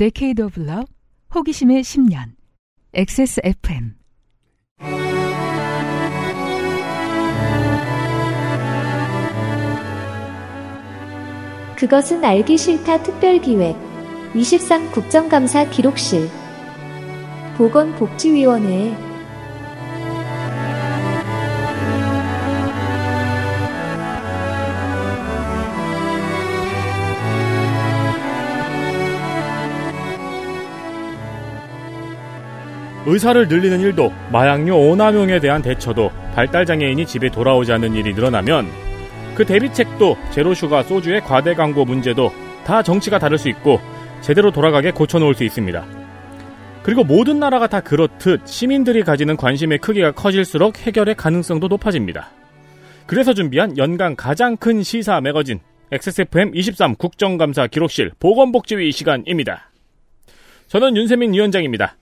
Decade 0.00 0.42
of 0.42 0.58
호기심의 1.34 1.82
10년, 1.82 2.32
XSFM. 2.94 3.96
그것은 11.76 12.24
알기 12.24 12.56
싫다 12.56 13.02
특별기획. 13.02 13.76
23 14.34 14.90
국정감사 14.90 15.68
기록실. 15.68 16.30
보건복지위원회 17.58 18.72
의 18.72 19.09
사를 33.18 33.48
늘리는 33.48 33.80
일도 33.80 34.12
마약류 34.30 34.74
오남용에 34.74 35.40
대한 35.40 35.62
대처도 35.62 36.10
발달장애인이 36.34 37.06
집에 37.06 37.30
돌아오지 37.30 37.72
않는 37.72 37.94
일이 37.94 38.14
늘어나면 38.14 38.68
그 39.34 39.44
대비책도 39.44 40.18
제로슈가 40.30 40.82
소주의 40.82 41.20
과대 41.20 41.54
광고 41.54 41.84
문제도 41.84 42.30
다 42.64 42.82
정치가 42.82 43.18
다를 43.18 43.38
수 43.38 43.48
있고 43.48 43.80
제대로 44.20 44.50
돌아가게 44.50 44.90
고쳐놓을 44.90 45.34
수 45.34 45.44
있습니다. 45.44 45.84
그리고 46.82 47.04
모든 47.04 47.38
나라가 47.38 47.66
다 47.66 47.80
그렇듯 47.80 48.46
시민들이 48.46 49.02
가지는 49.02 49.36
관심의 49.36 49.78
크기가 49.78 50.12
커질수록 50.12 50.78
해결의 50.78 51.14
가능성도 51.14 51.68
높아집니다. 51.68 52.30
그래서 53.06 53.34
준비한 53.34 53.76
연간 53.76 54.16
가장 54.16 54.56
큰 54.56 54.82
시사 54.82 55.20
매거진 55.20 55.60
XSFM 55.92 56.52
23 56.54 56.94
국정감사 56.94 57.66
기록실 57.66 58.12
보건복지위 58.20 58.92
시간입니다. 58.92 59.70
저는 60.68 60.96
윤세민 60.96 61.34
위원장입니다. 61.34 61.96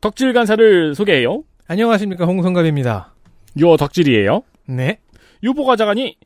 덕질 0.00 0.32
간사를 0.32 0.94
소개해요. 0.94 1.42
안녕하십니까 1.66 2.24
홍성갑입니다. 2.24 3.12
요 3.60 3.76
덕질이에요. 3.76 4.42
네. 4.66 5.00
유보과장관이 5.42 6.16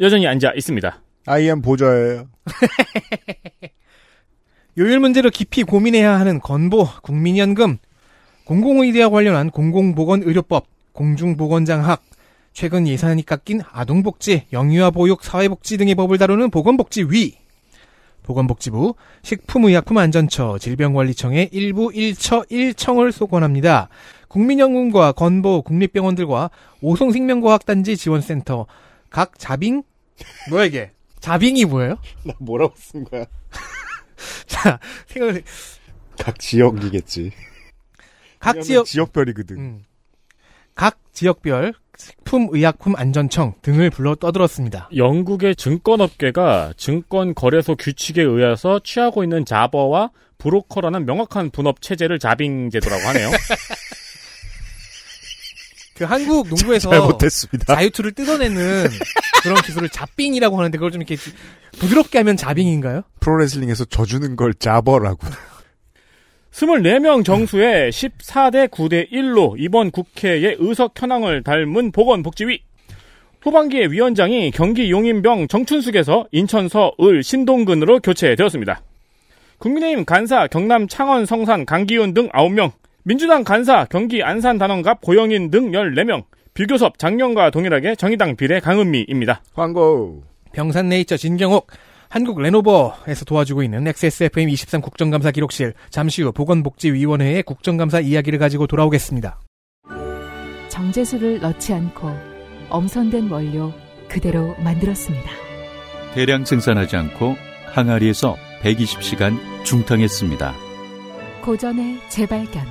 여전히 0.00 0.26
앉아 0.26 0.52
있습니다. 0.56 1.00
IM 1.26 1.62
보좌예요. 1.62 2.28
요일 4.78 4.98
문제로 4.98 5.30
깊이 5.30 5.62
고민해야 5.62 6.18
하는 6.18 6.40
건보, 6.40 6.88
국민연금, 7.02 7.78
공공의대와 8.46 9.10
관련한 9.10 9.50
공공보건의료법, 9.50 10.66
공중보건장학, 10.92 12.02
최근 12.52 12.88
예산이 12.88 13.24
깎인 13.24 13.60
아동복지, 13.70 14.46
영유아 14.52 14.90
보육, 14.90 15.22
사회복지 15.22 15.76
등의 15.76 15.94
법을 15.94 16.18
다루는 16.18 16.50
보건복지위, 16.50 17.36
보건복지부, 18.24 18.94
식품의약품안전처, 19.22 20.58
질병관리청의 20.58 21.50
일부 21.52 21.90
1처 21.90 22.50
1청을 22.50 23.12
소관합니다. 23.12 23.88
국민연금과 24.28 25.12
건보, 25.12 25.62
국립병원들과 25.62 26.50
오송생명과학단지 26.80 27.96
지원센터, 27.96 28.66
각 29.10 29.38
자빙? 29.38 29.84
뭐야 30.50 30.64
이게? 30.64 30.90
자빙이 31.20 31.66
뭐예요? 31.66 31.96
나 32.24 32.34
뭐라고 32.40 32.74
쓴 32.76 33.04
거야? 33.04 33.26
자, 34.46 34.80
생각을, 35.06 35.44
각 36.18 36.38
지역이겠지. 36.38 37.30
각 38.40 38.60
지역, 38.60 38.86
지역별이거든. 38.86 39.56
음. 39.56 39.84
각 40.74 40.98
지역별 41.12 41.74
식품의약품 41.96 42.94
안전청 42.96 43.54
등을 43.62 43.90
불러 43.90 44.14
떠들었습니다. 44.14 44.90
영국의 44.96 45.56
증권업계가 45.56 46.74
증권거래소 46.76 47.76
규칙에 47.76 48.22
의해서 48.22 48.80
취하고 48.82 49.22
있는 49.22 49.44
자버와 49.44 50.10
브로커라는 50.38 51.06
명확한 51.06 51.50
분업 51.50 51.80
체제를 51.80 52.18
자빙 52.18 52.70
제도라고 52.70 53.02
하네요. 53.08 53.30
그 55.96 56.04
한국 56.04 56.48
농구에서 56.48 56.90
잘못했습니다. 56.90 57.72
자유투를 57.76 58.12
뜯어내는 58.12 58.88
그런 59.42 59.56
기술을 59.62 59.88
자빙이라고 59.88 60.58
하는데 60.58 60.76
그걸 60.76 60.90
좀 60.90 61.02
이렇게 61.02 61.16
부드럽게 61.78 62.18
하면 62.18 62.36
자빙인가요? 62.36 63.02
프로레슬링에서 63.20 63.84
져주는 63.84 64.34
걸 64.34 64.54
자버라고. 64.54 65.26
24명 66.54 67.24
정수의 67.24 67.90
14대 67.90 68.68
9대 68.68 69.10
1로 69.10 69.56
이번 69.58 69.90
국회의 69.90 70.54
의석 70.60 70.92
현황을 70.96 71.42
닮은 71.42 71.90
보건복지위. 71.90 72.60
후반기에 73.42 73.86
위원장이 73.86 74.52
경기 74.52 74.90
용인병 74.90 75.48
정춘숙에서 75.48 76.28
인천 76.30 76.68
서 76.68 76.92
을 77.00 77.24
신동근으로 77.24 77.98
교체되었습니다. 77.98 78.80
국민의힘 79.58 80.04
간사 80.04 80.46
경남 80.46 80.86
창원 80.86 81.26
성산 81.26 81.66
강기훈 81.66 82.14
등 82.14 82.28
9명, 82.28 82.70
민주당 83.02 83.42
간사 83.42 83.86
경기 83.90 84.22
안산 84.22 84.56
단원갑 84.56 85.00
고영인 85.00 85.50
등 85.50 85.72
14명, 85.72 86.22
비교섭 86.54 86.98
장영과 86.98 87.50
동일하게 87.50 87.96
정의당 87.96 88.36
비례 88.36 88.60
강은미입니다. 88.60 89.42
광고. 89.54 90.22
병산네이처 90.52 91.16
진경옥, 91.16 91.66
한국 92.08 92.40
레노버에서 92.40 93.24
도와주고 93.24 93.62
있는 93.62 93.86
XSFM 93.86 94.48
23 94.48 94.80
국정감사 94.80 95.30
기록실, 95.30 95.74
잠시 95.90 96.22
후 96.22 96.32
보건복지위원회의 96.32 97.42
국정감사 97.42 98.00
이야기를 98.00 98.38
가지고 98.38 98.66
돌아오겠습니다. 98.66 99.40
정제수를 100.68 101.40
넣지 101.40 101.72
않고 101.72 102.10
엄선된 102.68 103.30
원료 103.30 103.72
그대로 104.08 104.54
만들었습니다. 104.58 105.30
대량 106.14 106.44
생산하지 106.44 106.96
않고 106.96 107.36
항아리에서 107.66 108.36
120시간 108.62 109.36
중탕했습니다. 109.64 110.54
고전의 111.42 111.98
재발견. 112.08 112.64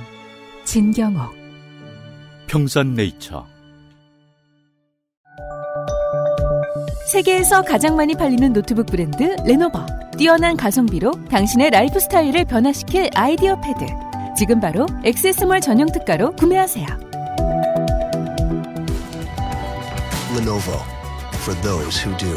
진경옥. 0.64 1.34
평산네이처 2.46 3.53
세계에서 7.06 7.62
가장 7.62 7.96
많이 7.96 8.14
팔리는 8.14 8.52
노트북 8.52 8.86
브랜드 8.86 9.36
레노버. 9.44 9.84
뛰어난 10.16 10.56
가성비로 10.56 11.12
당신의 11.30 11.70
라이프 11.70 12.00
스타일을 12.00 12.44
변화시킬 12.46 13.10
IdeaPad. 13.14 13.84
지금 14.36 14.58
바로 14.58 14.86
액세스몰 15.04 15.60
전용 15.60 15.90
특가로 15.92 16.32
구매하세요. 16.32 16.86
Lenovo 20.36 20.80
for 21.42 21.60
those 21.60 22.02
who 22.04 22.16
do. 22.16 22.36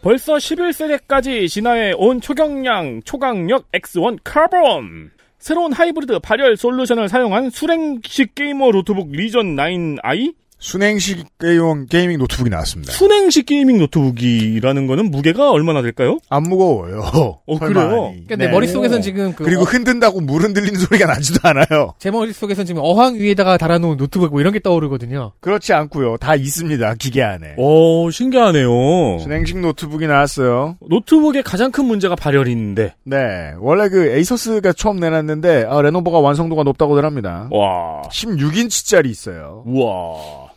벌써 0.00 0.36
11세대까지 0.36 1.48
진화해 1.48 1.92
온 1.96 2.20
초경량 2.20 3.02
초강력 3.04 3.70
X1 3.72 4.20
Carbon. 4.24 5.17
새로운 5.38 5.72
하이브리드 5.72 6.18
발열 6.20 6.56
솔루션을 6.56 7.08
사용한 7.08 7.50
수랭식 7.50 8.34
게이머 8.34 8.72
노트북 8.72 9.10
Legion 9.12 9.56
9i? 9.56 10.34
수랭식 10.60 11.38
게이밍, 11.38 11.86
게이밍 11.86 12.18
노트북이 12.18 12.50
나왔습니다. 12.50 12.92
수랭식 12.92 13.46
게이밍 13.46 13.78
노트북이라는 13.78 14.86
거는 14.88 15.10
무게가 15.10 15.50
얼마나 15.52 15.82
될까요? 15.82 16.18
안 16.28 16.42
무거워요. 16.42 17.00
어, 17.46 17.58
그래요? 17.58 18.12
근데 18.26 18.46
네. 18.46 18.48
머릿속에선 18.48 19.00
지금 19.00 19.32
그 19.34 19.44
그리고 19.44 19.62
어, 19.62 19.64
흔든다고 19.64 20.20
물 20.20 20.42
흔들리는 20.42 20.78
소리가 20.80 21.06
나지도 21.06 21.40
않아요. 21.48 21.94
제 21.98 22.10
머릿속에선 22.10 22.66
지금 22.66 22.82
어항 22.84 23.14
위에다가 23.14 23.56
달아놓은 23.56 23.96
노트북 23.96 24.32
뭐 24.32 24.40
이런 24.40 24.52
게 24.52 24.58
떠오르거든요. 24.58 25.32
그렇지 25.40 25.72
않고요. 25.72 26.16
다 26.16 26.34
있습니다. 26.34 26.94
기계 26.94 27.22
안에. 27.22 27.54
오, 27.56 28.10
신기하네요. 28.10 29.18
수랭식 29.20 29.60
노트북이 29.60 30.08
나왔어요. 30.08 30.76
노트북의 30.88 31.44
가장 31.44 31.70
큰 31.70 31.84
문제가 31.84 32.16
발열인데. 32.16 32.94
네. 33.04 33.16
원래 33.60 33.88
그 33.88 34.08
에이서스가 34.16 34.72
처음 34.72 34.98
내놨는데 34.98 35.66
아, 35.68 35.80
레노버가 35.82 36.18
완성도가 36.18 36.64
높다고들 36.64 37.04
합니다. 37.04 37.48
와. 37.52 38.02
16인치짜리 38.10 39.06
있어요. 39.06 39.62
우와. 39.66 40.47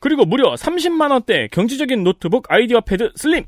그리고 0.00 0.24
무려 0.24 0.54
30만원대 0.54 1.50
경제적인 1.50 2.02
노트북 2.02 2.46
IdeaPad 2.48 3.12
Slim. 3.16 3.44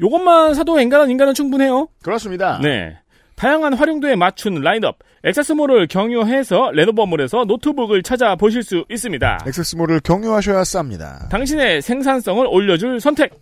요것만 0.00 0.54
사도 0.54 0.80
엔간한 0.80 1.10
인간은 1.10 1.34
충분해요. 1.34 1.88
그렇습니다. 2.02 2.58
네. 2.62 2.98
다양한 3.36 3.74
활용도에 3.74 4.16
맞춘 4.16 4.54
라인업, 4.54 4.98
액세스몰을 5.24 5.86
경유해서 5.86 6.70
레노버몰에서 6.72 7.44
노트북을 7.44 8.02
찾아보실 8.02 8.62
수 8.62 8.84
있습니다. 8.90 9.44
액세스몰을 9.46 10.00
경유하셔야 10.00 10.62
쌉니다. 10.62 11.28
당신의 11.28 11.82
생산성을 11.82 12.44
올려줄 12.48 13.00
선택. 13.00 13.32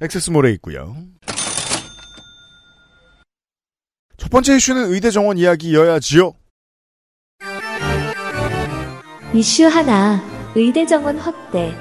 액세스몰에 0.00 0.50
있고요. 0.52 0.96
첫 4.16 4.30
번째 4.30 4.56
이슈는 4.56 4.92
의대 4.92 5.10
정원 5.10 5.36
이야기여야지요. 5.38 6.32
이슈 9.34 9.66
하나 9.66 10.33
의대 10.56 10.86
정원 10.86 11.18
확대 11.18 11.72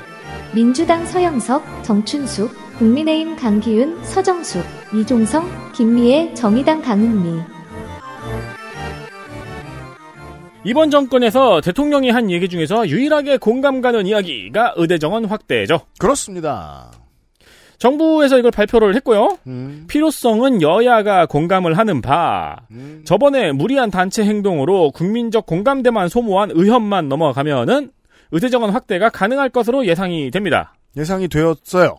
민주당 0.56 1.06
서영석, 1.06 1.84
정춘숙, 1.84 2.52
국민의힘 2.80 3.36
강기훈, 3.36 4.04
서정숙, 4.04 4.64
이종성, 4.96 5.48
김미애, 5.74 6.34
정의당 6.34 6.82
강은미 6.82 7.40
이번 10.64 10.90
정권에서 10.90 11.62
대통령이 11.62 12.10
한 12.10 12.32
얘기 12.32 12.50
중에서 12.50 12.88
유일하게 12.88 13.38
공감 13.38 13.82
가는 13.82 14.08
이야기가 14.08 14.74
의대 14.78 14.98
정원 14.98 15.26
확대죠. 15.26 15.82
그렇습니다. 16.00 16.92
정부에서 17.78 18.40
이걸 18.40 18.50
발표를 18.50 18.96
했고요. 18.96 19.38
음. 19.46 19.86
필요성은 19.90 20.62
여야가 20.62 21.26
공감을 21.26 21.78
하는 21.78 22.02
바. 22.02 22.56
저번에 23.04 23.52
무리한 23.52 23.92
단체 23.92 24.24
행동으로 24.24 24.92
국민적 24.92 25.46
공감대만 25.46 26.08
소모한 26.08 26.50
의협만 26.54 27.10
넘어가면은 27.10 27.92
의대 28.34 28.50
정원 28.50 28.72
확대가 28.72 29.10
가능할 29.10 29.50
것으로 29.50 29.86
예상이 29.86 30.32
됩니다. 30.32 30.74
예상이 30.98 31.28
되었어요. 31.28 31.98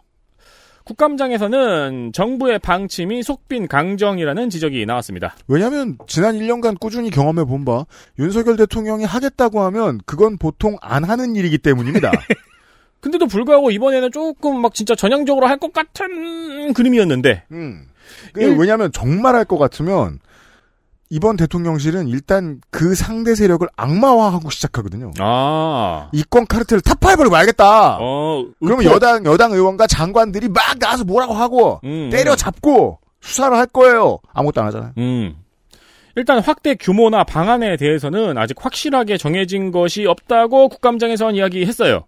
국감장에서는 0.84 2.10
정부의 2.12 2.58
방침이 2.58 3.22
속빈 3.22 3.68
강정이라는 3.68 4.50
지적이 4.50 4.84
나왔습니다. 4.84 5.34
왜냐하면 5.48 5.96
지난 6.06 6.36
1년간 6.36 6.78
꾸준히 6.78 7.08
경험해 7.10 7.44
본 7.44 7.64
바 7.64 7.86
윤석열 8.18 8.56
대통령이 8.56 9.04
하겠다고 9.04 9.62
하면 9.62 10.00
그건 10.04 10.36
보통 10.36 10.76
안 10.82 11.04
하는 11.04 11.36
일이기 11.36 11.56
때문입니다. 11.56 12.10
근데도 13.00 13.26
불구하고 13.28 13.70
이번에는 13.70 14.10
조금 14.12 14.60
막 14.60 14.74
진짜 14.74 14.94
전향적으로 14.94 15.46
할 15.46 15.56
것 15.58 15.72
같은 15.72 16.72
그림이었는데. 16.74 17.44
음. 17.52 17.86
왜냐하면 18.34 18.90
정말 18.92 19.34
할 19.36 19.44
것 19.46 19.56
같으면 19.56 20.18
이번 21.14 21.36
대통령실은 21.36 22.08
일단 22.08 22.60
그 22.72 22.96
상대 22.96 23.36
세력을 23.36 23.64
악마화하고 23.76 24.50
시작하거든요. 24.50 25.12
아. 25.20 26.10
이권 26.12 26.44
카르텔을 26.48 26.80
타파해버리고 26.80 27.32
말겠다. 27.32 27.98
어, 28.00 28.44
그러면. 28.58 28.86
여당 28.86 29.24
여당 29.24 29.52
의원과 29.52 29.86
장관들이 29.86 30.48
막 30.48 30.76
나와서 30.80 31.04
뭐라고 31.04 31.32
하고 31.34 31.80
음, 31.84 32.10
때려잡고 32.10 32.98
수사를 33.20 33.56
할 33.56 33.66
거예요. 33.66 34.18
아무것도 34.32 34.60
안 34.60 34.66
하잖아요. 34.66 34.90
음. 34.98 35.36
일단 36.16 36.40
확대 36.40 36.74
규모나 36.74 37.22
방안에 37.22 37.76
대해서는 37.76 38.36
아직 38.36 38.56
확실하게 38.58 39.16
정해진 39.16 39.70
것이 39.70 40.06
없다고 40.06 40.68
국감장에서는 40.68 41.36
이야기했어요. 41.36 42.06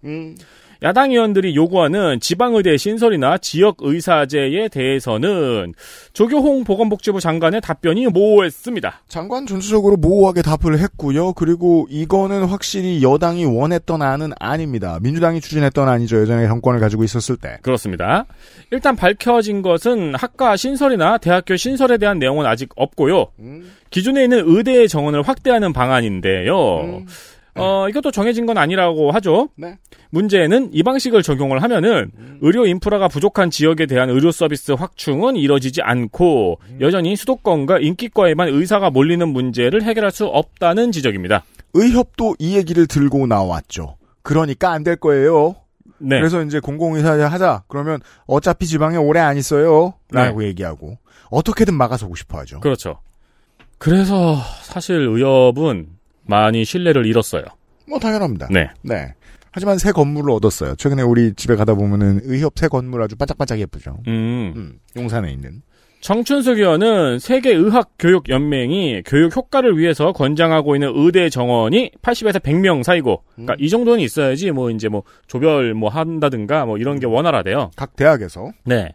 야당 0.87 1.11
의원들이 1.11 1.57
요구하는 1.57 2.21
지방의대 2.21 2.77
신설이나 2.77 3.39
지역의사제에 3.39 4.69
대해서는 4.69 5.75
조교홍 6.13 6.63
보건복지부 6.63 7.19
장관의 7.19 7.61
답변이 7.61 8.07
모호했습니다. 8.07 9.03
장관 9.09 9.47
전수적으로 9.47 9.97
모호하게 9.97 10.43
답을 10.43 10.79
했고요. 10.79 11.33
그리고 11.33 11.89
이거는 11.91 12.45
확실히 12.45 13.03
여당이 13.03 13.47
원했던 13.47 14.01
안은 14.01 14.31
아닙니다. 14.39 15.01
민주당이 15.03 15.41
추진했던 15.41 15.89
안이죠. 15.89 16.21
예전에 16.21 16.47
정권을 16.47 16.79
가지고 16.79 17.03
있었을 17.03 17.37
때. 17.37 17.59
그렇습니다. 17.63 18.27
일단 18.71 18.95
밝혀진 18.95 19.63
것은 19.63 20.15
학과 20.15 20.57
신설이나 20.57 21.19
대학교 21.19 21.57
신설에 21.57 21.99
대한 21.99 22.21
내용은 22.21 22.47
아직 22.47 22.69
없고요. 22.77 23.27
기존에 23.91 24.23
있는 24.23 24.45
의대 24.47 24.87
정원을 24.87 25.23
확대하는 25.23 25.73
방안인데요. 25.73 27.03
어, 27.57 27.89
이것도 27.89 28.11
정해진 28.11 28.47
건 28.47 28.59
아니라고 28.59 29.11
하죠. 29.13 29.49
네. 29.57 29.79
문제는 30.11 30.71
이 30.73 30.83
방식을 30.83 31.23
적용을 31.23 31.63
하면은 31.63 32.11
의료 32.41 32.67
인프라가 32.67 33.09
부족한 33.09 33.51
지역에 33.51 33.87
대한 33.87 34.09
의료 34.11 34.31
서비스 34.31 34.73
확충은 34.73 35.37
이뤄지지 35.37 35.83
않고 35.83 36.59
여전히 36.81 37.17
수도권과 37.17 37.79
인기과에만 37.81 38.49
의사가 38.49 38.91
몰리는 38.91 39.27
문제를 39.29 39.83
해결할 39.83 40.11
수 40.11 40.27
없다는 40.27 40.93
지적입니다. 40.93 41.45
의협도 41.75 42.37
이 42.39 42.57
얘기를 42.57 42.87
들고 42.87 43.27
나왔죠. 43.27 43.97
그러니까 44.23 44.73
안 44.73 44.85
될 44.85 44.97
거예요. 44.97 45.57
네. 45.99 46.19
그래서 46.19 46.43
이제 46.43 46.61
공공의사 46.61 47.13
하자. 47.31 47.63
그러면 47.69 48.01
어차피 48.27 48.67
지방에 48.67 48.97
오래 48.97 49.21
안 49.21 49.37
있어요. 49.37 49.95
라고 50.11 50.45
얘기하고 50.45 50.99
어떻게든 51.31 51.75
막아서고 51.75 52.15
싶어 52.17 52.39
하죠. 52.39 52.61
그렇죠. 52.61 52.99
그래서 53.79 54.37
사실 54.63 54.97
의협은 54.97 55.89
많이 56.27 56.65
신뢰를 56.65 57.07
잃었어요. 57.07 57.45
뭐 57.89 57.99
당연합니다. 57.99 58.49
네. 58.51 58.69
네. 58.83 59.15
하지만 59.53 59.79
새 59.79 59.91
건물을 59.91 60.31
얻었어요. 60.33 60.75
최근에 60.77 61.03
우리 61.03 61.33
집에 61.35 61.57
가다 61.57 61.75
보면은 61.75 62.21
의협 62.25 62.53
새 62.57 62.69
건물 62.69 63.03
아주 63.03 63.17
반짝반짝 63.17 63.59
예쁘죠. 63.59 63.99
음. 64.07 64.79
용산에 64.97 65.33
있는. 65.33 65.63
정춘숙 66.01 66.59
의원은 66.59 67.19
세계의학교육연맹이 67.19 69.03
교육 69.07 69.35
효과를 69.35 69.79
위해서 69.79 70.13
권장하고 70.13 70.77
있는 70.77 70.93
의대 70.95 71.29
정원이 71.31 71.93
80에서 72.03 72.39
100명 72.41 72.83
사이고, 72.83 73.25
그러니까 73.35 73.57
이 73.59 73.69
정도는 73.69 74.01
있어야지 74.01 74.51
뭐 74.51 74.71
이제 74.71 74.89
뭐 74.89 75.03
조별 75.27 75.75
뭐 75.75 75.89
한다든가 75.89 76.67
뭐 76.67 76.77
이런 76.79 77.01
게 77.01 77.07
원활하대요. 77.07 77.71
각 77.77 77.97
대학에서. 77.97 78.53
네. 78.65 78.91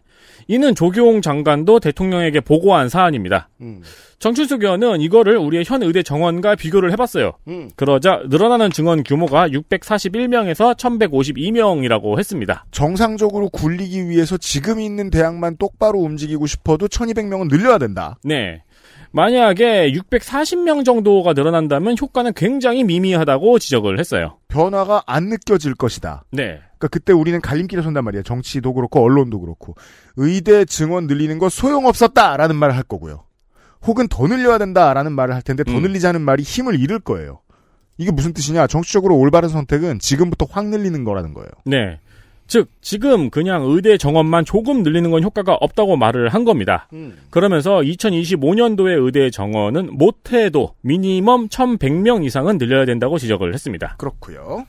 이는 0.48 0.74
조교홍 0.74 1.22
장관도 1.22 1.80
대통령에게 1.80 2.40
보고한 2.40 2.88
사안입니다. 2.88 3.48
정춘숙 4.18 4.62
의원은 4.62 5.00
이거를 5.00 5.36
우리의 5.36 5.64
현 5.66 5.82
의대 5.82 6.02
정원과 6.02 6.54
비교를 6.54 6.92
해봤어요. 6.92 7.32
그러자 7.74 8.22
늘어나는 8.28 8.70
증원 8.70 9.02
규모가 9.02 9.48
641명에서 9.48 10.76
1152명이라고 10.76 12.18
했습니다. 12.18 12.64
정상적으로 12.70 13.48
굴리기 13.48 14.08
위해서 14.08 14.36
지금 14.36 14.78
있는 14.78 15.10
대학만 15.10 15.56
똑바로 15.56 15.98
움직이고 15.98 16.46
싶어도 16.46 16.86
1200명은 16.86 17.48
늘려야 17.48 17.78
된다. 17.78 18.18
네. 18.22 18.62
만약에 19.14 19.92
640명 19.92 20.84
정도가 20.84 21.34
늘어난다면 21.34 21.96
효과는 22.00 22.32
굉장히 22.34 22.82
미미하다고 22.82 23.58
지적을 23.58 23.98
했어요. 23.98 24.38
변화가 24.48 25.02
안 25.06 25.28
느껴질 25.28 25.74
것이다. 25.74 26.24
네. 26.30 26.60
그러니까 26.82 26.88
그때 26.88 27.12
우리는 27.12 27.40
갈림길에 27.40 27.80
선단 27.82 28.04
말이에요. 28.04 28.24
정치도 28.24 28.74
그렇고 28.74 29.02
언론도 29.04 29.40
그렇고. 29.40 29.76
의대 30.16 30.64
증원 30.64 31.06
늘리는 31.06 31.38
거 31.38 31.48
소용없었다라는 31.48 32.56
말을 32.56 32.76
할 32.76 32.82
거고요. 32.82 33.22
혹은 33.86 34.08
더 34.08 34.26
늘려야 34.26 34.58
된다라는 34.58 35.12
말을 35.12 35.34
할 35.34 35.42
텐데 35.42 35.64
더 35.64 35.78
늘리자는 35.78 36.20
말이 36.20 36.42
힘을 36.42 36.78
잃을 36.80 36.98
거예요. 36.98 37.40
이게 37.98 38.10
무슨 38.10 38.32
뜻이냐? 38.32 38.66
정치적으로 38.66 39.16
올바른 39.16 39.48
선택은 39.48 40.00
지금부터 40.00 40.46
확 40.50 40.66
늘리는 40.68 41.04
거라는 41.04 41.34
거예요. 41.34 41.50
네. 41.64 42.00
즉, 42.48 42.68
지금 42.80 43.30
그냥 43.30 43.62
의대 43.64 43.96
정원만 43.96 44.44
조금 44.44 44.82
늘리는 44.82 45.10
건 45.10 45.22
효과가 45.22 45.54
없다고 45.54 45.96
말을 45.96 46.28
한 46.28 46.44
겁니다. 46.44 46.88
그러면서 47.30 47.76
2025년도의 47.78 49.04
의대 49.04 49.30
정원은 49.30 49.96
못해도 49.96 50.74
미니멈 50.82 51.48
1100명 51.48 52.24
이상은 52.24 52.58
늘려야 52.58 52.84
된다고 52.84 53.18
지적을 53.18 53.54
했습니다. 53.54 53.94
그렇고요. 53.98 54.66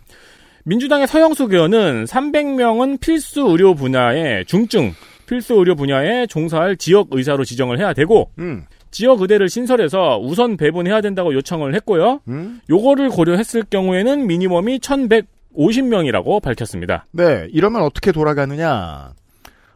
민주당의 0.63 1.07
서영숙 1.07 1.53
의원은 1.53 2.05
300명은 2.05 2.99
필수 2.99 3.41
의료 3.49 3.73
분야에 3.75 4.43
중증 4.45 4.93
필수 5.27 5.55
의료 5.55 5.75
분야에 5.75 6.27
종사할 6.27 6.77
지역 6.77 7.07
의사로 7.11 7.43
지정을 7.43 7.79
해야 7.79 7.93
되고 7.93 8.29
음. 8.39 8.65
지역 8.91 9.21
의대를 9.21 9.49
신설해서 9.49 10.19
우선 10.19 10.55
배분해야 10.57 11.01
된다고 11.01 11.33
요청을 11.33 11.73
했고요. 11.75 12.19
음? 12.27 12.61
요거를 12.69 13.09
고려했을 13.09 13.63
경우에는 13.69 14.27
미니멈이 14.27 14.79
1150명이라고 14.79 16.41
밝혔습니다. 16.41 17.05
네, 17.11 17.47
이러면 17.51 17.81
어떻게 17.81 18.11
돌아가느냐. 18.11 19.13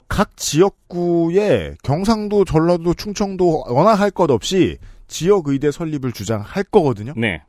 각 0.08 0.38
지역구에 0.38 1.76
경상도, 1.84 2.46
전라도, 2.46 2.94
충청도 2.94 3.66
워낙 3.70 3.96
할 3.96 4.12
것 4.12 4.30
없이 4.32 4.78
지역 5.08 5.48
의대 5.48 5.72
설립을 5.72 6.12
주장할 6.12 6.64
거거든요. 6.66 7.14
네. 7.18 7.42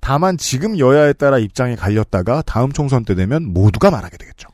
다만 0.00 0.36
지금 0.36 0.78
여야에 0.78 1.12
따라 1.12 1.38
입장이 1.38 1.76
갈렸다가 1.76 2.42
다음 2.42 2.72
총선 2.72 3.04
때 3.04 3.14
되면 3.14 3.52
모두가 3.52 3.90
말하게 3.90 4.16
되겠죠. 4.16 4.48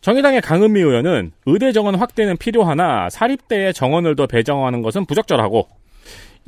정의당의 0.00 0.40
강은미 0.40 0.78
의원은 0.80 1.32
의대 1.46 1.72
정원 1.72 1.96
확대는 1.96 2.36
필요하나 2.36 3.10
사립대에 3.10 3.72
정원을 3.72 4.14
더 4.14 4.26
배정하는 4.26 4.82
것은 4.82 5.04
부적절하고 5.04 5.66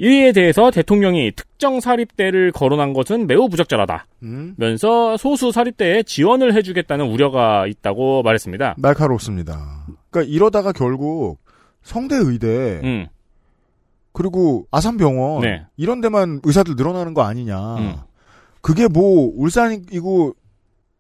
이에 0.01 0.31
대해서 0.31 0.71
대통령이 0.71 1.33
특정 1.35 1.81
사립대를 1.81 2.53
거론한 2.53 2.93
것은 2.93 3.27
매우 3.27 3.49
부적절하다. 3.49 4.07
음? 4.23 4.55
면서 4.57 5.17
소수 5.17 5.51
사립대에 5.51 6.05
지원을 6.05 6.55
해주겠다는 6.55 7.07
우려가 7.07 7.67
있다고 7.67 8.23
말했습니다. 8.23 8.77
날카롭습니다. 8.79 9.87
그러니까 10.11 10.33
이러다가 10.33 10.71
결국 10.71 11.39
성대 11.83 12.15
의대 12.15 12.81
음, 12.85 13.09
그리고 14.19 14.67
아산병원 14.73 15.43
네. 15.43 15.65
이런 15.77 16.01
데만 16.01 16.41
의사들 16.43 16.75
늘어나는 16.77 17.15
거 17.15 17.23
아니냐. 17.23 17.77
음. 17.77 17.95
그게 18.61 18.89
뭐 18.89 19.31
울산이고 19.37 20.35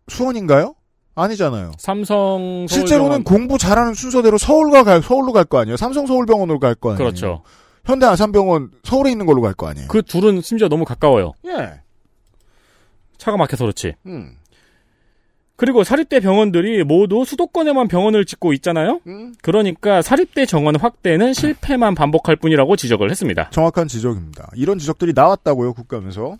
수원인가요? 0.06 0.76
아니잖아요. 1.16 1.72
삼성 1.78 2.66
실제로는 2.68 3.25
공부 3.25 3.58
잘하는 3.58 3.94
순서대로 3.94 4.38
서울과 4.38 4.84
갈 4.84 5.02
서울로 5.02 5.32
갈 5.32 5.44
거 5.44 5.58
아니에요. 5.58 5.76
삼성 5.76 6.06
서울병원으로 6.06 6.60
갈 6.60 6.76
거 6.76 6.90
아니에요. 6.90 6.98
그렇죠. 6.98 7.42
현대 7.84 8.06
아산병원 8.06 8.70
서울에 8.84 9.10
있는 9.10 9.26
걸로 9.26 9.42
갈 9.42 9.52
거 9.54 9.66
아니에요. 9.66 9.88
그 9.88 10.02
둘은 10.02 10.40
심지어 10.42 10.68
너무 10.68 10.84
가까워요. 10.84 11.32
예. 11.46 11.80
차가 13.16 13.37
막혀서 13.37 13.64
그렇지. 13.64 13.94
음. 14.06 14.37
그리고 15.58 15.82
사립대 15.82 16.20
병원들이 16.20 16.84
모두 16.84 17.24
수도권에만 17.24 17.88
병원을 17.88 18.24
짓고 18.24 18.52
있잖아요. 18.54 19.00
음. 19.08 19.34
그러니까 19.42 20.02
사립대 20.02 20.46
정원 20.46 20.76
확대는 20.76 21.32
실패만 21.34 21.96
반복할 21.96 22.36
뿐이라고 22.36 22.76
지적을 22.76 23.10
했습니다. 23.10 23.50
정확한 23.50 23.88
지적입니다. 23.88 24.50
이런 24.54 24.78
지적들이 24.78 25.14
나왔다고요, 25.16 25.74
국감에서. 25.74 26.38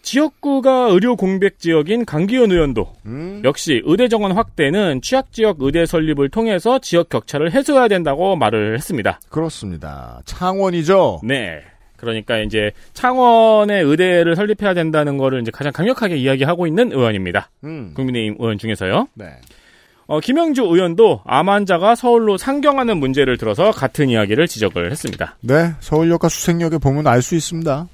지역구가 0.00 0.88
의료 0.92 1.14
공백 1.14 1.58
지역인 1.58 2.06
강기현 2.06 2.50
의원도 2.50 2.94
음. 3.04 3.42
역시 3.44 3.82
의대 3.84 4.08
정원 4.08 4.32
확대는 4.32 5.02
취약 5.02 5.30
지역 5.30 5.58
의대 5.60 5.84
설립을 5.84 6.30
통해서 6.30 6.78
지역 6.78 7.10
격차를 7.10 7.52
해소해야 7.52 7.88
된다고 7.88 8.34
말을 8.34 8.76
했습니다. 8.76 9.20
그렇습니다. 9.28 10.22
창원이죠. 10.24 11.20
네. 11.22 11.60
그러니까 11.98 12.38
이제 12.38 12.70
창원의 12.94 13.84
의대를 13.84 14.34
설립해야 14.36 14.72
된다는 14.72 15.18
거를 15.18 15.42
이제 15.42 15.50
가장 15.50 15.72
강력하게 15.72 16.16
이야기하고 16.16 16.66
있는 16.66 16.92
의원입니다. 16.92 17.50
음. 17.64 17.92
국민의힘 17.94 18.36
의원 18.38 18.56
중에서요. 18.56 19.08
네. 19.14 19.26
어, 20.06 20.20
김영주 20.20 20.62
의원도 20.62 21.20
암 21.26 21.50
환자가 21.50 21.94
서울로 21.94 22.38
상경하는 22.38 22.96
문제를 22.96 23.36
들어서 23.36 23.72
같은 23.72 24.08
이야기를 24.08 24.46
지적을 24.46 24.90
했습니다. 24.90 25.36
네, 25.42 25.72
서울역과 25.80 26.30
수색역에 26.30 26.78
보면 26.78 27.06
알 27.06 27.20
수 27.20 27.34
있습니다. 27.34 27.88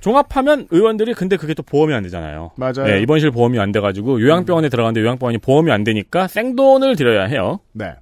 종합하면 0.00 0.66
의원들이 0.70 1.14
근데 1.14 1.36
그게 1.36 1.54
또 1.54 1.62
보험이 1.62 1.94
안 1.94 2.02
되잖아요. 2.02 2.50
맞아요. 2.56 2.84
네, 2.84 3.00
입원실 3.00 3.30
보험이 3.30 3.60
안 3.60 3.70
돼가지고 3.72 4.20
요양병원에 4.20 4.68
들어갔는데 4.68 5.00
요양병원이 5.06 5.38
보험이 5.38 5.70
안 5.70 5.84
되니까 5.84 6.26
생돈을 6.26 6.96
들여야 6.96 7.24
해요. 7.26 7.60
네. 7.72 7.94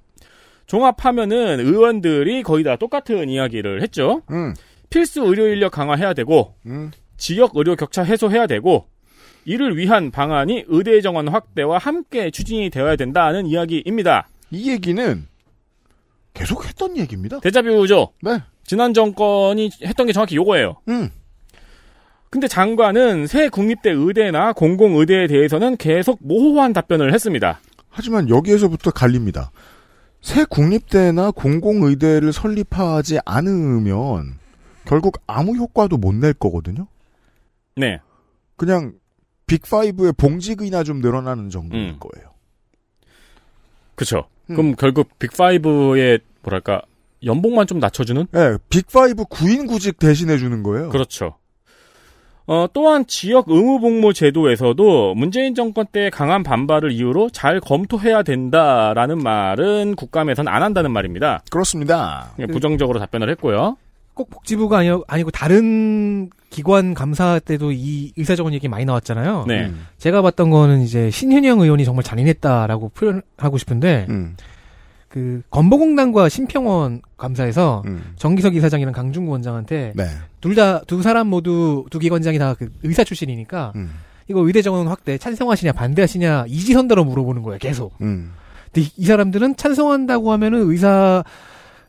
종합하면은 0.65 1.59
의원들이 1.59 2.43
거의 2.43 2.63
다 2.63 2.75
똑같은 2.75 3.29
이야기를 3.29 3.81
했죠. 3.81 4.21
음, 4.31 4.53
필수 4.91 5.21
의료 5.21 5.47
인력 5.47 5.71
강화해야 5.71 6.13
되고 6.13 6.53
음. 6.67 6.91
지역 7.17 7.53
의료 7.55 7.75
격차 7.75 8.03
해소해야 8.03 8.45
되고 8.45 8.85
이를 9.45 9.75
위한 9.77 10.11
방안이 10.11 10.65
의대 10.67 11.01
정원 11.01 11.27
확대와 11.29 11.79
함께 11.79 12.29
추진이 12.29 12.69
되어야 12.69 12.95
된다는 12.95 13.47
이야기입니다. 13.47 14.27
이 14.51 14.69
얘기는 14.69 15.27
계속 16.35 16.65
했던 16.65 16.97
얘기입니다. 16.97 17.39
대자뷰죠. 17.39 18.13
네. 18.21 18.43
지난 18.63 18.93
정권이 18.93 19.71
했던 19.83 20.05
게 20.05 20.13
정확히 20.13 20.35
요거예요. 20.35 20.75
음. 20.89 21.09
근데 22.29 22.47
장관은 22.47 23.27
새 23.27 23.49
국립대 23.49 23.91
의대나 23.91 24.53
공공의대에 24.53 25.27
대해서는 25.27 25.77
계속 25.77 26.19
모호한 26.21 26.71
답변을 26.73 27.13
했습니다. 27.13 27.59
하지만 27.89 28.29
여기에서부터 28.29 28.91
갈립니다. 28.91 29.51
새 30.21 30.45
국립대나 30.45 31.31
공공의대를 31.31 32.31
설립하지 32.31 33.19
않으면 33.25 34.40
결국 34.91 35.21
아무 35.25 35.55
효과도 35.55 35.95
못 35.95 36.15
낼 36.15 36.33
거거든요. 36.33 36.85
네. 37.77 38.01
그냥 38.57 38.91
빅5의 39.47 40.17
봉직이나 40.17 40.83
좀 40.83 40.99
늘어나는 40.99 41.49
정도일 41.49 41.91
음. 41.91 41.97
거예요. 41.97 42.31
그쵸. 43.95 44.25
음. 44.49 44.55
그럼 44.57 44.75
결국 44.75 45.07
빅5의 45.17 46.19
뭐랄까 46.41 46.81
연봉만 47.23 47.67
좀 47.67 47.79
낮춰주는? 47.79 48.27
네, 48.31 48.57
빅5 48.69 49.29
구인 49.29 49.65
구직 49.65 49.97
대신해 49.97 50.37
주는 50.37 50.61
거예요. 50.61 50.89
그렇죠. 50.89 51.35
어, 52.45 52.67
또한 52.73 53.07
지역 53.07 53.45
의무복무 53.47 54.11
제도에서도 54.11 55.15
문재인 55.15 55.55
정권 55.55 55.85
때 55.89 56.09
강한 56.09 56.43
반발을 56.43 56.91
이유로 56.91 57.29
잘 57.29 57.61
검토해야 57.61 58.23
된다라는 58.23 59.19
말은 59.19 59.95
국감에선 59.95 60.49
안 60.49 60.61
한다는 60.63 60.91
말입니다. 60.91 61.43
그렇습니다. 61.49 62.33
그냥 62.35 62.51
부정적으로 62.51 62.99
답변을 62.99 63.29
했고요. 63.29 63.77
꼭 64.13 64.29
복지부가 64.29 64.79
아니, 64.79 64.89
아니고 65.07 65.31
다른 65.31 66.29
기관 66.49 66.93
감사 66.93 67.39
때도 67.39 67.71
이 67.71 68.11
의사정원 68.17 68.53
얘기 68.53 68.67
많이 68.67 68.83
나왔잖아요. 68.85 69.45
네. 69.47 69.67
음, 69.67 69.87
제가 69.97 70.21
봤던 70.21 70.49
거는 70.49 70.81
이제 70.81 71.09
신현영 71.09 71.61
의원이 71.61 71.85
정말 71.85 72.03
잔인했다라고 72.03 72.89
표현하고 72.89 73.57
싶은데 73.57 74.05
음, 74.09 74.35
그 75.07 75.41
건보공단과 75.49 76.29
심평원 76.29 77.01
감사에서 77.17 77.83
음. 77.85 78.13
정기석 78.17 78.55
이사장이랑 78.55 78.93
강중구 78.93 79.31
원장한테 79.31 79.93
네. 79.95 80.05
둘다 80.41 80.81
두 80.83 81.01
사람 81.01 81.27
모두 81.27 81.85
두 81.89 81.99
기관장이 81.99 82.37
다 82.37 82.53
그 82.57 82.69
의사 82.83 83.03
출신이니까 83.03 83.71
음, 83.75 83.91
이거 84.27 84.45
의대 84.45 84.61
정원 84.61 84.87
확대 84.87 85.17
찬성하시냐 85.17 85.71
반대하시냐 85.73 86.45
이지선다로 86.47 87.03
물어보는 87.05 87.43
거예요 87.43 87.59
계속. 87.59 87.93
음, 88.01 88.31
근데 88.65 88.87
이, 88.87 88.91
이 88.97 89.05
사람들은 89.05 89.55
찬성한다고 89.55 90.31
하면은 90.33 90.69
의사 90.69 91.23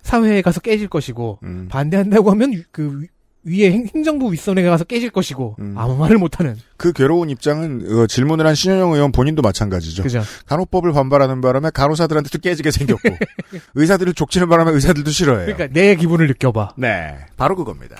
사회에 0.02 0.42
가서 0.42 0.61
깨질 0.61 0.88
것이고 0.88 1.38
음. 1.42 1.68
반대한다고 1.71 2.30
하면 2.32 2.52
위- 2.52 2.64
그 2.71 3.00
위- 3.00 3.09
위에 3.44 3.73
행- 3.73 3.88
행정부 3.92 4.32
윗선에 4.32 4.62
가서 4.62 4.85
깨질 4.85 5.11
것이고 5.11 5.56
음. 5.59 5.75
아무 5.76 5.97
말을 5.97 6.16
못하는 6.18 6.54
그 6.76 6.92
괴로운 6.92 7.28
입장은 7.28 7.87
어, 8.02 8.06
질문을 8.06 8.47
한 8.47 8.54
신현영 8.54 8.92
의원 8.92 9.11
본인도 9.11 9.42
마찬가지죠. 9.42 10.04
그죠. 10.04 10.23
간호법을 10.47 10.92
반발하는 10.92 11.40
바람에 11.40 11.71
간호사들한테도 11.75 12.38
깨지게 12.38 12.71
생겼고 12.71 13.02
의사들을 13.75 14.14
족치는 14.14 14.49
바람에 14.49 14.71
의사들도 14.71 15.11
싫어해요. 15.11 15.47
그러니까 15.47 15.68
내 15.73 15.97
기분을 15.97 16.28
느껴봐. 16.28 16.75
네, 16.76 17.16
바로 17.37 17.56
그겁니다. 17.56 17.97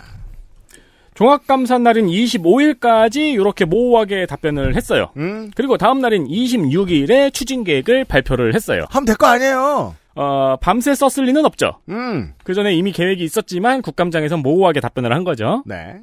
종합감사 1.15 1.79
날인 1.79 2.07
25일까지 2.07 3.35
이렇게 3.35 3.65
모호하게 3.65 4.27
답변을 4.27 4.77
했어요. 4.77 5.11
음, 5.19 5.51
그리고 5.55 5.77
다음 5.77 6.01
날인 6.01 6.27
26일에 6.27 7.33
추진 7.33 7.65
계획을 7.65 8.05
발표를 8.07 8.55
했어요. 8.55 8.87
하면 8.91 9.05
될 9.05 9.17
거 9.17 9.27
아니에요. 9.27 9.95
어, 10.15 10.57
밤새 10.61 10.95
썼을 10.95 11.27
리는 11.27 11.45
없죠. 11.45 11.79
음, 11.89 12.35
그 12.45 12.55
전에 12.55 12.75
이미 12.75 12.93
계획이 12.93 13.23
있었지만 13.25 13.83
국감장에서 13.83 14.37
모호하게 14.37 14.81
답변을 14.81 15.13
한 15.15 15.25
거죠. 15.25 15.63
네. 15.67 15.97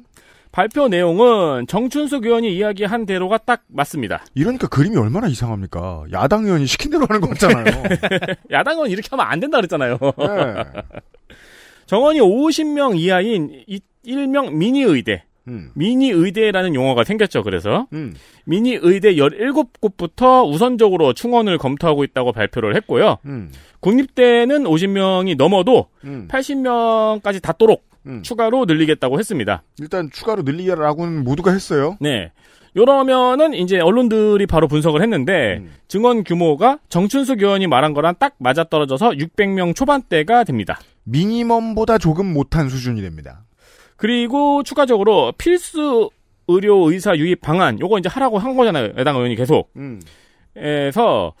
발표 0.52 0.88
내용은 0.88 1.68
정춘숙 1.68 2.24
의원이 2.26 2.52
이야기한 2.56 3.06
대로가 3.06 3.38
딱 3.38 3.62
맞습니다. 3.68 4.24
이러니까 4.34 4.66
그림이 4.66 4.96
얼마나 4.96 5.28
이상합니까? 5.28 6.06
야당 6.12 6.44
의원이 6.44 6.66
시킨 6.66 6.90
대로 6.90 7.06
하는 7.08 7.20
거 7.20 7.28
같잖아요. 7.28 7.64
야당은 8.50 8.90
이렇게 8.90 9.08
하면 9.12 9.26
안 9.26 9.38
된다 9.38 9.58
그랬잖아요. 9.58 9.96
네. 10.00 10.64
정원이 11.86 12.20
50명 12.20 12.98
이하인 12.98 13.62
이- 13.68 13.80
일명 14.02 14.58
미니 14.58 14.82
의대. 14.82 15.22
음, 15.48 15.70
미니 15.74 16.10
의대라는 16.10 16.74
용어가 16.74 17.04
생겼죠. 17.04 17.42
그래서 17.42 17.86
음, 17.92 18.14
미니 18.44 18.78
의대 18.80 19.14
17곳부터 19.14 20.48
우선적으로 20.48 21.12
충원을 21.12 21.58
검토하고 21.58 22.04
있다고 22.04 22.32
발표를 22.32 22.76
했고요. 22.76 23.18
음, 23.26 23.50
국립대는 23.80 24.64
50명이 24.64 25.36
넘어도 25.36 25.86
음, 26.04 26.28
80명까지 26.30 27.42
닿도록 27.42 27.84
음. 28.06 28.22
추가로 28.22 28.64
늘리겠다고 28.64 29.18
했습니다. 29.18 29.62
일단 29.78 30.10
추가로 30.10 30.42
늘리라고는 30.42 31.24
모두가 31.24 31.52
했어요. 31.52 31.96
네. 32.00 32.32
요러면은 32.76 33.52
이제 33.54 33.80
언론들이 33.80 34.46
바로 34.46 34.68
분석을 34.68 35.02
했는데 35.02 35.58
음. 35.58 35.72
증원 35.88 36.22
규모가 36.22 36.78
정춘숙 36.88 37.42
의원이 37.42 37.66
말한 37.66 37.94
거랑 37.94 38.14
딱 38.18 38.34
맞아떨어져서 38.38 39.10
600명 39.10 39.74
초반대가 39.74 40.44
됩니다. 40.44 40.78
미니멈보다 41.04 41.98
조금 41.98 42.32
못한 42.32 42.68
수준이 42.68 43.02
됩니다. 43.02 43.42
그리고 44.00 44.62
추가적으로 44.62 45.30
필수 45.36 46.08
의료 46.48 46.90
의사 46.90 47.14
유입 47.16 47.42
방안 47.42 47.78
요거 47.78 47.98
이제 47.98 48.08
하라고 48.08 48.38
한 48.38 48.56
거잖아요. 48.56 48.94
여당 48.96 49.16
의원이 49.16 49.36
계속. 49.36 49.70
음, 49.76 50.00
에서 50.56 51.34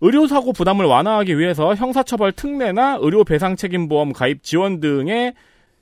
의료사고 0.00 0.52
부담을 0.52 0.86
완화하기 0.86 1.36
위해서 1.36 1.74
형사처벌 1.74 2.30
특례나 2.32 2.98
의료 3.00 3.24
배상 3.24 3.56
책임보험 3.56 4.12
가입 4.12 4.44
지원 4.44 4.78
등의 4.78 5.34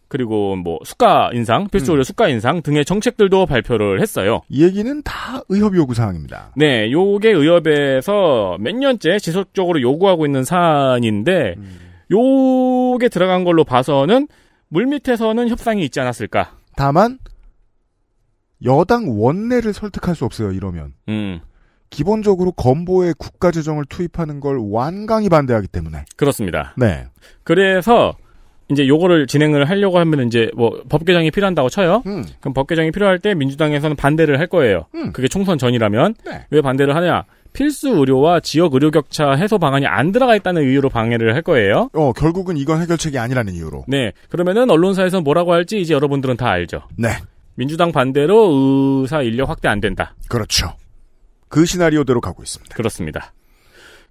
그리고 0.09 0.57
뭐 0.57 0.79
수가 0.85 1.33
인상, 1.35 1.69
필수 1.69 1.93
의료 1.93 2.03
수가 2.03 2.29
인상 2.29 2.63
등의 2.63 2.87
정책들도 2.87 3.45
발표를 3.45 4.01
했어요. 4.01 4.41
이 4.49 4.65
얘기는 4.65 5.03
다 5.03 5.43
의협 5.51 5.77
요구 5.77 5.93
사항입니다. 5.93 6.53
네, 6.57 6.91
요게 6.91 7.31
의협에서 7.31 8.57
몇 8.59 8.75
년째 8.75 9.19
지속적으로 9.19 9.83
요구하고 9.83 10.25
있는 10.25 10.45
사안인데 10.45 11.57
요게 12.11 13.11
들어간 13.11 13.45
걸로 13.45 13.65
봐서는 13.65 14.29
물밑에서는 14.73 15.49
협상이 15.49 15.85
있지 15.85 16.01
않았을까. 16.01 16.57
다만 16.77 17.19
여당 18.65 19.21
원내를 19.21 19.73
설득할 19.73 20.15
수 20.15 20.25
없어요. 20.25 20.53
이러면 20.53 20.95
음, 21.09 21.41
기본적으로 21.91 22.53
건보에 22.53 23.13
국가 23.19 23.51
재정을 23.51 23.85
투입하는 23.89 24.41
걸 24.41 24.57
완강히 24.59 25.29
반대하기 25.29 25.69
때문에. 25.69 26.05
그렇습니다. 26.17 26.75
네. 26.79 27.05
그래서 27.45 28.17
이제 28.71 28.89
요거를 28.89 29.27
진행을 29.27 29.69
하려고 29.69 29.99
하면 29.99 30.27
이제 30.27 30.51
뭐 30.57 30.71
법 30.89 31.05
개정이 31.05 31.31
필요한다고 31.31 31.69
쳐요. 31.69 32.03
음, 32.07 32.25
그럼 32.41 32.55
법 32.55 32.67
개정이 32.69 32.93
필요할 32.93 33.19
때 33.19 33.35
민주당에서는 33.35 33.97
반대를 33.97 34.39
할 34.39 34.47
거예요. 34.47 34.87
음. 34.95 35.13
그게 35.13 35.29
총선 35.29 35.59
전이라면 35.59 36.15
네. 36.25 36.47
왜 36.51 36.61
반대를 36.63 36.97
하냐? 36.97 37.25
필수 37.53 37.89
의료와 37.91 38.41
지역 38.41 38.75
의료 38.75 38.91
격차 38.91 39.33
해소 39.33 39.59
방안이 39.59 39.87
안 39.87 40.13
들어가 40.13 40.35
있다는 40.37 40.63
이유로 40.63 40.89
방해를 40.89 41.35
할 41.35 41.43
거예요. 41.43 41.91
어 41.93 42.13
결국은 42.13 42.57
이건 42.57 42.81
해결책이 42.81 43.19
아니라는 43.19 43.55
이유로. 43.55 43.85
네. 43.89 44.13
그러면은 44.29 44.71
언론사에서 44.71 45.21
뭐라고 45.21 45.53
할지 45.53 45.81
이제 45.81 45.95
여러분들은 45.95 46.37
다 46.37 46.49
알죠. 46.49 46.83
네. 46.97 47.11
민주당 47.55 47.93
반대로 47.93 48.49
의사 49.03 49.23
인력 49.23 49.51
확대 49.51 49.69
안 49.69 49.81
된다. 49.81 50.15
그렇죠. 50.29 50.73
그 51.49 51.67
시나리오대로 51.67 52.21
가고 52.21 52.43
있습니다. 52.43 52.75
그렇습니다. 52.75 53.33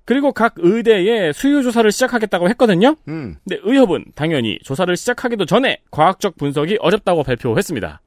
그리고 0.06 0.32
각 0.32 0.56
의대에 0.58 1.32
수요 1.32 1.62
조사를 1.62 1.92
시작하겠다고 1.92 2.50
했거든요. 2.50 2.96
음. 3.08 3.38
근데 3.48 3.62
의협은 3.64 4.06
당연히 4.16 4.60
조사를 4.64 4.96
시작하기도 4.96 5.46
전에 5.46 5.80
과학적 5.92 6.38
분석이 6.38 6.78
어렵다고 6.82 7.24
발표했습니다. 7.24 8.02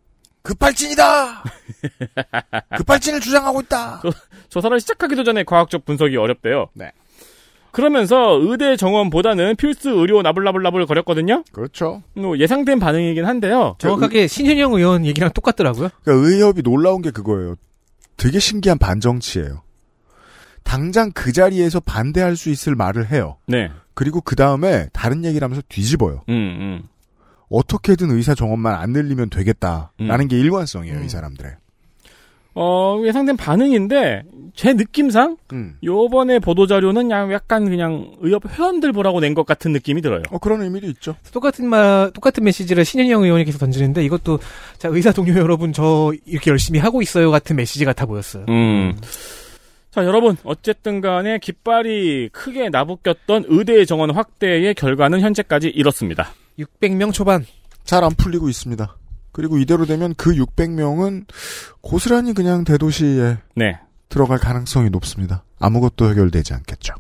급발진이다. 0.45 1.43
급발진을 2.77 3.21
주장하고 3.21 3.63
있다. 3.63 4.03
조사를 4.51 4.79
시작하기도 4.79 5.25
전에 5.25 5.43
과학적 5.43 5.85
분석이 5.85 6.17
어렵대요. 6.17 6.69
네. 6.75 6.93
그러면서 7.73 8.39
의대 8.41 8.77
정원보다는 8.77 9.57
필수 9.57 9.91
의료 9.91 10.23
나불나불나불 10.23 10.87
거렸거든요. 10.87 11.43
그렇죠. 11.51 12.05
뭐 12.15 12.39
예상된 12.39 12.79
반응이긴 12.79 13.25
한데요. 13.25 13.75
정확하게 13.79 14.29
신현영 14.29 14.75
의원 14.75 15.05
얘기랑 15.05 15.33
똑같더라고요. 15.33 15.89
그러니까 16.05 16.29
의협이 16.29 16.63
놀라운 16.63 17.03
게 17.03 17.11
그거예요. 17.11 17.57
되게 18.17 18.39
신기한 18.39 18.79
반정치예요. 18.79 19.63
당장 20.63 21.11
그 21.13 21.33
자리에서 21.33 21.81
반대할 21.81 22.37
수 22.37 22.49
있을 22.49 22.77
말을 22.77 23.11
해요. 23.11 23.39
네. 23.47 23.71
그리고 23.95 24.21
그 24.21 24.37
다음에 24.37 24.89
다른 24.93 25.25
얘기를 25.25 25.45
하면서 25.45 25.63
뒤집어요. 25.69 26.23
음, 26.29 26.33
음. 26.35 26.89
어떻게든 27.59 28.11
의사 28.11 28.35
정원만 28.35 28.75
안 28.75 28.91
늘리면 28.93 29.31
되겠다라는 29.31 30.21
음. 30.21 30.29
게 30.29 30.39
일관성이에요, 30.39 30.99
음. 30.99 31.05
이 31.05 31.09
사람들의. 31.09 31.53
어, 32.57 33.01
예상된 33.05 33.37
반응인데, 33.37 34.23
제 34.55 34.75
느낌상, 34.75 35.37
음. 35.53 35.77
요번에 35.83 36.39
보도자료는 36.39 37.11
야- 37.11 37.29
약간 37.33 37.65
그냥 37.69 38.13
의협 38.21 38.43
회원들 38.49 38.93
보라고 38.93 39.19
낸 39.19 39.35
것 39.35 39.45
같은 39.45 39.73
느낌이 39.73 40.01
들어요. 40.03 40.23
어, 40.31 40.39
그런 40.39 40.63
의미도 40.63 40.87
있죠. 40.91 41.17
똑같은 41.33 41.67
말, 41.69 42.13
똑같은 42.15 42.45
메시지를 42.45 42.85
신현영 42.85 43.25
의원님께서 43.25 43.59
던지는데 43.59 44.05
이것도 44.05 44.39
자, 44.79 44.89
의사 44.89 45.11
동료 45.11 45.35
여러분 45.37 45.73
저 45.73 46.13
이렇게 46.27 46.53
열심히 46.53 46.79
하고 46.79 47.03
있어요 47.03 47.33
같은 47.33 47.57
메시지 47.57 47.85
같아 47.85 48.07
보였어요. 48.07 48.47
음. 48.49 48.97
자, 49.91 50.05
여러분, 50.05 50.37
어쨌든 50.45 51.01
간에 51.01 51.39
깃발이 51.39 52.29
크게 52.33 52.69
나부꼈던 52.69 53.47
의대 53.49 53.85
정원 53.85 54.11
확대의 54.13 54.75
결과는 54.75 55.21
현재까지 55.21 55.69
이렇습니다. 55.69 56.29
600명 56.59 57.13
초반. 57.13 57.45
잘 57.85 58.03
안 58.05 58.13
풀리고 58.15 58.49
있습니다. 58.49 58.97
그리고 59.33 59.59
이대로 59.59 59.85
되면 59.85 60.15
그 60.17 60.33
600명은 60.33 61.27
고스란히 61.81 62.33
그냥 62.35 62.65
대도시에 62.65 63.39
네. 63.57 63.79
들어갈 64.09 64.39
가능성이 64.39 64.91
높습니다. 64.91 65.45
아무것도 65.59 66.09
해결되지 66.11 66.55
않겠죠. 66.55 66.95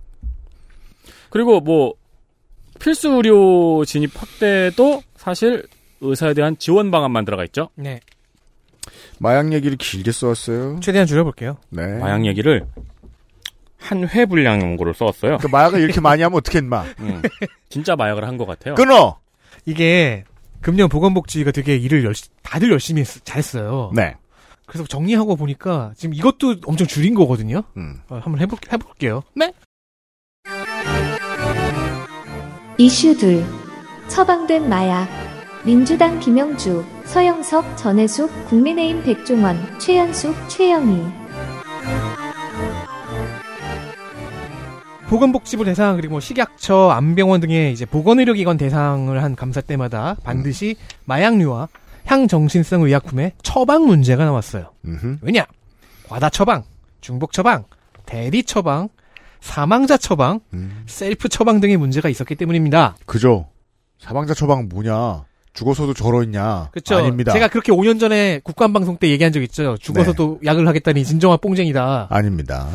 그리고 1.30 1.60
뭐, 1.60 1.94
필수 2.80 3.08
의료 3.10 3.84
진입 3.84 4.10
확대도 4.20 5.02
사실 5.16 5.66
의사에 6.00 6.34
대한 6.34 6.56
지원 6.58 6.90
방안만 6.90 7.24
들어가 7.24 7.44
있죠. 7.44 7.70
네. 7.76 8.00
마약 9.18 9.52
얘기를 9.52 9.76
길게 9.76 10.12
써왔어요. 10.12 10.80
최대한 10.80 11.06
줄여볼게요. 11.06 11.56
네. 11.70 11.98
마약 11.98 12.26
얘기를 12.26 12.66
한 13.78 14.04
회 14.04 14.26
분량 14.26 14.60
연구를 14.60 14.94
써왔어요. 14.94 15.38
그 15.38 15.46
마약을 15.46 15.80
이렇게 15.80 16.00
많이 16.00 16.22
하면 16.22 16.36
어떻게 16.38 16.58
인마. 16.58 16.82
음. 17.00 17.22
진짜 17.68 17.94
마약을 17.96 18.26
한 18.26 18.36
것 18.38 18.46
같아요. 18.46 18.74
끊어! 18.74 19.18
이게 19.64 20.24
금년 20.60 20.88
보건복지가 20.88 21.50
되게 21.52 21.76
일을 21.76 22.04
열심 22.04 22.32
다들 22.42 22.70
열심히 22.70 23.02
했- 23.02 23.24
잘했어요. 23.24 23.92
네. 23.94 24.14
그래서 24.66 24.86
정리하고 24.86 25.36
보니까 25.36 25.92
지금 25.96 26.14
이것도 26.14 26.56
엄청 26.66 26.86
줄인 26.86 27.14
거거든요. 27.14 27.62
음. 27.76 28.00
어, 28.08 28.16
한번 28.22 28.40
해볼, 28.40 28.58
해볼게요. 28.72 29.22
이슈 32.78 33.16
둘. 33.16 33.44
처방된 34.08 34.68
마약. 34.68 35.08
민주당 35.64 36.20
김영주, 36.20 36.84
서영석, 37.06 37.78
전혜숙, 37.78 38.48
국민의힘 38.48 39.02
백종원, 39.02 39.78
최현숙, 39.78 40.34
최영희. 40.50 41.23
보건복지부 45.08 45.64
대상 45.64 45.96
그리고 45.96 46.12
뭐 46.12 46.20
식약처, 46.20 46.90
안병원 46.90 47.40
등의 47.40 47.72
이제 47.72 47.84
보건의료기관 47.84 48.56
대상을 48.56 49.22
한 49.22 49.36
감사 49.36 49.60
때마다 49.60 50.16
반드시 50.24 50.76
마약류와 51.04 51.68
향정신성 52.06 52.82
의약품의 52.82 53.32
처방 53.42 53.86
문제가 53.86 54.24
나왔어요. 54.24 54.70
음흠. 54.84 55.18
왜냐? 55.22 55.46
과다 56.08 56.28
처방, 56.28 56.64
중복 57.00 57.32
처방, 57.32 57.64
대리 58.06 58.42
처방, 58.42 58.88
사망자 59.40 59.96
처방, 59.96 60.40
음. 60.52 60.84
셀프 60.86 61.28
처방 61.28 61.60
등의 61.60 61.76
문제가 61.76 62.08
있었기 62.08 62.34
때문입니다. 62.34 62.96
그죠. 63.06 63.48
사망자 63.98 64.34
처방 64.34 64.68
뭐냐. 64.68 65.24
죽어서도 65.52 65.94
저러있냐. 65.94 66.70
그렇죠. 66.72 66.96
아닙니다. 66.96 67.32
제가 67.32 67.48
그렇게 67.48 67.70
5년 67.70 68.00
전에 68.00 68.40
국감방송 68.42 68.96
때 68.96 69.08
얘기한 69.08 69.32
적 69.32 69.40
있죠. 69.44 69.76
죽어서도 69.78 70.40
약을 70.44 70.66
하겠다니 70.66 71.04
진정한 71.04 71.38
뽕쟁이다. 71.40 72.08
아닙니다. 72.10 72.68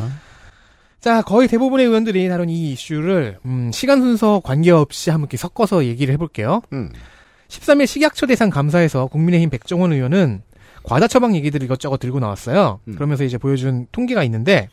자, 0.99 1.21
거의 1.21 1.47
대부분의 1.47 1.85
의원들이 1.85 2.27
다룬 2.27 2.49
이 2.49 2.71
이슈를 2.71 3.37
음, 3.45 3.71
시간 3.73 4.01
순서 4.01 4.41
관계없이 4.43 5.09
이렇게 5.09 5.37
섞어서 5.37 5.85
얘기를 5.85 6.13
해볼게요. 6.13 6.61
음. 6.73 6.91
13일 7.47 7.87
식약처 7.87 8.27
대상 8.27 8.49
감사에서 8.49 9.07
국민의힘 9.07 9.49
백종원 9.49 9.93
의원은 9.93 10.41
과다 10.83 11.07
처방 11.07 11.35
얘기들을 11.35 11.63
이것저것 11.65 11.97
들고 11.97 12.19
나왔어요. 12.19 12.79
음. 12.87 12.95
그러면서 12.95 13.23
이제 13.23 13.37
보여준 13.37 13.87
통계가 13.91 14.23
있는데 14.25 14.69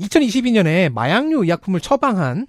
2022년에 0.00 0.92
마약류 0.92 1.42
의약품을 1.42 1.80
처방한 1.80 2.46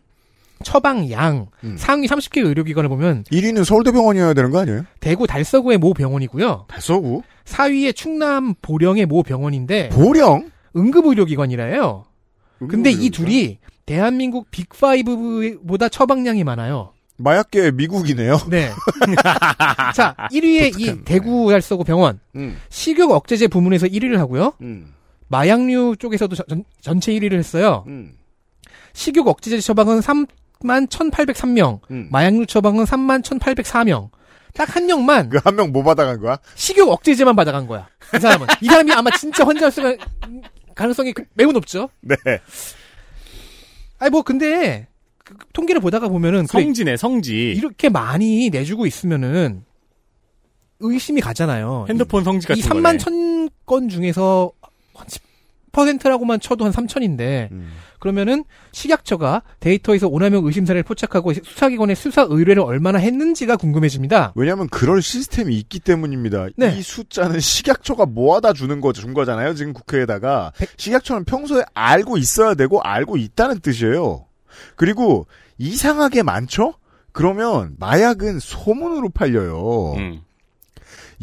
처방양 0.64 1.48
음. 1.64 1.76
상위 1.78 2.08
30개 2.08 2.46
의료기관을 2.46 2.90
보면 2.90 3.24
1위는 3.32 3.64
서울대병원이어야 3.64 4.34
되는 4.34 4.52
거 4.52 4.60
아니에요? 4.60 4.86
대구 5.00 5.28
달서구의 5.28 5.78
모 5.78 5.94
병원이고요. 5.94 6.66
달서구? 6.68 7.24
4위의 7.46 7.96
충남 7.96 8.54
보령의 8.62 9.06
모 9.06 9.24
병원인데 9.24 9.90
보령? 9.90 10.52
응급의료기관이라요. 10.76 12.06
근데 12.68 12.90
이 12.92 12.94
응급의료기관? 12.94 13.12
둘이 13.26 13.58
대한민국 13.86 14.50
빅5보다 14.52 15.92
처방량이 15.92 16.44
많아요. 16.44 16.94
마약계 17.18 17.72
미국이네요. 17.72 18.38
네. 18.50 18.72
자, 19.96 20.16
1위에 20.32 20.68
이 20.68 20.72
독특한, 20.72 21.04
대구 21.04 21.50
달서구 21.52 21.84
병원 21.84 22.20
음. 22.36 22.58
식욕 22.70 23.12
억제제 23.12 23.48
부문에서 23.48 23.88
1위를 23.88 24.16
하고요. 24.18 24.54
음. 24.62 24.94
마약류 25.28 25.98
쪽에서도 26.00 26.36
전, 26.36 26.64
전체 26.82 27.12
1위를 27.14 27.34
했어요. 27.34 27.84
음. 27.88 28.14
식욕 28.94 29.28
억제제 29.28 29.60
처방은 29.60 30.00
3만 30.00 30.28
1,803명, 30.88 31.80
음. 31.92 32.08
마약류 32.12 32.46
처방은 32.46 32.86
3만 32.86 33.22
1,804명. 33.24 34.10
딱 34.54 34.76
한 34.76 34.88
명만 34.88 35.30
그 35.30 35.38
한 35.38 35.56
명 35.56 35.72
뭐 35.72 35.84
받아간 35.84 36.20
거야? 36.20 36.38
식욕 36.56 36.90
억제제만 36.90 37.36
받아간 37.36 37.68
거야. 37.68 37.88
이 38.16 38.20
사람은. 38.20 38.48
이 38.62 38.66
사람이 38.66 38.92
아마 38.94 39.12
진짜 39.12 39.46
환자일 39.46 39.72
수 39.72 39.82
가 40.80 40.84
가능성이 40.84 41.12
그- 41.12 41.26
매우 41.34 41.52
높죠. 41.52 41.90
네. 42.00 42.16
아니 44.00 44.10
뭐 44.10 44.22
근데 44.22 44.88
그 45.18 45.36
통계를 45.52 45.82
보다가 45.82 46.08
보면은 46.08 46.48
성지네, 46.48 46.96
성지. 46.96 47.52
이렇게 47.52 47.90
많이 47.90 48.50
내주고 48.50 48.86
있으면은 48.86 49.66
의심이 50.80 51.20
가잖아요. 51.20 51.86
핸드폰 51.90 52.24
성지 52.24 52.48
같은 52.48 52.60
이 52.64 52.66
3만 52.66 52.98
천건 52.98 53.90
중에서 53.90 54.54
한 54.94 55.08
10%라고만 55.74 56.40
쳐도 56.40 56.64
한 56.64 56.72
3천인데 56.72 57.52
음. 57.52 57.70
그러면은 58.00 58.44
식약처가 58.72 59.44
데이터에서 59.60 60.08
오남용 60.08 60.46
의심 60.46 60.66
사례를 60.66 60.84
포착하고 60.84 61.34
수사기관의 61.34 61.96
수사 61.96 62.26
의뢰를 62.28 62.64
얼마나 62.64 62.98
했는지가 63.00 63.58
궁금해집니다. 63.58 64.34
왜냐하면 64.36 64.68
그럴 64.70 65.02
시스템이 65.02 65.56
있기 65.58 65.80
때문입니다. 65.80 66.48
네. 66.56 66.76
이 66.78 66.82
숫자는 66.82 67.40
식약처가 67.40 68.06
모아다 68.06 68.54
주는 68.54 68.82
거, 68.82 68.94
준 68.94 69.14
거잖아요. 69.14 69.54
지금 69.54 69.74
국회에다가. 69.74 70.54
식약처는 70.78 71.26
평소에 71.26 71.64
알고 71.74 72.18
있어야 72.18 72.56
되고 72.56 72.82
알고 72.82 73.18
있다는 73.18 73.60
뜻이에요. 73.60 74.26
그리고 74.76 75.28
이상하게 75.58 76.24
많죠? 76.24 76.74
그러면 77.12 77.76
마약은 77.80 78.40
소문으로 78.40 79.10
팔려요. 79.10 79.94
음. 79.98 80.22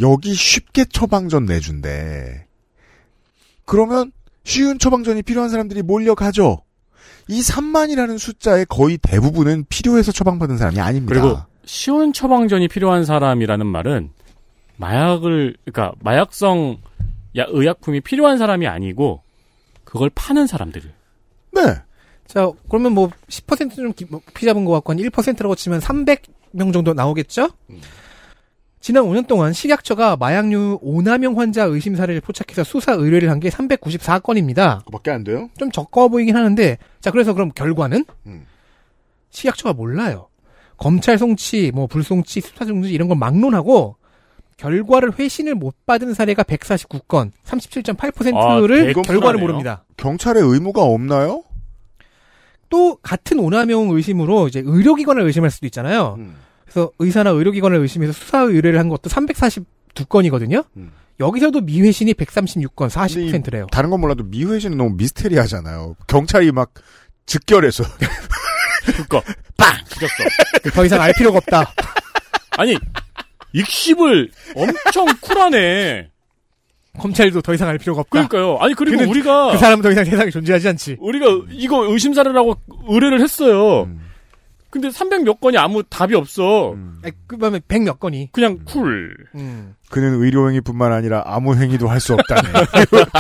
여기 0.01 0.35
쉽게 0.35 0.85
처방전 0.85 1.47
내준대. 1.47 2.47
그러면 3.65 4.13
쉬운 4.45 4.79
처방전이 4.79 5.23
필요한 5.23 5.51
사람들이 5.51 5.83
몰려가죠. 5.83 6.63
이 7.29 7.41
3만이라는 7.41 8.19
숫자의 8.19 8.67
거의 8.67 8.99
대부분은 8.99 9.67
필요해서 9.69 10.13
처방받은 10.13 10.59
사람이 10.59 10.81
아닙니다. 10.81 11.21
그리고 11.21 11.39
시원 11.65 12.13
처방전이 12.13 12.69
필요한 12.69 13.05
사람이라는 13.05 13.67
말은 13.67 14.11
마약을 14.77 15.57
그러니까 15.65 15.97
마약성 16.01 16.79
야, 17.39 17.47
의약품이 17.49 18.01
필요한 18.03 18.39
사람이 18.39 18.67
아니고 18.67 19.23
그걸 19.85 20.11
파는 20.15 20.47
사람들. 20.47 20.83
네. 21.53 21.61
자, 22.27 22.51
그러면 22.69 22.93
뭐 22.93 23.11
10%좀 23.29 23.93
피 24.35 24.47
잡은 24.47 24.65
것 24.65 24.73
같고 24.73 24.93
한 24.93 24.99
1%라고 24.99 25.55
치면 25.55 25.81
300명 25.81 26.73
정도 26.73 26.93
나오겠죠? 26.93 27.49
지난 28.81 29.05
5년 29.05 29.27
동안 29.27 29.53
식약처가 29.53 30.17
마약류 30.17 30.79
오남용 30.83 31.39
환자 31.41 31.65
의심 31.65 31.97
사례를 31.97 32.21
포착해서 32.21 32.63
수사 32.63 32.93
의뢰를 32.93 33.31
한 33.31 33.41
게 33.41 33.49
394건입니다. 33.51 34.85
그밖에 34.87 35.11
안 35.11 35.25
돼요? 35.25 35.51
좀 35.59 35.71
적어 35.71 36.09
보이긴 36.09 36.37
하는데 36.37 36.79
자 37.01 37.11
그래서 37.11 37.33
그럼 37.35 37.51
결과는 37.55 38.05
음. 38.27 38.47
식약처가 39.31 39.73
몰라요. 39.75 40.29
검찰 40.77 41.19
송치, 41.19 41.73
뭐 41.75 41.87
불송치, 41.87 42.41
수사 42.43 42.65
중지 42.65 42.93
이런 42.93 43.09
걸 43.09 43.17
막론하고 43.19 43.97
결과를 44.57 45.19
회신을 45.19 45.55
못 45.55 45.75
받은 45.85 46.15
사례가 46.15 46.43
149건, 46.45 47.31
37.8%를 47.45 48.91
아, 48.97 49.03
결과를. 49.03 49.41
모릅니다. 49.41 49.85
경찰의 49.99 50.43
의무가 50.43 50.83
없나요? 50.83 51.43
또 52.69 52.97
같은 53.03 53.39
오남용 53.39 53.91
의심으로 53.91 54.49
이제 54.49 54.63
의료기관을 54.65 55.23
의심할 55.23 55.51
수도 55.51 55.67
있잖아요. 55.67 56.17
음. 56.19 56.35
그래서 56.77 56.93
의사나 56.99 57.31
의료기관을 57.31 57.79
의심해서 57.79 58.13
수사 58.13 58.41
의뢰를 58.43 58.79
한 58.79 58.91
것도 58.91 59.09
342건이거든요. 59.09 60.63
음. 60.77 60.93
여기서도 61.19 61.63
미회신이 61.63 62.13
136건, 62.13 62.91
40%래요. 62.91 63.67
다른 63.73 63.89
건 63.89 64.03
몰라도 64.03 64.25
미회신은 64.25 64.77
너무 64.77 64.91
미스테리하잖아요. 64.97 65.97
경찰이 66.07 66.53
막 66.53 66.75
즉결해서 67.25 67.83
그거 68.95 69.23
빵 69.57 69.73
뒤졌어. 69.89 70.71
더 70.75 70.85
이상 70.85 71.01
알 71.01 71.15
필요가 71.15 71.39
없다. 71.39 71.73
아니 72.59 72.77
익십을 73.55 74.31
엄청 74.55 75.07
쿨하네. 75.23 76.11
검찰도 76.99 77.41
더 77.41 77.55
이상 77.55 77.69
알 77.69 77.79
필요가 77.79 78.03
없다. 78.03 78.11
그러니까요. 78.29 78.59
아니 78.61 78.75
그리고 78.75 78.99
그는- 79.03 79.09
우리가 79.09 79.53
그 79.53 79.59
사람은 79.59 79.83
더 79.83 79.91
이상 79.91 80.05
세상에 80.05 80.31
존재하지 80.31 80.69
않지. 80.69 80.97
우리가 81.01 81.27
이거 81.53 81.91
의심 81.91 82.13
사례라고 82.13 82.59
의뢰를 82.89 83.23
했어요. 83.23 83.85
음. 83.85 84.06
근데 84.77 84.91
300 84.91 85.23
몇 85.23 85.41
건이 85.41 85.57
아무 85.57 85.83
답이 85.83 86.15
없어. 86.15 86.73
음. 86.73 86.99
아니, 87.03 87.13
그 87.27 87.39
다음에 87.39 87.61
100 87.67 87.83
몇 87.83 87.99
건이. 87.99 88.29
그냥 88.33 88.59
쿨. 88.67 89.17
음. 89.35 89.75
그는 89.89 90.23
의료행위뿐만 90.23 90.93
아니라 90.93 91.23
아무 91.25 91.55
행위도 91.57 91.89
할 91.89 91.99
수 92.01 92.13
없다네. 92.13 92.43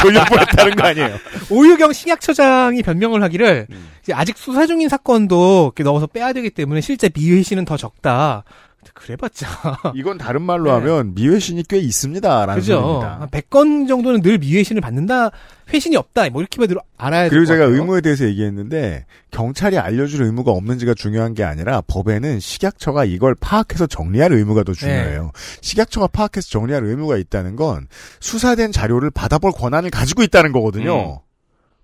돌려보냈다는 0.02 0.76
거 0.76 0.86
아니에요? 0.88 1.16
오유경 1.50 1.92
식약처장이 1.94 2.82
변명을 2.82 3.22
하기를 3.22 3.68
음. 3.70 3.88
이제 4.02 4.12
아직 4.12 4.36
수사 4.36 4.66
중인 4.66 4.88
사건도 4.90 5.72
이렇게 5.74 5.82
넣어서 5.82 6.06
빼야 6.06 6.32
되기 6.34 6.50
때문에 6.50 6.80
실제 6.82 7.08
미회신은 7.14 7.64
더 7.64 7.76
적다. 7.76 8.44
그래봤자 8.94 9.46
이건 9.94 10.18
다른 10.18 10.42
말로 10.42 10.64
네. 10.70 10.70
하면 10.72 11.14
미회신이 11.14 11.64
꽤 11.68 11.78
있습니다라는 11.78 12.60
그죠. 12.60 12.80
소리입니다. 12.80 13.20
한 13.20 13.28
100건 13.28 13.88
정도는 13.88 14.22
늘 14.22 14.38
미회신을 14.38 14.80
받는다. 14.80 15.30
회신이 15.72 15.96
없다. 15.96 16.28
뭐 16.30 16.42
이렇게만 16.42 16.68
들 16.68 16.76
알아야 16.96 17.22
될 17.22 17.30
그리고 17.30 17.42
것 17.44 17.46
제가 17.54 17.64
같아요. 17.64 17.74
의무에 17.76 18.00
대해서 18.00 18.24
얘기했는데 18.26 19.04
경찰이 19.30 19.78
알려줄 19.78 20.22
의무가 20.22 20.52
없는지가 20.52 20.94
중요한 20.94 21.34
게 21.34 21.42
아니라 21.44 21.82
법에는 21.86 22.38
식약처가 22.40 23.04
이걸 23.04 23.34
파악해서 23.34 23.86
정리할 23.86 24.32
의무가 24.32 24.62
더 24.62 24.72
중요해요. 24.72 25.22
네. 25.24 25.30
식약처가 25.60 26.06
파악해서 26.08 26.48
정리할 26.50 26.84
의무가 26.84 27.16
있다는 27.16 27.56
건 27.56 27.88
수사된 28.20 28.72
자료를 28.72 29.10
받아볼 29.10 29.52
권한을 29.52 29.90
가지고 29.90 30.22
있다는 30.22 30.52
거거든요. 30.52 31.20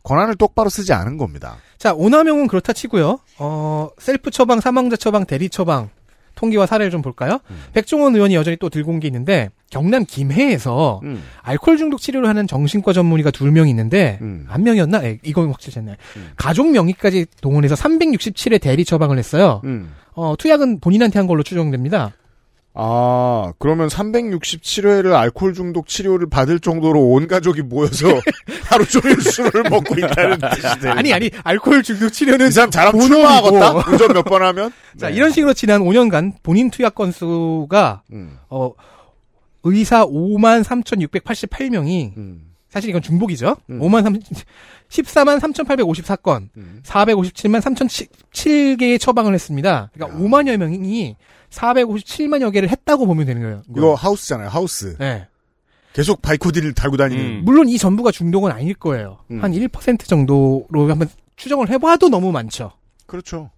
권한을 0.05 0.35
똑바로 0.37 0.69
쓰지 0.69 0.93
않은 0.93 1.17
겁니다. 1.17 1.57
자, 1.79 1.93
오남용은 1.95 2.49
그렇다 2.49 2.73
치고요. 2.73 3.19
어, 3.39 3.89
셀프 3.99 4.31
처방, 4.31 4.61
사망자 4.61 4.97
처방, 4.97 5.27
대리 5.27 5.49
처방 5.49 5.91
통계와 6.43 6.67
사례를 6.67 6.91
좀 6.91 7.01
볼까요? 7.03 7.39
음. 7.51 7.57
백종원 7.73 8.15
의원이 8.17 8.35
여전히 8.35 8.57
또 8.59 8.69
들고 8.69 8.91
온 8.91 8.99
게 9.01 9.07
있는데 9.09 9.49
경남 9.71 10.05
김해에서 10.05 11.01
음. 11.05 11.23
알코올 11.43 11.79
중독 11.79 12.01
치료를 12.01 12.29
하는 12.29 12.47
정신과 12.47 12.93
전문의가 12.93 13.31
두 13.31 13.47
명 13.53 13.69
있는데 13.69 14.19
음. 14.23 14.45
한 14.49 14.63
명이었나? 14.65 15.05
예, 15.05 15.19
이건 15.23 15.49
확실치 15.51 15.79
않나요? 15.79 15.97
음. 16.17 16.31
가족 16.37 16.71
명의까지 16.71 17.27
동원해서 17.41 17.75
367의 17.77 18.61
대리 18.61 18.85
처방을 18.85 19.19
했어요. 19.19 19.61
음. 19.65 19.93
어, 20.15 20.35
투약은 20.39 20.81
본인한테 20.81 21.19
한 21.19 21.27
걸로 21.27 21.43
추정됩니다. 21.43 22.13
아, 22.75 23.53
그러면 23.59 23.89
367회를 23.89 25.13
알코올 25.13 25.53
중독 25.55 25.87
치료를 25.89 26.29
받을 26.31 26.59
정도로 26.59 27.01
온 27.11 27.27
가족이 27.29 27.63
모여서 27.63 28.07
하루 28.65 28.87
종일 28.87 29.21
술을 29.21 29.65
먹고 29.69 29.95
있다는 29.99 30.39
뜻이네요. 30.51 30.93
아니 30.95 31.13
아니 31.13 31.31
알코올 31.45 31.83
중독 31.83 32.11
치료는 32.11 32.49
이 32.49 32.51
사람 32.51 32.71
잘하면. 32.71 33.01
출마하겠다? 33.07 33.73
운전 33.93 34.13
몇 34.15 34.23
번 34.25 34.43
하면? 34.43 34.73
자 34.97 35.09
네. 35.11 35.17
이런 35.17 35.31
식으로 35.31 35.53
지난 35.53 35.83
5년간 35.83 36.35
본인 36.43 36.71
투약 36.71 36.95
건수가 36.95 38.03
음, 38.13 38.39
어 38.49 38.73
의사 39.65 40.07
5만 40.07 40.65
3,688명이 40.65 42.17
음, 42.17 42.53
사실 42.71 42.89
이건 42.89 43.03
중복이죠. 43.03 43.57
음. 43.69 43.81
5만 43.81 44.03
3 44.03 44.19
14만 44.89 45.41
3,854건, 45.41 46.49
음. 46.57 46.81
457만 46.85 47.61
3,007개의 47.63 49.01
처방을 49.01 49.33
했습니다. 49.35 49.91
그러니까 49.95 50.19
야. 50.19 50.23
5만여 50.23 50.57
명이 50.59 51.17
457만여 51.53 52.53
개를 52.53 52.69
했다고 52.71 53.07
보면 53.07 53.27
되는 53.27 53.43
거예요. 53.43 53.63
이거 53.77 53.95
하우스잖아요, 53.95 54.49
하우스. 54.49 54.97
네. 54.99 55.27
계속 55.93 56.23
바이코디를 56.23 56.73
달고 56.73 56.97
다니는. 56.97 57.25
음. 57.25 57.43
물론 57.45 57.69
이 57.69 57.77
전부가 57.79 58.11
중독은 58.11 58.51
아닐 58.51 58.75
거예요. 58.75 59.19
음. 59.31 59.41
한1% 59.43 60.07
정도로 60.07 60.89
한번 60.89 61.09
추정을 61.37 61.69
해봐도 61.69 62.09
너무 62.09 62.33
많죠. 62.33 62.73
그렇죠. 63.07 63.51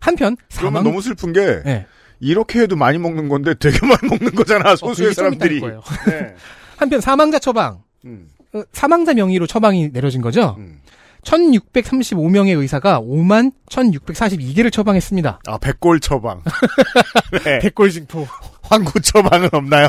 한편 0.00 0.36
그러면 0.56 0.72
사망 0.72 0.84
너무 0.84 1.00
슬픈 1.00 1.32
게, 1.32 1.62
네. 1.64 1.86
이렇게 2.18 2.60
해도 2.60 2.76
많이 2.76 2.98
먹는 2.98 3.28
건데 3.28 3.54
되게 3.54 3.78
많이 3.86 4.08
먹는 4.08 4.34
거잖아, 4.34 4.72
어, 4.72 4.76
소수의 4.76 5.14
좀 5.14 5.24
사람들이. 5.24 5.60
네. 5.60 6.34
한편 6.76 7.00
사망자 7.00 7.38
처방 7.38 7.82
음, 8.04 8.28
어, 8.52 8.62
사망자 8.72 9.14
명의로 9.14 9.46
처방이 9.46 9.92
내려진 9.92 10.20
거죠. 10.20 10.56
음. 10.58 10.80
1635명의 11.26 12.58
의사가 12.58 13.00
5만 13.00 13.52
1642개를 13.68 14.72
처방했습니다. 14.72 15.40
아, 15.46 15.58
백골 15.58 16.00
처방. 16.00 16.42
네. 17.44 17.58
백골 17.58 17.90
징포. 17.90 18.26
황구 18.62 19.00
처방은 19.00 19.50
없나요? 19.52 19.88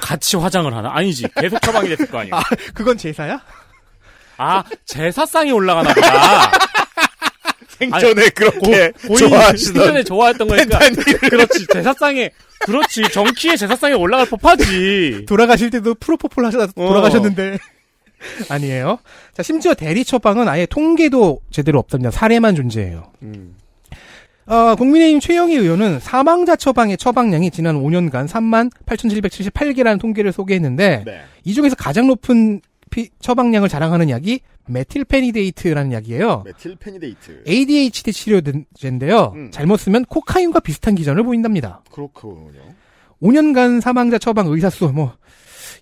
같이 0.00 0.36
화장을 0.36 0.72
하나? 0.74 0.90
아니지. 0.94 1.26
계속 1.36 1.60
처방이 1.62 1.88
됐을 1.88 2.06
거 2.06 2.18
아니야. 2.20 2.42
그건 2.74 2.96
제사야? 2.98 3.40
아, 4.36 4.62
제사상이 4.86 5.52
올라가나 5.52 5.94
보다. 5.94 6.50
생전에 7.78 8.28
그렇게 8.30 8.92
본인이 8.92 9.18
좋아하시던. 9.18 9.74
생전에 9.74 10.04
좋아했던 10.04 10.46
거니까. 10.48 10.78
그렇지. 11.28 11.66
제사상에, 11.72 12.30
그렇지. 12.60 13.02
정키의 13.12 13.56
제사상에 13.58 13.94
올라갈 13.94 14.26
법하지. 14.26 15.26
돌아가실 15.26 15.70
때도 15.70 15.94
프로포폴 15.94 16.44
하셔다 16.46 16.64
어. 16.76 16.88
돌아가셨는데. 16.88 17.58
아니에요. 18.48 18.98
자, 19.34 19.42
심지어 19.42 19.74
대리 19.74 20.04
처방은 20.04 20.48
아예 20.48 20.66
통계도 20.66 21.40
제대로 21.50 21.78
없답니다. 21.78 22.10
사례만 22.10 22.54
존재해요. 22.54 23.10
음. 23.22 23.56
어, 24.46 24.74
국민의힘 24.74 25.20
최영희 25.20 25.54
의원은 25.54 26.00
사망자 26.00 26.56
처방의 26.56 26.96
처방량이 26.98 27.50
지난 27.52 27.76
5년간 27.80 28.26
3만 28.28 28.70
8,778개라는 28.86 30.00
통계를 30.00 30.32
소개했는데 30.32 31.02
네. 31.06 31.20
이 31.44 31.54
중에서 31.54 31.76
가장 31.76 32.08
높은 32.08 32.60
피- 32.90 33.10
처방량을 33.20 33.68
자랑하는 33.68 34.10
약이 34.10 34.40
메틸페니데이트라는 34.66 35.92
약이에요. 35.92 36.42
메틸페니데이트. 36.44 37.44
ADHD 37.46 38.12
치료제인데요. 38.12 39.32
음. 39.34 39.50
잘못 39.52 39.76
쓰면 39.78 40.04
코카인과 40.06 40.60
비슷한 40.60 40.94
기전을 40.94 41.22
보인답니다. 41.22 41.82
그렇군요. 41.90 42.60
5년간 43.22 43.80
사망자 43.80 44.18
처방 44.18 44.48
의사 44.48 44.68
수, 44.70 44.88
뭐, 44.88 45.14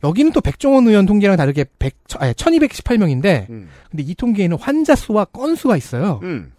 여기는 0.03 0.33
또 0.33 0.41
백종원 0.41 0.87
의원 0.87 1.07
통계랑 1.07 1.37
다르게 1.37 1.65
100, 1.79 1.95
아니, 2.19 2.33
1218명인데, 2.33 3.51
음. 3.51 3.69
근데 3.91 4.03
이 4.03 4.15
통계에는 4.15 4.57
환자 4.59 4.95
수와 4.95 5.27
건수가 5.27 5.77
있어요. 5.77 6.21
음. 6.23 6.53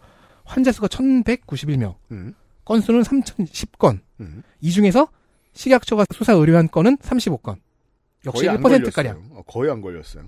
환자 0.43 0.71
수가 0.71 0.87
1191명, 0.87 1.95
음. 2.11 2.33
건수는 2.65 3.01
3010건. 3.01 3.99
음. 4.19 4.43
이 4.59 4.69
중에서 4.71 5.07
식약처가 5.53 6.05
수사 6.13 6.33
의뢰한 6.33 6.69
건은 6.69 6.97
35건. 6.97 7.55
역시 8.25 8.45
거의 8.45 8.49
안 8.49 8.61
1%가량. 8.61 9.15
걸렸어요. 9.15 9.37
어, 9.39 9.41
거의 9.47 9.71
안 9.71 9.81
걸렸어요. 9.81 10.23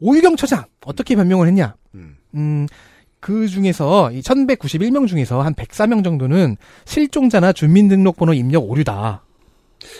오유경 0.00 0.36
처장, 0.36 0.64
어떻게 0.84 1.14
변명을 1.16 1.46
했냐? 1.48 1.76
음. 1.94 2.16
음, 2.34 2.66
그 3.20 3.46
중에서 3.46 4.10
이 4.12 4.20
1191명 4.20 5.06
중에서 5.06 5.40
한 5.42 5.54
104명 5.54 6.02
정도는 6.04 6.56
실종자나 6.84 7.52
주민등록번호 7.52 8.34
입력 8.34 8.68
오류다. 8.68 9.24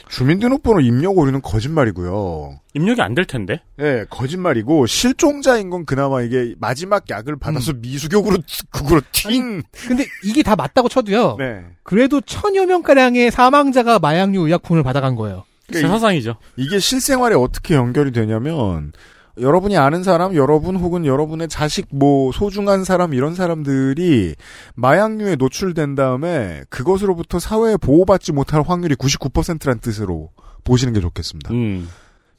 주민등록번호 0.08 0.80
입력 0.80 1.16
오류는 1.18 1.42
거짓말이고요. 1.42 2.60
입력이 2.74 3.00
안 3.02 3.14
될 3.14 3.24
텐데. 3.26 3.60
예, 3.80 4.04
거짓말이고 4.08 4.86
실종자인 4.86 5.68
건 5.70 5.84
그나마 5.84 6.22
이게 6.22 6.54
마지막 6.58 7.08
약을 7.10 7.36
받아서 7.38 7.72
미수격으로 7.74 8.38
그거로 8.70 9.00
팅. 9.12 9.62
근데 9.86 10.04
이게 10.24 10.42
다 10.42 10.56
맞다고 10.56 10.88
쳐도요. 10.88 11.36
네. 11.38 11.64
그래도 11.82 12.20
천여 12.20 12.66
명가량의 12.66 13.30
사망자가 13.30 13.98
마약류 13.98 14.40
의약품을 14.46 14.82
받아간 14.82 15.14
거예요. 15.14 15.44
그러니까 15.68 15.88
제사상이죠. 15.88 16.36
이게 16.56 16.78
실생활에 16.78 17.34
어떻게 17.34 17.74
연결이 17.74 18.10
되냐면 18.12 18.92
여러분이 19.38 19.76
아는 19.78 20.02
사람, 20.02 20.34
여러분 20.34 20.76
혹은 20.76 21.06
여러분의 21.06 21.48
자식, 21.48 21.86
뭐 21.90 22.32
소중한 22.32 22.84
사람 22.84 23.14
이런 23.14 23.34
사람들이 23.34 24.34
마약류에 24.74 25.36
노출된 25.36 25.94
다음에 25.94 26.62
그것으로부터 26.68 27.38
사회에 27.38 27.76
보호받지 27.78 28.32
못할 28.32 28.62
확률이 28.62 28.94
99%란 28.94 29.78
뜻으로 29.80 30.30
보시는 30.64 30.92
게 30.92 31.00
좋겠습니다. 31.00 31.52
음. 31.54 31.88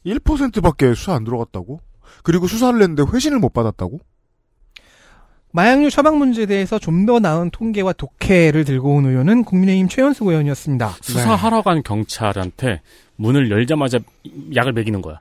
1%밖에 0.05 0.93
수사 0.93 1.13
안 1.15 1.23
들어갔다고? 1.23 1.79
그리고 2.21 2.45
수사를 2.47 2.79
했는데 2.79 3.03
회신을 3.11 3.39
못 3.39 3.53
받았다고? 3.53 3.99
마약류 5.51 5.89
처방 5.91 6.17
문제에 6.17 6.45
대해서 6.47 6.79
좀 6.79 7.05
더 7.05 7.19
나은 7.19 7.49
통계와 7.51 7.93
독해를 7.93 8.63
들고 8.65 8.95
온 8.95 9.05
의원은 9.05 9.43
국민의힘 9.43 9.87
최현수 9.87 10.23
의원이었습니다. 10.25 10.95
수사하러 11.01 11.61
간 11.63 11.83
경찰한테 11.83 12.81
문을 13.17 13.51
열자마자 13.51 13.99
약을 14.55 14.73
먹이는 14.73 15.01
거야. 15.01 15.19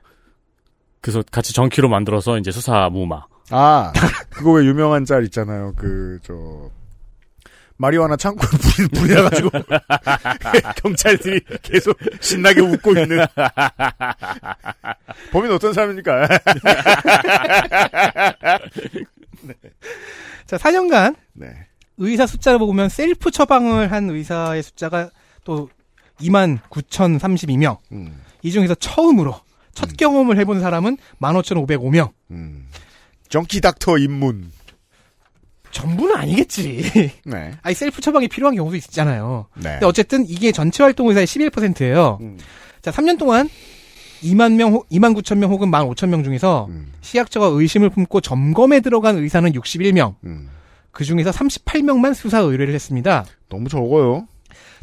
그래서 1.03 1.21
같이 1.29 1.53
정키로 1.53 1.89
만들어서 1.89 2.37
이제 2.37 2.49
수사 2.49 2.89
무마. 2.89 3.25
아, 3.49 3.91
그거 4.29 4.53
왜 4.53 4.63
유명한 4.63 5.03
짤 5.03 5.25
있잖아요. 5.25 5.73
그, 5.75 6.17
저, 6.23 6.71
마리화나 7.75 8.15
창고에 8.15 8.47
불이, 8.47 8.87
불이 8.87 9.13
나가지고, 9.13 9.49
경찰들이 10.81 11.41
계속 11.61 11.97
신나게 12.21 12.61
웃고 12.61 12.91
있는. 12.91 13.25
범인은 15.33 15.55
어떤 15.55 15.73
사람입니까? 15.73 16.25
자, 20.45 20.55
4년간 20.55 21.17
네. 21.33 21.67
의사 21.97 22.25
숫자를 22.25 22.59
보면 22.59 22.87
셀프 22.87 23.29
처방을 23.29 23.91
한 23.91 24.09
의사의 24.09 24.63
숫자가 24.63 25.09
또 25.43 25.69
2만 26.21 26.61
9,032명. 26.69 27.79
음, 27.91 28.21
이 28.41 28.51
중에서 28.51 28.73
처음으로 28.75 29.35
첫 29.73 29.95
경험을 29.97 30.37
해본 30.37 30.59
사람은 30.59 30.97
15,505명. 31.19 32.11
음. 32.31 32.67
junkie 33.29 33.61
doctor 33.61 33.97
입문. 33.97 34.51
전부는 35.71 36.15
아니겠지. 36.15 37.11
네. 37.25 37.53
아니, 37.61 37.75
셀프 37.75 37.99
처방이 38.01 38.27
필요한 38.27 38.55
경우도 38.55 38.75
있잖아요. 38.77 39.47
네. 39.55 39.71
근데 39.71 39.85
어쨌든 39.85 40.25
이게 40.27 40.51
전체 40.51 40.83
활동 40.83 41.07
의사의 41.07 41.25
11%예요. 41.25 42.19
음, 42.21 42.37
자, 42.81 42.91
3년 42.91 43.17
동안 43.17 43.49
2만 44.21 44.53
명, 44.53 44.81
2만 44.91 45.15
9천 45.19 45.39
명 45.39 45.49
혹은 45.49 45.69
1만 45.69 45.91
5천 45.93 46.09
명 46.09 46.23
중에서 46.23 46.67
음, 46.69 46.93
시약처가 47.01 47.47
의심을 47.47 47.89
품고 47.89 48.21
점검에 48.21 48.79
들어간 48.79 49.17
의사는 49.17 49.51
61명. 49.51 50.15
음. 50.25 50.49
그 50.91 51.03
중에서 51.03 51.31
38명만 51.31 52.13
수사 52.13 52.39
의뢰를 52.39 52.73
했습니다. 52.75 53.25
너무 53.49 53.67
적어요. 53.67 54.27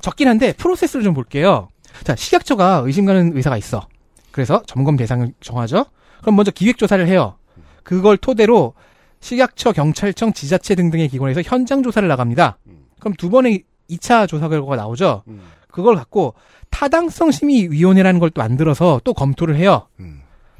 적긴 0.02 0.26
한데 0.26 0.52
프로세스를 0.54 1.04
좀 1.04 1.14
볼게요. 1.14 1.68
자, 2.02 2.16
식약처가 2.16 2.82
의심 2.84 3.06
가는 3.06 3.36
의사가 3.36 3.56
있어. 3.56 3.86
그래서 4.32 4.62
점검 4.66 4.96
대상을 4.96 5.32
정하죠. 5.40 5.86
그럼 6.20 6.36
먼저 6.36 6.50
기획 6.50 6.78
조사를 6.78 7.06
해요. 7.08 7.36
그걸 7.82 8.16
토대로 8.16 8.74
식약처, 9.20 9.72
경찰청, 9.72 10.32
지자체 10.32 10.74
등등의 10.74 11.08
기관에서 11.08 11.42
현장 11.42 11.82
조사를 11.82 12.06
나갑니다. 12.08 12.58
그럼 13.00 13.14
두 13.14 13.28
번의 13.30 13.64
2차 13.90 14.28
조사 14.28 14.48
결과가 14.48 14.76
나오죠. 14.76 15.22
그걸 15.70 15.96
갖고 15.96 16.34
타당성 16.70 17.30
심의위원회라는 17.30 18.20
걸 18.20 18.30
또 18.30 18.40
만들어서 18.40 19.00
또 19.04 19.12
검토를 19.14 19.56
해요. 19.56 19.88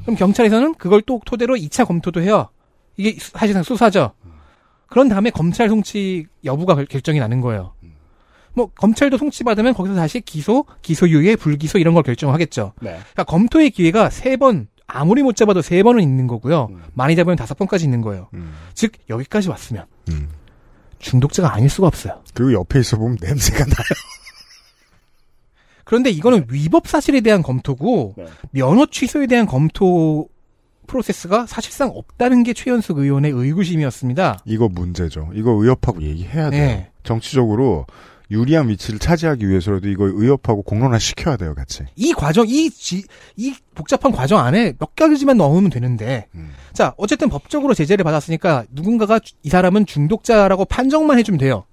그럼 0.03 0.17
경찰에서는 0.17 0.75
그걸 0.75 1.03
또 1.03 1.21
토대로 1.25 1.55
2차 1.57 1.87
검토도 1.87 2.21
해요. 2.23 2.49
이게 2.97 3.17
사실상 3.21 3.63
수사죠. 3.63 4.13
그런 4.87 5.09
다음에 5.09 5.31
검찰 5.31 5.69
송치 5.69 6.27
여부가 6.45 6.75
결- 6.75 6.87
결정이 6.87 7.19
나는 7.21 7.41
거예요. 7.41 7.75
뭐 8.55 8.71
검찰도 8.75 9.19
송치받으면 9.19 9.75
거기서 9.75 9.95
다시 9.95 10.21
기소, 10.21 10.65
기소유예, 10.83 11.37
불기소 11.37 11.79
이런 11.79 11.95
걸 11.95 12.03
결정하겠죠. 12.03 12.73
네. 12.81 12.91
그러니까 12.91 13.25
검토의 13.25 13.71
기회가 13.71 14.11
세 14.11 14.37
번, 14.37 14.69
아무리 14.87 15.23
못 15.23 15.37
잡아도 15.37 15.63
세 15.63 15.83
번은 15.83 16.03
있는 16.03 16.27
거고요. 16.27 16.69
많이 16.95 17.17
잡으면 17.17 17.37
다섯 17.37 17.57
번까지 17.57 17.85
있는 17.85 18.01
거예요. 18.01 18.29
즉 18.75 18.93
여기까지 19.09 19.49
왔으면 19.49 19.87
중독자가 20.99 21.55
아닐 21.55 21.71
수가 21.71 21.87
없어요. 21.87 22.23
그리고 22.35 22.55
옆에 22.55 22.81
있어 22.81 22.97
보면 22.97 23.19
냄새가 23.21 23.65
나요. 23.65 23.75
그런데 25.85 26.11
이거는 26.11 26.47
위법 26.51 26.87
사실에 26.87 27.21
대한 27.21 27.43
검토고 27.43 28.15
네. 28.17 28.27
면허 28.53 28.87
취소에 28.87 29.27
대한 29.27 29.47
검토 29.47 30.29
프로세스가 30.87 31.47
사실상 31.47 31.89
없다는 31.89 32.43
게 32.43 32.53
최현숙 32.53 32.99
의원의 32.99 33.33
의구심이었습니다. 33.33 34.41
이거 34.45 34.69
문제죠. 34.69 35.31
이거 35.35 35.53
의협하고 35.53 36.03
얘기해야 36.03 36.51
돼요. 36.51 36.67
네. 36.67 36.91
정치적으로 37.03 37.87
유리한 38.31 38.69
위치를 38.69 38.99
차지하기 39.01 39.49
위해서라도 39.49 39.89
이거 39.89 40.05
의협하고 40.13 40.63
공론화 40.63 40.99
시켜야 40.99 41.37
돼요, 41.37 41.55
같이. 41.55 41.83
이 41.97 42.13
과정, 42.13 42.47
이, 42.49 42.71
지, 42.71 43.03
이 43.37 43.55
복잡한 43.75 44.13
과정 44.13 44.39
안에 44.39 44.75
몇 44.79 44.95
가지만 44.95 45.37
넣으면 45.37 45.69
되는데, 45.71 46.27
자, 46.73 46.95
어쨌든 46.97 47.29
법적으로 47.29 47.75
제재를 47.75 48.05
받았으니까 48.05 48.65
누군가가 48.71 49.19
주- 49.19 49.35
이 49.43 49.49
사람은 49.49 49.87
중독자라고 49.87 50.65
판정만 50.67 51.19
해주면 51.19 51.39
돼요. 51.39 51.65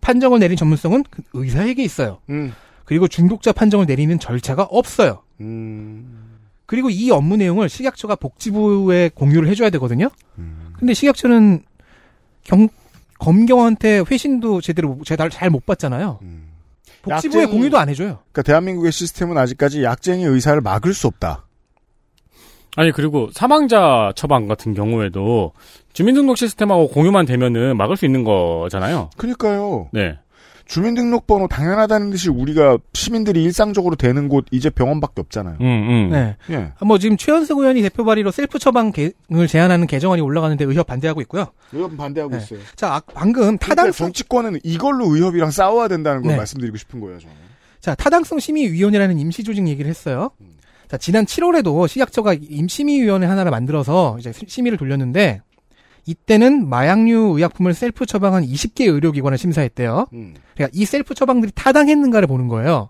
판정을 0.00 0.40
내린 0.40 0.56
전문성은 0.56 1.04
그 1.10 1.22
의사에게 1.34 1.82
있어요. 1.84 2.18
음. 2.30 2.52
그리고 2.84 3.06
중독자 3.06 3.52
판정을 3.52 3.86
내리는 3.86 4.18
절차가 4.18 4.64
없어요. 4.64 5.22
그리고 6.66 6.90
이 6.90 7.10
업무 7.12 7.36
내용을 7.36 7.68
식약처가 7.68 8.16
복지부에 8.16 9.10
공유를 9.14 9.48
해줘야 9.48 9.70
되거든요. 9.70 10.08
근데 10.78 10.94
식약처는 10.94 11.62
경, 12.42 12.68
검경한테 13.20 14.02
회신도 14.10 14.60
제대로 14.60 14.98
잘 15.04 15.50
못 15.50 15.64
받잖아요. 15.66 16.18
복지부에 17.02 17.44
약쟁이- 17.44 17.50
공유도 17.50 17.78
안 17.78 17.88
해줘요. 17.88 18.18
그러니까 18.32 18.42
대한민국의 18.42 18.92
시스템은 18.92 19.38
아직까지 19.38 19.82
약쟁이 19.84 20.24
의사를 20.24 20.60
막을 20.60 20.92
수 20.92 21.06
없다. 21.06 21.46
아니 22.76 22.92
그리고 22.92 23.30
사망자 23.32 24.12
처방 24.14 24.46
같은 24.46 24.74
경우에도 24.74 25.52
주민등록 25.92 26.36
시스템하고 26.38 26.88
공유만 26.88 27.26
되면은 27.26 27.76
막을 27.76 27.96
수 27.96 28.04
있는 28.06 28.22
거잖아요. 28.24 29.10
그러니까요. 29.16 29.88
네. 29.92 30.18
주민등록번호 30.70 31.48
당연하다는 31.48 32.10
듯이 32.10 32.30
우리가 32.30 32.78
시민들이 32.94 33.42
일상적으로 33.42 33.96
되는 33.96 34.28
곳 34.28 34.44
이제 34.52 34.70
병원밖에 34.70 35.20
없잖아요. 35.22 35.56
음, 35.60 35.66
음. 35.66 36.08
네. 36.12 36.36
예. 36.50 36.72
뭐 36.86 36.96
지금 36.98 37.16
최현석 37.16 37.58
의원이 37.58 37.82
대표 37.82 38.04
발의로 38.04 38.30
셀프 38.30 38.60
처방을 38.60 38.92
제한하는 39.48 39.88
개정안이 39.88 40.22
올라가는데 40.22 40.64
의협 40.64 40.86
반대하고 40.86 41.20
있고요. 41.22 41.46
의협은 41.72 41.96
반대하고 41.96 42.36
네. 42.36 42.38
있어요. 42.38 42.60
자, 42.76 42.94
아, 42.94 43.00
방금 43.14 43.42
그러니까 43.42 43.66
타당성 43.66 44.06
정치권은 44.06 44.60
이걸로 44.62 45.12
의협이랑 45.12 45.50
싸워야 45.50 45.88
된다는 45.88 46.22
걸 46.22 46.30
네. 46.32 46.36
말씀드리고 46.36 46.76
싶은 46.76 47.00
거예요, 47.00 47.18
저는. 47.18 47.34
자, 47.80 47.96
타당성 47.96 48.38
심의위원회라는 48.38 49.18
임시 49.18 49.42
조직 49.42 49.66
얘기를 49.66 49.90
했어요. 49.90 50.30
자, 50.86 50.96
지난 50.98 51.24
7월에도 51.24 51.88
식약처가 51.88 52.34
임심의위원회 52.34 53.26
하나를 53.26 53.50
만들어서 53.50 54.16
이제 54.20 54.32
시- 54.32 54.46
심의를 54.46 54.78
돌렸는데 54.78 55.40
이때는 56.06 56.68
마약류 56.68 57.34
의약품을 57.36 57.74
셀프 57.74 58.06
처방한 58.06 58.44
20개 58.44 58.86
의료기관을 58.92 59.38
심사했대요. 59.38 60.06
그러니까 60.10 60.68
이 60.72 60.84
셀프 60.84 61.14
처방들이 61.14 61.52
타당했는가를 61.54 62.26
보는 62.28 62.48
거예요. 62.48 62.88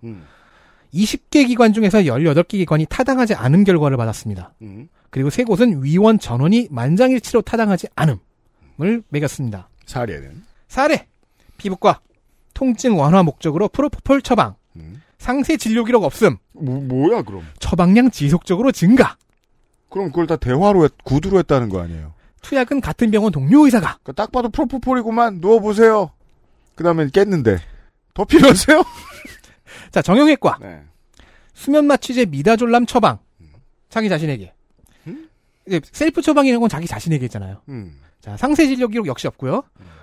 20개 0.94 1.46
기관 1.46 1.72
중에서 1.72 1.98
18개 2.00 2.50
기관이 2.50 2.86
타당하지 2.88 3.34
않은 3.34 3.64
결과를 3.64 3.96
받았습니다. 3.96 4.54
그리고 5.10 5.30
세 5.30 5.44
곳은 5.44 5.82
위원 5.82 6.18
전원이 6.18 6.68
만장일치로 6.70 7.42
타당하지 7.42 7.88
않음을 7.96 9.02
매겼습니다. 9.08 9.68
사례는 9.86 10.44
사례 10.68 11.06
피부과 11.58 12.00
통증 12.54 12.98
완화 12.98 13.22
목적으로 13.22 13.68
프로포폴 13.68 14.22
처방 14.22 14.54
상세 15.18 15.56
진료 15.56 15.84
기록 15.84 16.04
없음 16.04 16.36
뭐, 16.52 16.80
뭐야 16.80 17.22
그럼? 17.22 17.42
처방량 17.58 18.10
지속적으로 18.10 18.72
증가 18.72 19.16
그럼 19.90 20.08
그걸 20.10 20.26
다 20.28 20.36
대화로 20.36 20.84
했, 20.84 20.92
구두로 21.04 21.38
했다는 21.40 21.68
거 21.68 21.80
아니에요? 21.80 22.14
투약은 22.42 22.80
같은 22.80 23.10
병원 23.10 23.32
동료 23.32 23.64
의사가 23.64 23.98
그딱 24.02 24.32
봐도 24.32 24.48
프로포폴이구만 24.48 25.38
누워보세요. 25.40 26.10
그 26.74 26.84
다음에 26.84 27.08
깼는데 27.08 27.58
더 28.14 28.24
필요하세요? 28.24 28.82
자 29.92 30.02
정형외과 30.02 30.58
네. 30.60 30.82
수면 31.54 31.86
마취제 31.86 32.26
미다졸람 32.26 32.86
처방 32.86 33.18
자기 33.88 34.08
자신에게 34.08 34.52
이제 35.66 35.80
셀프 35.92 36.22
처방이라는 36.22 36.60
건 36.60 36.68
자기 36.68 36.86
자신에게 36.86 37.26
있잖아요. 37.26 37.60
음. 37.68 38.00
자 38.20 38.36
상세 38.36 38.66
진료 38.66 38.88
기록 38.88 39.06
역시 39.06 39.26
없고요. 39.28 39.62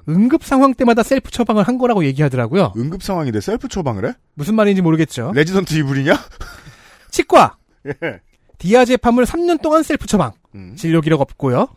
응급 0.10 0.44
상황 0.44 0.74
때마다 0.74 1.04
셀프 1.04 1.32
처방을 1.32 1.64
한 1.64 1.78
거라고 1.78 2.06
얘기하더라고요. 2.06 2.74
응급 2.78 3.04
상황인데 3.04 3.42
셀프 3.42 3.68
처방을 3.68 4.08
해? 4.08 4.14
무슨 4.36 4.56
말인지 4.56 4.82
모르겠죠. 4.82 5.32
레지던트 5.36 5.74
이불이냐? 5.74 6.14
치과 7.12 7.58
예. 7.86 8.22
디아제팜을 8.60 9.26
3년 9.26 9.62
동안 9.62 9.84
셀프 9.84 10.08
처방 10.08 10.32
음. 10.56 10.76
진료 10.78 11.02
기록 11.02 11.22
없고요. 11.22 11.68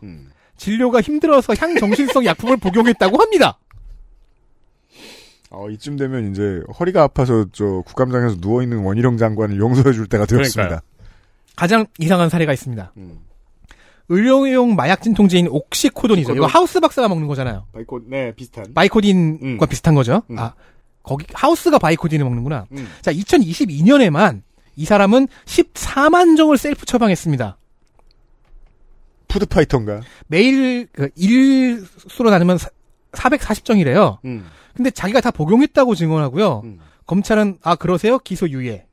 진료가 0.61 1.01
힘들어서 1.01 1.55
향정신성 1.57 2.23
약품을 2.23 2.57
복용했다고 2.57 3.19
합니다. 3.19 3.57
어, 5.49 5.67
이쯤 5.71 5.97
되면 5.97 6.29
이제 6.29 6.61
허리가 6.79 7.01
아파서 7.01 7.45
저 7.51 7.81
국감장에서 7.87 8.37
누워 8.39 8.61
있는 8.61 8.83
원희룡 8.83 9.17
장관을 9.17 9.57
용서해 9.57 9.91
줄 9.91 10.05
때가 10.05 10.27
되었습니다. 10.27 10.67
그러니까요. 10.67 10.79
가장 11.55 11.87
이상한 11.97 12.29
사례가 12.29 12.53
있습니다. 12.53 12.93
음. 12.97 13.19
의료용 14.09 14.75
마약 14.75 15.01
진통제인 15.01 15.47
옥시코돈이죠. 15.49 16.35
이거. 16.35 16.45
하우스 16.45 16.79
박사가 16.79 17.07
먹는 17.07 17.27
거잖아요. 17.27 17.65
바이코, 17.73 18.01
네, 18.07 18.31
비슷한. 18.35 18.71
바이코딘과 18.75 19.65
음. 19.65 19.67
비슷한 19.67 19.95
거죠. 19.95 20.21
음. 20.29 20.37
아, 20.37 20.53
거기 21.01 21.25
하우스가 21.33 21.79
바이코딘을 21.79 22.23
먹는구나. 22.23 22.67
음. 22.73 22.87
자, 23.01 23.11
2022년에만 23.11 24.43
이 24.75 24.85
사람은 24.85 25.27
14만 25.45 26.37
정을 26.37 26.57
셀프 26.59 26.85
처방했습니다. 26.85 27.57
food 29.31 29.48
fighter인가? 29.48 30.01
매일 30.27 30.87
그 30.91 31.09
일수로 31.15 32.29
나누면 32.29 32.57
440정이래요. 33.11 34.17
음. 34.25 34.47
근데 34.75 34.91
자기가 34.91 35.21
다 35.21 35.31
복용했다고 35.31 35.95
증언하고요. 35.95 36.63
검찰은 37.05 37.57
아 37.61 37.75
그러세요? 37.75 38.19
기소 38.19 38.49
유예. 38.49 38.85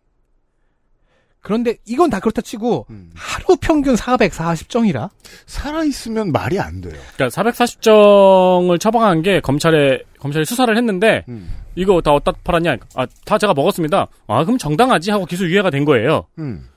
그런데 1.41 1.77
이건 1.87 2.11
다 2.11 2.21
그렇다 2.21 2.43
치고 2.43 2.87
음. 2.91 3.11
하루 3.15 3.57
평균 3.61 3.95
440정이라 3.95 5.09
살아 5.47 5.85
있으면 5.85 6.33
말이 6.33 6.59
안 6.59 6.81
돼요. 6.81 7.01
그러니까 7.15 7.29
440정을 7.43 8.81
처방한 8.81 9.23
게 9.23 9.41
검찰에 9.41 10.03
검찰이 10.19 10.45
수사를 10.45 10.77
했는데 10.77 11.25
음. 11.29 11.49
이거 11.77 12.01
다 12.01 12.13
어디다 12.13 12.33
팔았냐? 12.43 12.77
아, 12.97 13.07
다 13.25 13.39
제가 13.39 13.55
먹었습니다. 13.55 14.09
아, 14.27 14.45
그럼 14.45 14.59
정당하지 14.59 15.13
하고 15.13 15.27
기소 15.27 15.47
유예가 15.47 15.71
된 15.71 15.85
거예요. 15.85 16.27
음. 16.39 16.69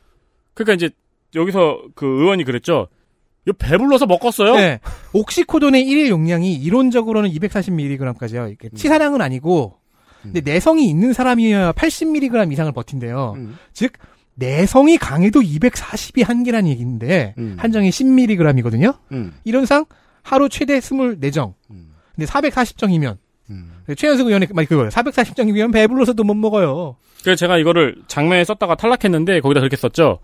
그러니까 0.53 0.73
이제 0.75 0.89
여기서 1.33 1.81
그 1.95 2.05
의원이 2.05 2.43
그랬죠. 2.43 2.87
이거 3.45 3.55
배불러서 3.57 4.05
먹었어요? 4.05 4.55
네. 4.55 4.79
옥시코돈의 5.13 5.83
일일 5.87 6.09
용량이 6.09 6.53
이론적으로는 6.53 7.31
240mg까지요. 7.31 8.55
음. 8.63 8.69
치사량은 8.75 9.21
아니고 9.21 9.77
근데 10.21 10.41
내성이 10.41 10.87
있는 10.87 11.13
사람이어야 11.13 11.71
80mg 11.71 12.51
이상을 12.51 12.71
버틴대요. 12.71 13.33
음. 13.37 13.57
즉 13.73 13.93
내성이 14.35 14.97
강해도 14.97 15.41
240이 15.41 16.23
한계란 16.23 16.67
얘기인데 16.67 17.33
음. 17.37 17.55
한정이 17.59 17.89
10mg이거든요. 17.89 18.95
음. 19.11 19.33
이론상 19.43 19.85
하루 20.21 20.47
최대 20.49 20.77
24정. 20.79 21.53
근데 21.67 22.25
440정이면 22.25 23.17
음. 23.49 23.71
최현석 23.97 24.27
의원의 24.27 24.49
말 24.53 24.65
그거예요. 24.65 24.89
440정이면 24.89 25.73
배불러서도 25.73 26.23
못 26.23 26.35
먹어요. 26.35 26.97
그래서 27.23 27.35
제가 27.35 27.57
이거를 27.57 27.95
장면에 28.07 28.43
썼다가 28.43 28.75
탈락했는데 28.75 29.41
거기다 29.41 29.59
그렇게 29.59 29.75
썼죠. 29.75 30.19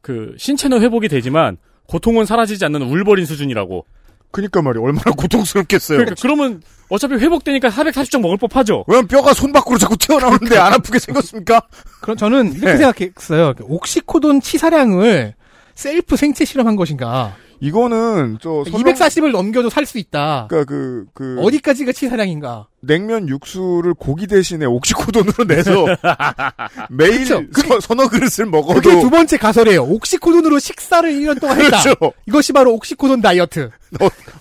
그 0.00 0.34
신체는 0.38 0.80
회복이 0.82 1.08
되지만 1.08 1.56
고통은 1.88 2.26
사라지지 2.26 2.64
않는 2.64 2.82
울버린 2.82 3.26
수준이라고. 3.26 3.84
그니까 4.30 4.60
말이야. 4.60 4.82
얼마나 4.82 5.12
고통스럽겠어요. 5.16 5.98
그러니까 5.98 6.20
그러면 6.20 6.62
어차피 6.88 7.14
회복되니까 7.14 7.70
440정 7.70 8.20
먹을 8.20 8.36
법하죠. 8.36 8.84
왜 8.86 9.02
뼈가 9.02 9.32
손 9.32 9.52
밖으로 9.52 9.78
자꾸 9.78 9.96
튀어나오는데 9.96 10.58
안 10.58 10.74
아프게 10.74 10.98
생겼습니까? 10.98 11.62
그럼 12.02 12.16
저는 12.16 12.52
이렇게 12.52 12.72
네. 12.72 12.76
생각했어요. 12.76 13.54
옥시코돈 13.62 14.40
치사량을 14.40 15.34
셀프 15.74 16.16
생체 16.16 16.44
실험한 16.44 16.76
것인가? 16.76 17.34
이거는 17.60 18.38
저 18.40 18.62
서명- 18.70 18.94
240을 18.94 19.30
넘겨도 19.32 19.70
살 19.70 19.86
수 19.86 19.98
있다. 19.98 20.46
그러니까 20.48 20.68
그, 20.68 21.06
그 21.14 21.40
어디까지가 21.40 21.92
치사량인가? 21.92 22.66
냉면 22.80 23.28
육수를 23.28 23.94
고기 23.94 24.26
대신에 24.26 24.64
옥시코돈으로 24.66 25.44
내서 25.46 25.86
매일 26.90 27.18
그쵸. 27.20 27.42
서, 27.68 27.80
서너 27.80 28.08
그릇을 28.08 28.46
먹어도 28.46 28.80
그게 28.80 29.00
두 29.00 29.10
번째 29.10 29.36
가설이에요. 29.36 29.82
옥시코돈으로 29.82 30.58
식사를 30.58 31.08
1년 31.10 31.40
동안 31.40 31.60
했다. 31.60 31.82
그렇죠. 31.82 32.12
이것이 32.26 32.52
바로 32.52 32.72
옥시코돈 32.74 33.20
다이어트. 33.22 33.70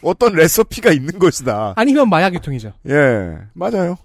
어, 0.01 0.13
떤 0.17 0.33
레시피가 0.33 0.91
있는 0.91 1.17
것이다. 1.19 1.73
아니면 1.75 2.09
마약 2.09 2.33
유통이죠. 2.33 2.73
예, 2.89 3.37
맞아요. 3.53 3.97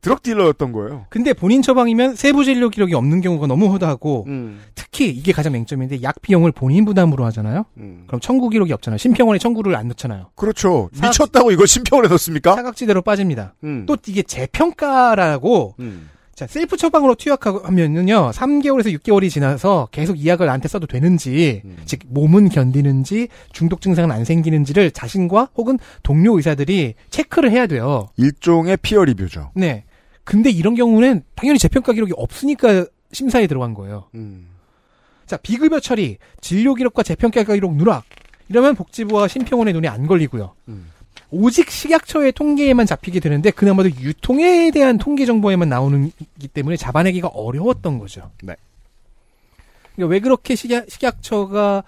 drug 0.00 0.22
dealer였던 0.22 0.72
거예요. 0.72 1.04
근데 1.10 1.32
본인 1.34 1.60
처방이면 1.60 2.14
세부 2.16 2.44
진료 2.44 2.70
기록이 2.70 2.94
없는 2.94 3.20
경우가 3.20 3.46
너무 3.46 3.66
허다하고 3.72 4.24
음, 4.28 4.60
특히 4.74 5.10
이게 5.10 5.32
가장 5.32 5.52
맹점인데 5.52 6.02
약 6.02 6.22
비용을 6.22 6.52
본인 6.52 6.84
부담으로 6.86 7.24
하잖아요. 7.26 7.66
음. 7.76 8.04
그럼 8.06 8.20
청구 8.20 8.48
기록이 8.48 8.72
없잖아요. 8.72 8.96
심평원에 8.98 9.38
청구를 9.38 9.76
안 9.76 9.88
넣잖아요. 9.88 10.30
그렇죠. 10.36 10.88
사- 10.94 11.08
미쳤다고 11.08 11.50
이걸 11.52 11.66
심평원에 11.66 12.08
넣습니까? 12.08 12.54
사각지대로 12.54 13.02
빠집니다. 13.02 13.54
음. 13.64 13.84
또 13.86 13.96
이게 14.06 14.22
재평가라고 14.22 15.74
음. 15.80 16.08
자 16.34 16.46
셀프 16.46 16.78
처방으로 16.78 17.16
투약하면은요 17.16 18.30
3개월에서 18.30 18.98
6개월이 18.98 19.28
지나서 19.28 19.88
계속 19.90 20.18
이 20.18 20.26
약을 20.26 20.46
나한테 20.46 20.68
써도 20.68 20.86
되는지 20.86 21.60
음. 21.66 21.76
즉 21.84 22.00
몸은 22.08 22.48
견디는지 22.48 23.28
중독 23.52 23.82
증상은 23.82 24.10
안 24.10 24.24
생기는지를 24.24 24.92
자신과 24.92 25.50
혹은 25.56 25.78
동료 26.02 26.36
의사들이 26.36 26.94
체크를 27.10 27.50
해야 27.50 27.66
돼요. 27.66 28.08
일종의 28.16 28.78
peer 28.80 29.04
review죠. 29.04 29.50
네. 29.54 29.84
근데 30.30 30.48
이런 30.48 30.76
경우는 30.76 31.24
당연히 31.34 31.58
재평가 31.58 31.92
기록이 31.92 32.12
없으니까 32.16 32.86
심사에 33.10 33.48
들어간 33.48 33.74
거예요. 33.74 34.04
음. 34.14 34.46
자, 35.26 35.36
비급여 35.36 35.80
처리, 35.80 36.18
진료 36.40 36.76
기록과 36.76 37.02
재평가 37.02 37.42
기록 37.42 37.74
누락. 37.74 38.04
이러면 38.48 38.76
복지부와 38.76 39.26
심평원의 39.26 39.74
눈에 39.74 39.88
안 39.88 40.06
걸리고요. 40.06 40.54
음. 40.68 40.92
오직 41.32 41.68
식약처의 41.68 42.30
통계에만 42.30 42.86
잡히게 42.86 43.18
되는데 43.18 43.50
그나마도 43.50 43.90
유통에 43.90 44.70
대한 44.70 44.98
통계 44.98 45.26
정보에만 45.26 45.68
나오는기 45.68 46.46
때문에 46.54 46.76
잡아내기가 46.76 47.26
어려웠던 47.26 47.98
거죠. 47.98 48.30
네. 48.44 48.54
그러니까 49.96 50.12
왜 50.12 50.20
그렇게 50.20 50.54
식약, 50.54 50.88
식약처가 50.88 51.82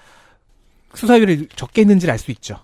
수사율을 0.94 1.46
적게 1.54 1.82
했는지를 1.82 2.10
알 2.10 2.18
수 2.18 2.32
있죠. 2.32 2.58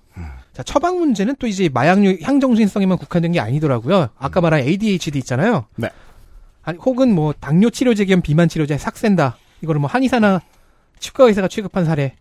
자, 0.59 0.65
처방 0.65 0.99
문제는 0.99 1.37
또 1.39 1.47
이제 1.47 1.69
마약류 1.73 2.19
향정신성에만 2.21 2.99
국한된 2.99 3.31
게 3.31 3.39
아니더라고요. 3.39 4.09
아까 4.19 4.41
말한 4.41 4.59
ADHD 4.63 5.17
있잖아요. 5.21 5.67
네. 5.77 5.89
아니, 6.63 6.77
혹은 6.79 7.15
뭐 7.15 7.33
당뇨 7.33 7.71
치료제 7.71 8.05
겸 8.05 8.23
비만 8.23 8.49
치료제 8.49 8.77
삭센다. 8.77 9.39
이거를 9.63 9.81
뭐 9.81 9.89
한의사나 9.89 10.41
치과 10.99 11.27
의사가 11.27 11.47
취급한 11.47 11.85
사례, 11.85 12.17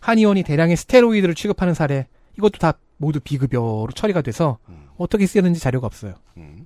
한의원이 0.00 0.42
대량의 0.42 0.74
스테로이드를 0.78 1.34
취급하는 1.34 1.74
사례, 1.74 2.06
이것도 2.38 2.56
다 2.56 2.78
모두 2.96 3.20
비급여로 3.20 3.88
처리가 3.94 4.22
돼서 4.22 4.56
어떻게 4.96 5.26
쓰였는지 5.26 5.60
자료가 5.60 5.86
없어요. 5.86 6.14
음. 6.38 6.64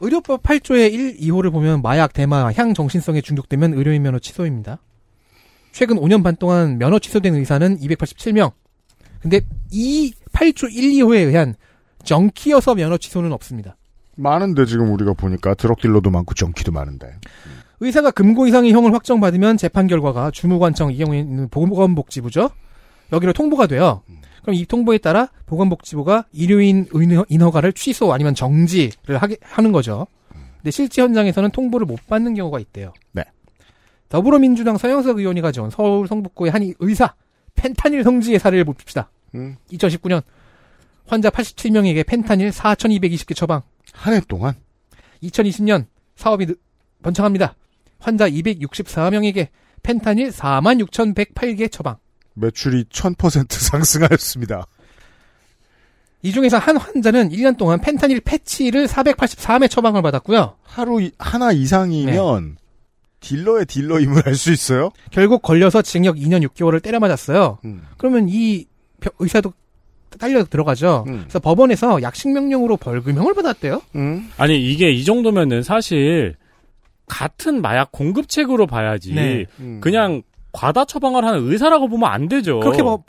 의료법 0.00 0.42
8조의 0.42 0.92
1, 0.92 1.18
2호를 1.18 1.52
보면 1.52 1.82
마약, 1.82 2.12
대마, 2.12 2.50
향 2.54 2.74
정신성에 2.74 3.20
중독되면 3.20 3.74
의료인 3.74 4.02
면허 4.02 4.18
취소입니다. 4.18 4.80
최근 5.70 5.98
5년 5.98 6.24
반 6.24 6.34
동안 6.34 6.78
면허 6.78 6.98
취소된 6.98 7.36
의사는 7.36 7.78
287명. 7.78 8.50
근데 9.22 9.40
이 9.70 10.12
8조 10.32 10.72
1, 10.72 10.92
2호에 11.04 11.26
의한 11.26 11.54
정키여서 12.04 12.74
면허 12.74 12.96
취소는 12.98 13.32
없습니다. 13.32 13.76
많은데 14.16 14.66
지금 14.66 14.92
우리가 14.92 15.14
보니까 15.14 15.54
드럭 15.54 15.80
딜러도 15.80 16.10
많고 16.10 16.34
정키도 16.34 16.72
많은데. 16.72 17.14
의사가 17.80 18.10
금고 18.10 18.46
이상의 18.46 18.72
형을 18.72 18.92
확정받으면 18.94 19.56
재판 19.56 19.86
결과가 19.86 20.30
주무관청 20.30 20.92
이 20.92 20.98
경우에는 20.98 21.48
보건복지부죠. 21.48 22.50
여기로 23.12 23.32
통보가 23.32 23.66
돼요. 23.66 24.02
그럼 24.42 24.54
이 24.54 24.66
통보에 24.66 24.98
따라 24.98 25.28
보건복지부가 25.46 26.24
의료인 26.34 26.86
인허- 26.92 27.24
인허가를 27.28 27.72
취소 27.72 28.12
아니면 28.12 28.34
정지를 28.34 29.18
하게 29.18 29.36
하는 29.42 29.70
거죠. 29.72 30.06
근데 30.58 30.70
실제 30.70 31.02
현장에서는 31.02 31.50
통보를 31.50 31.86
못 31.86 32.04
받는 32.08 32.34
경우가 32.34 32.58
있대요. 32.60 32.92
네. 33.12 33.22
더불어민주당 34.08 34.78
서영석 34.78 35.18
의원이 35.18 35.40
가져온 35.40 35.70
서울 35.70 36.06
성북구의 36.08 36.50
한 36.50 36.72
의사 36.80 37.14
펜타닐 37.54 38.02
성지의 38.04 38.38
사례를 38.38 38.64
봅시다. 38.64 39.10
음. 39.34 39.56
2019년 39.72 40.22
환자 41.06 41.30
87명에게 41.30 42.06
펜타닐 42.06 42.50
4,220개 42.50 43.34
처방. 43.36 43.62
한 43.92 44.14
해 44.14 44.20
동안 44.26 44.54
2020년 45.22 45.86
사업이 46.16 46.46
느- 46.46 46.54
번창합니다. 47.02 47.54
환자 47.98 48.28
264명에게 48.28 49.48
펜타닐 49.82 50.30
46,108개 50.30 51.70
처방. 51.70 51.96
매출이 52.34 52.84
1000% 52.84 53.50
상승하였습니다. 53.52 54.66
이 56.22 56.30
중에서 56.32 56.56
한 56.58 56.76
환자는 56.76 57.30
1년 57.30 57.56
동안 57.58 57.80
펜타닐 57.80 58.20
패치를 58.20 58.86
484매 58.86 59.68
처방을 59.68 60.02
받았고요. 60.02 60.56
하루 60.62 61.02
이- 61.02 61.10
하나 61.18 61.50
이상이면 61.52 62.56
딜러의 63.20 63.66
딜러임을 63.66 64.22
알 64.26 64.34
수 64.36 64.52
있어요? 64.52 64.90
결국 65.10 65.42
걸려서 65.42 65.82
징역 65.82 66.16
2년 66.16 66.46
6개월을 66.48 66.80
때려 66.82 67.00
맞았어요. 67.00 67.58
음. 67.64 67.82
그러면 67.98 68.28
이 68.28 68.66
벼- 68.66 68.71
의사도 69.18 69.52
딸려 70.18 70.44
들어가죠. 70.44 71.04
음. 71.08 71.20
그래서 71.22 71.38
법원에서 71.38 72.02
약식 72.02 72.28
명령으로 72.30 72.76
벌금형을 72.76 73.34
받았대요. 73.34 73.80
음. 73.96 74.30
아니 74.36 74.60
이게 74.70 74.90
이 74.90 75.04
정도면은 75.04 75.62
사실 75.62 76.36
같은 77.06 77.60
마약 77.62 77.92
공급책으로 77.92 78.66
봐야지 78.66 79.14
네. 79.14 79.46
음. 79.60 79.80
그냥 79.80 80.22
과다 80.52 80.84
처방을 80.84 81.24
하는 81.24 81.50
의사라고 81.50 81.88
보면 81.88 82.10
안 82.10 82.28
되죠. 82.28 82.60
그렇게 82.60 82.82
뭐 82.82 83.04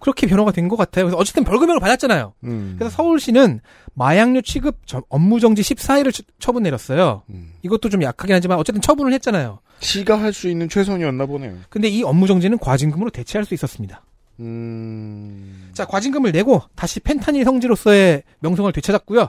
그렇게 0.00 0.26
변호가 0.28 0.52
된 0.52 0.68
것 0.68 0.76
같아요. 0.76 1.04
그래서 1.06 1.16
어쨌든 1.16 1.42
벌금형을 1.44 1.80
받았잖아요. 1.80 2.34
음. 2.44 2.74
그래서 2.78 2.94
서울시는 2.94 3.60
마약류 3.94 4.42
취급 4.42 4.76
저- 4.86 5.02
업무 5.08 5.40
정지 5.40 5.62
14일을 5.62 6.12
처분 6.38 6.62
내렸어요. 6.64 7.22
음. 7.30 7.52
이것도 7.62 7.88
좀 7.88 8.02
약하긴 8.02 8.34
하지만 8.34 8.58
어쨌든 8.58 8.80
처분을 8.80 9.12
했잖아요. 9.14 9.60
시가 9.80 10.20
할 10.20 10.32
수 10.32 10.48
있는 10.48 10.68
최선이었나 10.68 11.26
보네요. 11.26 11.54
근데 11.68 11.88
이 11.88 12.02
업무 12.04 12.26
정지는 12.28 12.58
과징금으로 12.58 13.10
대체할 13.10 13.44
수 13.44 13.54
있었습니다. 13.54 14.02
음. 14.40 15.70
자, 15.72 15.84
과징금을 15.86 16.32
내고 16.32 16.62
다시 16.74 17.00
펜타닐 17.00 17.44
성지로서의 17.44 18.22
명성을 18.40 18.70
되찾았고요. 18.72 19.28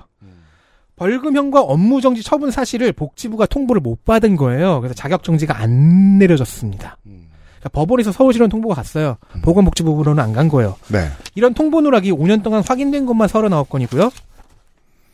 벌금형과 0.96 1.62
업무 1.62 2.02
정지 2.02 2.22
처분 2.24 2.52
사실을 2.52 2.92
복지부가 2.92 3.46
통보를 3.46 3.80
못 3.82 4.04
받은 4.04 4.36
거예요. 4.36 4.82
그래서 4.82 4.94
자격 4.94 5.24
정지가 5.24 5.58
안 5.58 6.18
내려졌습니다. 6.18 6.98
음. 7.06 7.30
그러니까 7.60 7.70
법원에서 7.70 8.12
서울시로는 8.12 8.50
통보가 8.50 8.76
갔어요. 8.76 9.18
보건복지부로는 9.42 10.22
안 10.22 10.34
간 10.34 10.50
거예요. 10.50 10.76
네. 10.90 11.08
이런 11.36 11.54
통보 11.54 11.82
누락이 11.82 12.12
5년 12.12 12.44
동안 12.44 12.64
확인된 12.68 13.06
것만 13.06 13.28
39건이고요. 13.30 14.12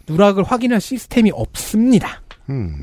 누락을 0.07 0.43
확인할 0.43 0.81
시스템이 0.81 1.31
없습니다. 1.33 2.21
음. 2.49 2.75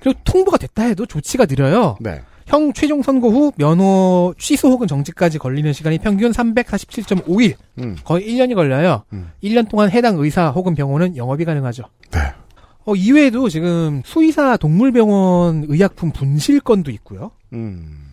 그리고 0.00 0.18
통보가 0.24 0.56
됐다 0.58 0.82
해도 0.84 1.04
조치가 1.06 1.46
느려요. 1.46 1.96
네. 2.00 2.20
형 2.46 2.72
최종 2.72 3.02
선고 3.02 3.30
후 3.30 3.52
면허 3.56 4.34
취소 4.38 4.68
혹은 4.68 4.86
정지까지 4.86 5.38
걸리는 5.38 5.72
시간이 5.72 5.98
평균 5.98 6.30
347.5일. 6.32 7.54
음. 7.78 7.96
거의 8.04 8.28
1년이 8.28 8.54
걸려요. 8.54 9.04
음. 9.12 9.30
1년 9.42 9.68
동안 9.68 9.90
해당 9.90 10.18
의사 10.18 10.50
혹은 10.50 10.74
병원은 10.74 11.16
영업이 11.16 11.44
가능하죠. 11.44 11.84
네. 12.12 12.20
어, 12.86 12.94
이외에도 12.94 13.48
지금 13.48 14.02
수의사 14.04 14.56
동물병원 14.58 15.66
의약품 15.68 16.10
분실 16.10 16.60
건도 16.60 16.90
있고요. 16.90 17.30
음. 17.54 18.03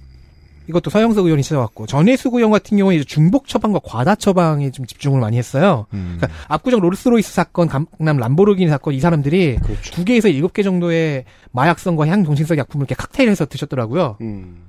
이것도 0.72 0.90
서영석 0.90 1.26
의원이 1.26 1.44
찾아왔고 1.44 1.86
전해수 1.86 2.32
구형 2.32 2.52
같은 2.52 2.78
경우에 2.78 2.96
이제 2.96 3.04
중복 3.04 3.48
처방과 3.48 3.80
과다 3.84 4.16
처방에 4.16 4.72
좀 4.72 4.86
집중을 4.86 5.20
많이 5.20 5.38
했어요. 5.38 5.86
음. 5.94 6.18
그러니까 6.18 6.40
압구정 6.48 6.80
롤스로이스 6.80 7.34
사건, 7.34 7.68
강남 7.68 8.18
람보르기니 8.18 8.70
사건 8.70 8.94
이 8.94 9.00
사람들이 9.00 9.58
그렇죠. 9.62 9.92
두 9.92 10.06
개에서 10.06 10.30
일곱 10.30 10.54
개 10.54 10.64
정도의 10.64 11.26
마약성과 11.52 12.08
향정신성 12.08 12.58
약품을 12.58 12.86
이렇게 12.86 12.96
칵테일해서 12.96 13.46
드셨더라고요. 13.46 14.18
음. 14.22 14.64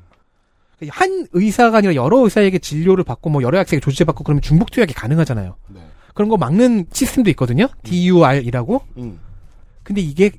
한 0.88 1.26
의사가 1.32 1.78
아니라 1.78 1.94
여러 1.94 2.18
의사에게 2.18 2.58
진료를 2.58 3.04
받고 3.04 3.30
뭐 3.30 3.42
여러 3.42 3.58
약사에게 3.58 3.80
조치를 3.80 4.06
받고 4.06 4.24
그러면 4.24 4.42
중복 4.42 4.72
투약이 4.72 4.94
가능하잖아요. 4.94 5.54
네. 5.68 5.80
그런 6.12 6.28
거 6.28 6.36
막는 6.36 6.86
시스템도 6.92 7.30
있거든요. 7.30 7.68
DUR이라고. 7.84 8.82
음. 8.98 9.20
근데 9.84 10.00
이게 10.00 10.32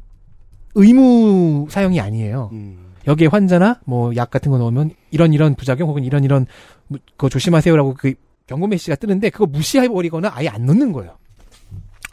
의무 0.75 1.67
사용이 1.69 1.99
아니에요. 2.01 2.49
음. 2.51 2.82
여기에 3.07 3.27
환자나 3.27 3.79
뭐 3.85 4.13
약 4.15 4.29
같은 4.31 4.51
거 4.51 4.57
넣으면 4.57 4.91
이런 5.11 5.33
이런 5.33 5.55
부작용 5.55 5.89
혹은 5.89 6.03
이런 6.03 6.23
이런 6.23 6.45
무- 6.87 6.99
그거 7.17 7.29
조심하세요라고 7.29 7.95
그 7.97 8.13
경고 8.47 8.67
메시지가 8.67 8.95
뜨는데 8.97 9.29
그거 9.29 9.45
무시해 9.45 9.87
버리거나 9.87 10.31
아예 10.33 10.47
안 10.49 10.65
넣는 10.65 10.91
거예요. 10.93 11.17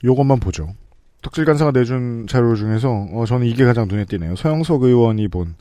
요것만 0.04 0.40
보죠. 0.40 0.68
덕질 1.22 1.44
간사가 1.44 1.72
내준 1.72 2.26
자료 2.28 2.54
중에서 2.54 3.06
어, 3.12 3.24
저는 3.26 3.46
이게 3.46 3.64
가장 3.64 3.86
눈에 3.88 4.04
띄네요. 4.06 4.36
서영석 4.36 4.82
의원이 4.82 5.28
본 5.28 5.54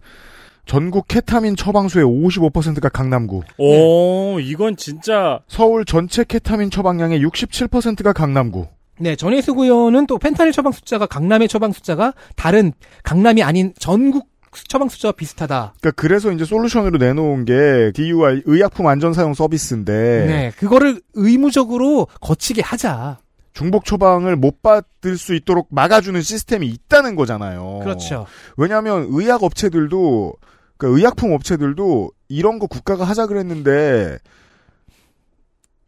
전국 0.66 1.08
케타민 1.08 1.56
처방수의 1.56 2.06
55%가 2.06 2.89
강남구, 2.89 3.41
오 3.58 4.39
이건 4.39 4.78
진짜 4.78 5.39
서울 5.47 5.84
전체 5.84 6.24
케타민 6.24 6.70
처방량의 6.70 7.26
67%가 7.26 8.14
강남구. 8.14 8.68
네, 8.99 9.16
전해수 9.16 9.56
구현은 9.56 10.06
또 10.08 10.18
펜타닐 10.20 10.51
처방 10.54 10.72
숫자가 10.72 11.08
강남의 11.08 11.47
처방 11.47 11.72
숫자가 11.72 12.14
다른 12.36 12.72
강남이 13.04 13.41
아닌 13.41 13.74
전국 13.80 14.29
처방 14.52 14.89
수저와 14.89 15.14
비슷하다. 15.14 15.74
그러니까 15.80 16.02
그래서 16.02 16.32
이제 16.32 16.45
솔루션으로 16.45 16.97
내놓은 16.97 17.45
게 17.45 17.91
DUI 17.93 18.43
의약품 18.45 18.88
안전 18.88 19.14
사용 19.14 19.34
서비스인데 19.34 20.26
네. 20.28 20.52
그거를 20.58 21.02
의무적으로 21.14 22.08
거치게 22.22 22.62
하자. 22.62 23.20
중복 23.54 23.86
처방을 23.86 24.36
못 24.36 24.62
받을 24.62 25.18
수 25.18 25.36
있도록 25.36 25.68
막아주는 25.72 26.22
시스템이 26.22 26.68
있다는 26.68 27.16
거잖아요. 27.16 27.80
그렇죠. 27.84 28.26
왜냐하면 28.56 29.08
의약 29.10 29.43
업체들도 29.43 30.34
그러니까 30.78 30.97
의약품 30.97 31.34
업체들도 31.34 32.12
이런 32.30 32.60
거 32.60 32.68
국가가 32.68 33.04
하자 33.04 33.26
그랬는데 33.26 34.18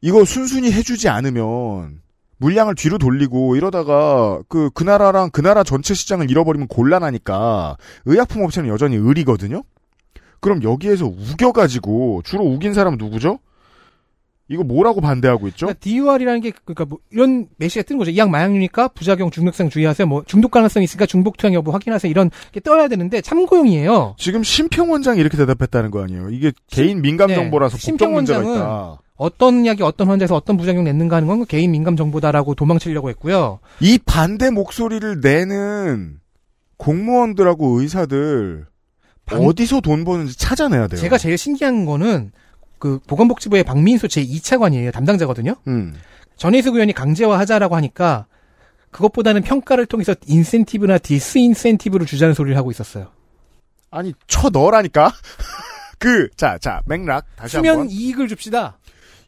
이거 0.01 0.25
순순히 0.25 0.71
해주지 0.71 1.07
않으면 1.07 2.01
물량을 2.41 2.75
뒤로 2.75 2.97
돌리고 2.97 3.55
이러다가 3.55 4.41
그 4.49 4.69
그 4.73 4.83
나라랑 4.83 5.29
그 5.31 5.41
나라 5.41 5.63
전체 5.63 5.93
시장을 5.93 6.29
잃어버리면 6.29 6.67
곤란하니까 6.67 7.77
의약품 8.05 8.43
업체는 8.43 8.69
여전히 8.69 8.95
의리거든요. 8.97 9.63
그럼 10.39 10.63
여기에서 10.63 11.05
우겨가지고 11.05 12.23
주로 12.25 12.43
우긴 12.45 12.73
사람은 12.73 12.97
누구죠? 12.97 13.39
이거 14.47 14.63
뭐라고 14.63 14.99
반대하고 14.99 15.47
있죠? 15.49 15.67
그러니까 15.67 15.79
DUR이라는 15.81 16.41
게 16.41 16.51
그러니까 16.65 16.83
뭐 16.85 16.97
이런 17.11 17.47
메시지가 17.57 17.83
뜨는 17.87 17.99
거죠. 17.99 18.11
이 18.11 18.17
약 18.17 18.29
마약류니까 18.29 18.89
부작용 18.89 19.31
중독성 19.31 19.69
주의하세요. 19.69 20.05
뭐 20.07 20.23
중독 20.25 20.51
가능성이 20.51 20.83
있으니까 20.83 21.05
중복 21.05 21.37
투약 21.37 21.53
여부 21.53 21.71
확인하세요. 21.71 22.09
이런 22.09 22.29
게 22.51 22.59
떠야 22.59 22.89
되는데 22.89 23.21
참고용이에요. 23.21 24.15
지금 24.17 24.43
심평 24.43 24.91
원장이 24.91 25.21
이렇게 25.21 25.37
대답했다는 25.37 25.89
거 25.91 26.03
아니에요? 26.03 26.29
이게 26.31 26.51
개인 26.69 27.01
민감 27.01 27.27
네. 27.27 27.35
정보라서 27.35 27.77
심평 27.77 28.09
법적 28.09 28.13
문제가 28.13 28.39
원장은 28.39 28.57
있다. 28.57 29.01
어떤 29.21 29.67
약이 29.67 29.83
어떤 29.83 30.07
환자에서 30.07 30.35
어떤 30.35 30.57
부작용 30.57 30.83
냈는가 30.83 31.17
하는 31.17 31.27
건 31.27 31.45
개인 31.45 31.69
민감 31.71 31.95
정보다라고 31.95 32.55
도망치려고 32.55 33.09
했고요. 33.11 33.59
이 33.79 33.99
반대 34.03 34.49
목소리를 34.49 35.19
내는 35.21 36.19
공무원들하고 36.77 37.79
의사들 37.81 38.65
방- 39.27 39.41
어디서 39.45 39.81
돈 39.81 40.03
버는지 40.05 40.35
찾아내야 40.37 40.87
돼요. 40.87 40.99
제가 40.99 41.19
제일 41.19 41.37
신기한 41.37 41.85
거는 41.85 42.31
그 42.79 42.99
보건복지부의 43.05 43.63
박민수 43.63 44.07
제 44.07 44.25
2차관이에요. 44.25 44.91
담당자거든요. 44.91 45.55
음. 45.67 45.93
전혜숙 46.37 46.73
의원이 46.73 46.93
강제화하자라고 46.93 47.75
하니까 47.75 48.25
그것보다는 48.89 49.43
평가를 49.43 49.85
통해서 49.85 50.15
인센티브나 50.25 50.97
disincentive를 50.97 52.07
주자는 52.07 52.33
소리를 52.33 52.57
하고 52.57 52.71
있었어요. 52.71 53.09
아니 53.91 54.13
쳐 54.27 54.49
넣으라니까. 54.49 55.11
그 56.01 56.29
자 56.35 56.57
자 56.57 56.81
맥락 56.87 57.27
다시 57.35 57.57
수면 57.57 57.71
한번 57.81 57.89
이익을 57.91 58.27
줍시다. 58.27 58.79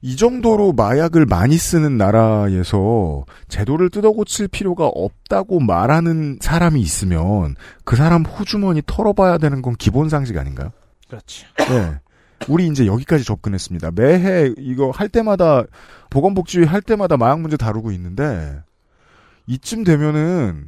이 0.05 0.17
정도로 0.17 0.73
마약을 0.73 1.25
많이 1.25 1.57
쓰는 1.57 1.97
나라에서 1.97 3.23
제도를 3.47 3.89
뜯어고칠 3.89 4.49
필요가 4.49 4.85
없다고 4.85 5.61
말하는 5.61 6.39
사람이 6.41 6.81
있으면 6.81 7.55
그 7.85 7.95
사람 7.95 8.25
호주머니 8.25 8.81
털어봐야 8.85 9.37
되는 9.37 9.61
건 9.61 9.77
기본 9.77 10.09
상식 10.09 10.37
아닌가요? 10.37 10.73
그렇죠. 11.07 11.47
네. 11.69 12.01
우리 12.49 12.67
이제 12.67 12.85
여기까지 12.85 13.23
접근했습니다. 13.23 13.91
매해 13.91 14.53
이거 14.57 14.91
할 14.91 15.07
때마다 15.07 15.63
보건복지위 16.09 16.65
할 16.65 16.81
때마다 16.81 17.15
마약 17.15 17.39
문제 17.39 17.55
다루고 17.55 17.93
있는데 17.93 18.59
이쯤 19.47 19.85
되면은 19.85 20.67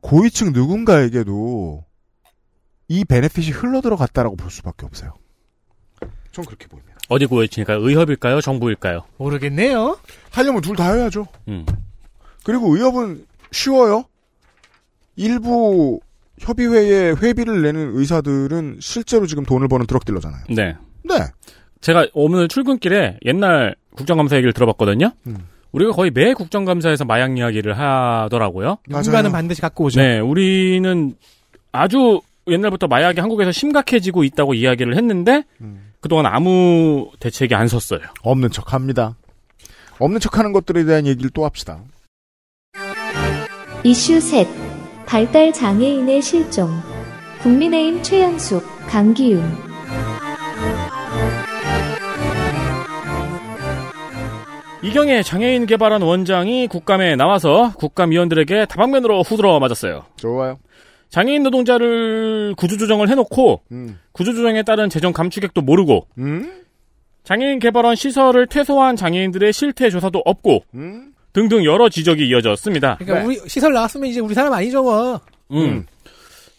고위층 0.00 0.52
누군가에게도 0.52 1.84
이 2.88 3.04
베네핏이 3.04 3.50
흘러 3.50 3.80
들어갔다라고 3.80 4.34
볼 4.34 4.50
수밖에 4.50 4.84
없어요. 4.84 5.14
전 6.34 6.44
그렇게 6.44 6.66
보입니다. 6.66 6.94
어디 7.08 7.24
고여치니까 7.26 7.74
의협일까요? 7.74 8.40
정부일까요? 8.42 9.04
모르겠네요. 9.16 9.98
하려면 10.30 10.60
둘 10.62 10.76
다 10.76 10.92
해야죠. 10.92 11.26
음. 11.48 11.64
그리고 12.44 12.74
의협은 12.76 13.24
쉬워요. 13.52 14.04
일부 15.16 16.00
협의회에 16.40 17.12
회비를 17.22 17.62
내는 17.62 17.96
의사들은 17.96 18.78
실제로 18.80 19.26
지금 19.26 19.44
돈을 19.44 19.68
버는 19.68 19.86
드럭 19.86 20.04
딜러잖아요. 20.04 20.44
네. 20.50 20.74
네. 21.04 21.14
제가 21.80 22.08
오늘 22.14 22.48
출근길에 22.48 23.18
옛날 23.24 23.76
국정감사 23.96 24.36
얘기를 24.36 24.52
들어봤거든요. 24.52 25.12
음. 25.28 25.36
우리가 25.72 25.92
거의 25.92 26.10
매 26.10 26.32
국정감사에서 26.34 27.04
마약 27.04 27.36
이야기를 27.36 27.78
하더라고요. 27.78 28.78
누군가는. 28.88 29.30
반드시 29.32 29.60
갖고 29.60 29.84
오죠. 29.84 30.00
네, 30.00 30.18
우리는 30.18 31.14
아주 31.72 32.20
옛날부터 32.48 32.86
마약이 32.86 33.20
한국에서 33.20 33.52
심각해지고 33.52 34.24
있다고 34.24 34.54
이야기를 34.54 34.96
했는데 34.96 35.44
음. 35.60 35.92
그동안 36.04 36.26
아무 36.26 37.08
대책이 37.18 37.54
안 37.54 37.66
섰어요. 37.66 38.02
없는 38.20 38.50
척 38.50 38.74
합니다. 38.74 39.16
없는 39.98 40.20
척 40.20 40.36
하는 40.36 40.52
것들에 40.52 40.84
대한 40.84 41.06
얘기를 41.06 41.30
또 41.30 41.46
합시다. 41.46 41.80
이슈 43.84 44.20
셋 44.20 44.46
발달 45.06 45.50
장애인의 45.50 46.20
실종 46.20 46.68
국민의힘 47.42 48.02
최현숙, 48.02 48.62
강기훈 48.86 49.42
이경의 54.82 55.24
장애인 55.24 55.64
개발원 55.64 56.02
원장이 56.02 56.68
국감에 56.68 57.16
나와서 57.16 57.72
국감위원들에게 57.78 58.66
다방면으로 58.66 59.22
후들어 59.22 59.58
맞았어요. 59.58 60.04
좋아요. 60.16 60.58
장애인 61.10 61.42
노동자를 61.42 62.54
구조조정을 62.56 63.08
해놓고 63.08 63.62
음. 63.72 63.98
구조조정에 64.12 64.62
따른 64.62 64.88
재정 64.88 65.12
감축액도 65.12 65.62
모르고 65.62 66.06
음? 66.18 66.62
장애인 67.24 67.58
개발원 67.58 67.96
시설을 67.96 68.46
퇴소한 68.46 68.96
장애인들의 68.96 69.52
실태 69.52 69.90
조사도 69.90 70.22
없고 70.24 70.64
음? 70.74 71.12
등등 71.32 71.64
여러 71.64 71.88
지적이 71.88 72.28
이어졌습니다. 72.28 72.96
그러니까 72.98 73.20
네. 73.20 73.24
우리 73.26 73.48
시설 73.48 73.72
나왔으면 73.72 74.08
이제 74.08 74.20
우리 74.20 74.34
사람 74.34 74.52
아니죠 74.52 74.82
뭐. 74.82 75.20
음. 75.50 75.56
음. 75.56 75.86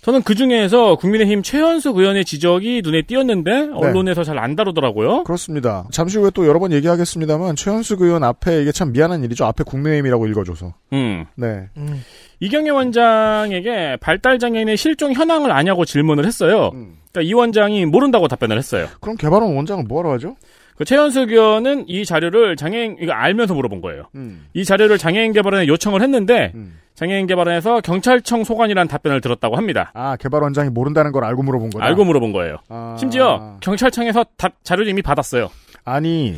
저는 0.06 0.22
그 0.22 0.36
중에서 0.36 0.98
국민의힘 0.98 1.42
최현숙 1.42 1.98
의원의 1.98 2.26
지적이 2.26 2.84
눈에 2.84 3.02
띄었는데 3.02 3.70
언론에서 3.74 4.24
잘안 4.24 4.56
다루더라고요. 4.56 5.24
그렇습니다. 5.24 5.88
잠시 5.90 6.20
후에 6.20 6.30
또 6.32 6.46
여러 6.46 6.60
번 6.60 6.72
얘기하겠습니다만 6.74 7.56
최현숙 7.56 8.02
의원 8.02 8.24
앞에 8.24 8.62
이게 8.62 8.72
참 8.72 8.92
미안한 8.92 9.24
일이죠. 9.24 9.46
앞에 9.46 9.64
국민의힘이라고 9.64 10.28
읽어줘서. 10.28 10.76
음. 10.94 11.26
네. 11.34 11.70
음. 11.78 12.04
이경혜 12.40 12.70
원장에게 12.70 13.98
발달 14.02 14.40
장애인의 14.40 14.78
실종 14.78 15.14
현황을 15.14 15.52
아냐고 15.52 15.86
질문을 15.86 16.26
했어요. 16.26 16.72
음. 16.74 16.98
그러니까 17.12 17.30
이 17.30 17.34
원장이 17.34 17.86
모른다고 17.86 18.28
답변을 18.28 18.58
했어요. 18.58 18.88
그럼 19.00 19.16
개발원 19.16 19.56
원장은 19.56 19.88
뭐하러 19.88 20.12
하죠? 20.14 20.36
그 20.78 20.84
최현숙 20.84 21.32
의원은 21.32 21.86
이 21.88 22.04
자료를 22.04 22.58
장애인 22.58 22.98
이거 23.00 23.14
알면서 23.14 23.54
물어본 23.54 23.80
거예요. 23.82 24.10
음. 24.16 24.46
이 24.54 24.66
자료를 24.66 24.98
장애인 24.98 25.32
개발원에 25.32 25.68
요청을 25.68 26.02
했는데 26.02 26.52
음. 26.56 26.78
장애인 26.96 27.28
개발원에서 27.28 27.80
경찰청 27.82 28.44
소관이라는 28.44 28.88
답변을 28.90 29.22
들었다고 29.22 29.56
합니다. 29.56 29.92
아 29.94 30.18
개발 30.18 30.42
원장이 30.44 30.70
모른다는 30.70 31.12
걸 31.14 31.24
알고 31.24 31.44
물어본 31.44 31.70
거다. 31.70 31.86
알고 31.86 32.04
물어본 32.04 32.34
거예요. 32.34 32.58
아. 32.68 32.98
심지어 33.00 33.58
경찰청에서 33.62 34.26
다- 34.38 34.50
자료를 34.64 34.90
이미 34.90 35.02
받았어요. 35.02 35.50
아니 35.86 36.36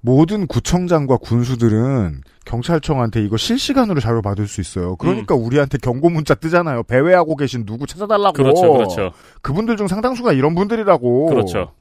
모든 0.00 0.46
구청장과 0.48 1.18
군수들은 1.18 2.22
경찰청한테 2.50 3.22
이거 3.22 3.36
실시간으로 3.36 4.00
자료 4.00 4.22
받을 4.22 4.48
수 4.48 4.60
있어요. 4.60 4.96
그러니까 4.96 5.36
우리한테 5.36 5.78
경고 5.78 6.10
문자 6.10 6.34
뜨잖아요. 6.34 6.82
배회하고 6.82 7.36
계신 7.36 7.64
누구 7.64 7.86
찾아달라고. 7.86 8.32
그렇죠, 8.32 8.72
그렇죠, 8.72 9.12
그분들 9.40 9.76
중 9.76 9.86
상당수가 9.86 10.32
이런 10.32 10.56
분들이라고. 10.56 11.26
그렇죠. 11.26 11.72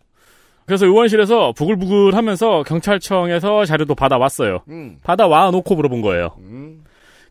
그래서 0.67 0.86
의원실에서 0.86 1.53
부글부글 1.53 2.13
하면서 2.13 2.61
경찰청에서 2.61 3.65
자료도 3.65 3.95
받아왔어요. 3.95 4.59
음. 4.70 4.97
받아와 5.03 5.49
놓고 5.49 5.76
물어본 5.76 6.03
거예요. 6.03 6.30
음. 6.38 6.84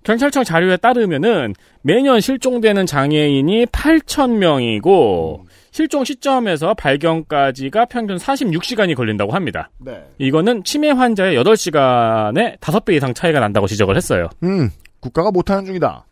경찰청 0.03 0.43
자료에 0.43 0.77
따르면은 0.77 1.55
매년 1.83 2.21
실종되는 2.21 2.87
장애인이 2.87 3.67
8천 3.67 4.39
명이고 4.39 5.45
실종 5.79 6.03
시점에서 6.03 6.75
발견까지가 6.75 7.85
평균 7.85 8.17
46시간이 8.17 8.97
걸린다고 8.97 9.31
합니다. 9.31 9.71
네. 9.79 10.03
이거는 10.19 10.65
치매 10.65 10.91
환자의 10.91 11.39
8시간에 11.39 12.59
5배 12.59 12.97
이상 12.97 13.15
차이가 13.15 13.39
난다고 13.39 13.69
지적을 13.69 13.97
했어요. 13.97 14.29
음. 14.43 14.71
국가가 14.99 15.31
못하는 15.31 15.65
중이다. 15.65 16.05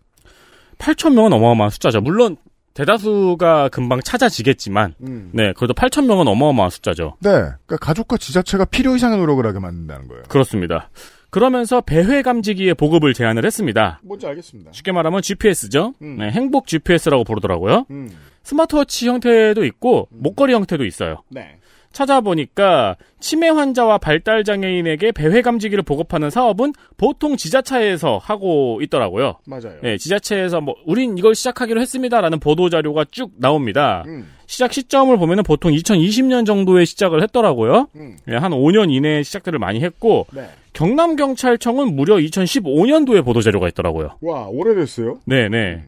8천 0.78 1.14
명은 1.14 1.32
어마어마한 1.32 1.70
숫자죠. 1.70 2.00
물론 2.00 2.36
대다수가 2.74 3.70
금방 3.70 4.00
찾아지겠지만 4.02 4.94
음. 5.00 5.30
네, 5.32 5.52
그래도 5.56 5.74
8천 5.74 6.06
명은 6.06 6.28
어마어마한 6.28 6.70
숫자죠. 6.70 7.16
네. 7.18 7.30
그러니까 7.30 7.76
가족과 7.80 8.18
지자체가 8.18 8.66
필요 8.66 8.94
이상의 8.94 9.18
노력을 9.18 9.44
하게 9.44 9.58
만든다는 9.58 10.06
거예요. 10.06 10.22
그렇습니다. 10.28 10.90
그러면서 11.30 11.80
배회 11.80 12.22
감지기의 12.22 12.74
보급을 12.74 13.14
제안을 13.14 13.44
했습니다. 13.44 13.98
뭔지 14.04 14.28
알겠습니다. 14.28 14.70
쉽게 14.72 14.92
말하면 14.92 15.22
GPS죠. 15.22 15.94
음. 16.02 16.18
네, 16.18 16.30
행복 16.30 16.68
GPS라고 16.68 17.24
부르더라고요. 17.24 17.86
음. 17.90 18.10
스마트워치 18.46 19.08
형태도 19.08 19.64
있고 19.64 20.06
목걸이 20.10 20.52
형태도 20.54 20.84
있어요. 20.84 21.22
네. 21.28 21.56
찾아보니까 21.90 22.96
치매 23.20 23.48
환자와 23.48 23.98
발달 23.98 24.44
장애인에게 24.44 25.12
배회 25.12 25.40
감지기를 25.40 25.82
보급하는 25.82 26.30
사업은 26.30 26.74
보통 26.96 27.36
지자체에서 27.36 28.18
하고 28.18 28.80
있더라고요. 28.82 29.38
맞아요. 29.46 29.78
네, 29.82 29.96
지자체에서 29.96 30.60
뭐 30.60 30.76
우린 30.84 31.16
이걸 31.16 31.34
시작하기로 31.34 31.80
했습니다라는 31.80 32.38
보도 32.38 32.68
자료가 32.68 33.06
쭉 33.10 33.32
나옵니다. 33.38 34.04
음. 34.06 34.30
시작 34.46 34.72
시점을 34.74 35.16
보면은 35.16 35.42
보통 35.42 35.72
2020년 35.72 36.46
정도에 36.46 36.84
시작을 36.84 37.22
했더라고요. 37.22 37.88
음. 37.96 38.16
네, 38.26 38.36
한 38.36 38.52
5년 38.52 38.92
이내에 38.92 39.22
시작들을 39.22 39.58
많이 39.58 39.80
했고 39.80 40.26
네. 40.32 40.48
경남 40.72 41.16
경찰청은 41.16 41.96
무려 41.96 42.16
2015년도에 42.16 43.24
보도 43.24 43.40
자료가 43.40 43.66
있더라고요. 43.68 44.18
와, 44.20 44.46
오래됐어요? 44.48 45.20
네, 45.24 45.48
네. 45.48 45.82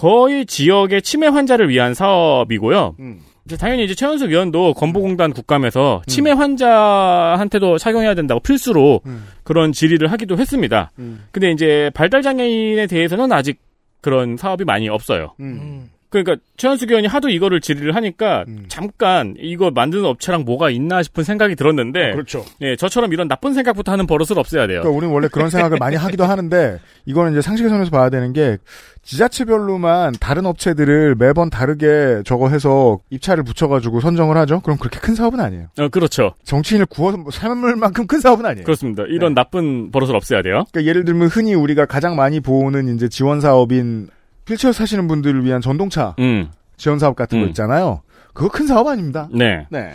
거의 0.00 0.46
지역의 0.46 1.02
치매 1.02 1.26
환자를 1.26 1.68
위한 1.68 1.92
사업이고요. 1.92 2.96
음. 3.00 3.20
이제 3.44 3.58
당연히 3.58 3.84
이제 3.84 3.94
최현숙 3.94 4.30
의원도 4.30 4.72
건보공단 4.72 5.34
국감에서 5.34 5.98
음. 5.98 6.08
치매 6.08 6.30
환자한테도 6.30 7.76
착용해야 7.76 8.14
된다고 8.14 8.40
필수로 8.40 9.02
음. 9.04 9.26
그런 9.42 9.72
질의를 9.72 10.10
하기도 10.10 10.38
했습니다. 10.38 10.90
음. 10.98 11.24
근데 11.32 11.50
이제 11.50 11.90
발달 11.92 12.22
장애인에 12.22 12.86
대해서는 12.86 13.30
아직 13.30 13.60
그런 14.00 14.38
사업이 14.38 14.64
많이 14.64 14.88
없어요. 14.88 15.34
음. 15.40 15.90
그러니까 16.10 16.36
최현숙 16.56 16.90
의원이 16.90 17.06
하도 17.06 17.28
이거를 17.28 17.60
질의를 17.60 17.94
하니까 17.94 18.44
음. 18.48 18.64
잠깐 18.68 19.36
이거 19.38 19.70
만드는 19.70 20.04
업체랑 20.04 20.44
뭐가 20.44 20.68
있나 20.68 21.02
싶은 21.02 21.22
생각이 21.22 21.54
들었는데 21.54 22.12
그렇죠. 22.12 22.44
예, 22.60 22.74
저처럼 22.76 23.12
이런 23.12 23.28
나쁜 23.28 23.54
생각부터 23.54 23.92
하는 23.92 24.06
버릇을 24.06 24.38
없애야 24.38 24.66
돼요. 24.66 24.80
그러니까 24.80 24.96
우리는 24.96 25.14
원래 25.14 25.28
그런 25.28 25.50
생각을 25.50 25.78
많이 25.78 25.96
하기도 25.96 26.24
하는데 26.24 26.80
이거는 27.06 27.32
이제 27.32 27.40
상식의 27.40 27.70
선에서 27.70 27.90
봐야 27.90 28.10
되는 28.10 28.32
게 28.32 28.58
지자체별로만 29.02 30.14
다른 30.20 30.46
업체들을 30.46 31.14
매번 31.14 31.48
다르게 31.48 32.22
저거 32.24 32.48
해서 32.48 32.98
입찰을 33.10 33.44
붙여가지고 33.44 34.00
선정을 34.00 34.36
하죠. 34.38 34.60
그럼 34.60 34.78
그렇게 34.78 34.98
큰 34.98 35.14
사업은 35.14 35.40
아니에요. 35.40 35.68
어, 35.78 35.88
그렇죠. 35.88 36.34
정치인을 36.44 36.86
구워서 36.86 37.16
뭐 37.18 37.30
삶을 37.30 37.76
만큼 37.76 38.06
큰 38.06 38.20
사업은 38.20 38.44
아니에요. 38.44 38.64
그렇습니다. 38.64 39.04
이런 39.08 39.34
나쁜 39.34 39.90
버릇을 39.90 40.16
없애야 40.16 40.42
돼요. 40.42 40.64
그러니까 40.70 40.88
예를 40.88 41.04
들면 41.04 41.28
흔히 41.28 41.54
우리가 41.54 41.86
가장 41.86 42.16
많이 42.16 42.40
보는 42.40 42.94
이제 42.94 43.08
지원 43.08 43.40
사업인 43.40 44.08
필처 44.50 44.72
사시는 44.72 45.06
분들을 45.06 45.44
위한 45.44 45.60
전동차 45.60 46.16
음. 46.18 46.50
지원 46.76 46.98
사업 46.98 47.14
같은 47.14 47.38
거 47.38 47.44
음. 47.44 47.48
있잖아요. 47.50 48.02
그거 48.34 48.48
큰 48.48 48.66
사업 48.66 48.88
아닙니다. 48.88 49.28
네. 49.32 49.66
네. 49.70 49.92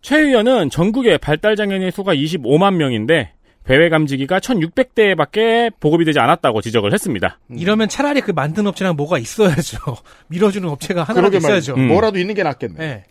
최 0.00 0.18
의원은 0.18 0.70
전국의 0.70 1.18
발달 1.18 1.56
장애인의 1.56 1.90
수가 1.90 2.14
25만 2.14 2.74
명인데 2.74 3.32
배회 3.64 3.88
감지기가 3.88 4.38
1,600대밖에 4.38 5.72
보급이 5.80 6.04
되지 6.04 6.20
않았다고 6.20 6.60
지적을 6.60 6.92
했습니다. 6.92 7.38
이러면 7.50 7.88
차라리 7.88 8.20
그 8.20 8.30
만든 8.30 8.66
업체랑 8.66 8.94
뭐가 8.96 9.18
있어야죠. 9.18 9.78
밀어주는 10.28 10.68
업체가 10.68 11.02
하나라도 11.02 11.36
있어야죠. 11.38 11.74
음. 11.74 11.88
뭐라도 11.88 12.18
있는 12.18 12.34
게 12.34 12.44
낫겠네. 12.44 12.78
네. 12.78 13.04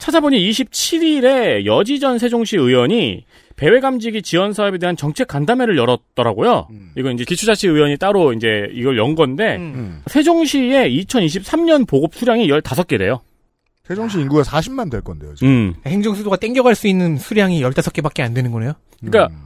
찾아보니 0.00 0.50
27일에 0.50 1.66
여지전 1.66 2.18
세종시 2.18 2.56
의원이 2.56 3.24
배회 3.56 3.80
감지기 3.80 4.22
지원 4.22 4.54
사업에 4.54 4.78
대한 4.78 4.96
정책 4.96 5.28
간담회를 5.28 5.76
열었더라고요. 5.76 6.68
음. 6.70 6.92
이건 6.96 7.14
이제 7.14 7.24
기초자치 7.24 7.68
의원이 7.68 7.98
따로 7.98 8.32
이제 8.32 8.68
이걸 8.72 8.96
연 8.98 9.14
건데 9.14 9.56
음. 9.56 9.72
음. 9.76 10.02
세종시의 10.06 10.98
2023년 11.04 11.86
보급 11.86 12.14
수량이 12.14 12.48
15개래요. 12.48 13.20
세종시 13.84 14.20
인구가 14.20 14.42
40만 14.42 14.90
될 14.90 15.02
건데요. 15.02 15.34
지금. 15.34 15.48
음. 15.48 15.74
행정수도가 15.84 16.36
땡겨갈 16.36 16.74
수 16.74 16.88
있는 16.88 17.18
수량이 17.18 17.60
15개밖에 17.62 18.22
안 18.22 18.32
되는 18.32 18.50
거네요. 18.50 18.72
그러니까 19.00 19.34
음. 19.34 19.42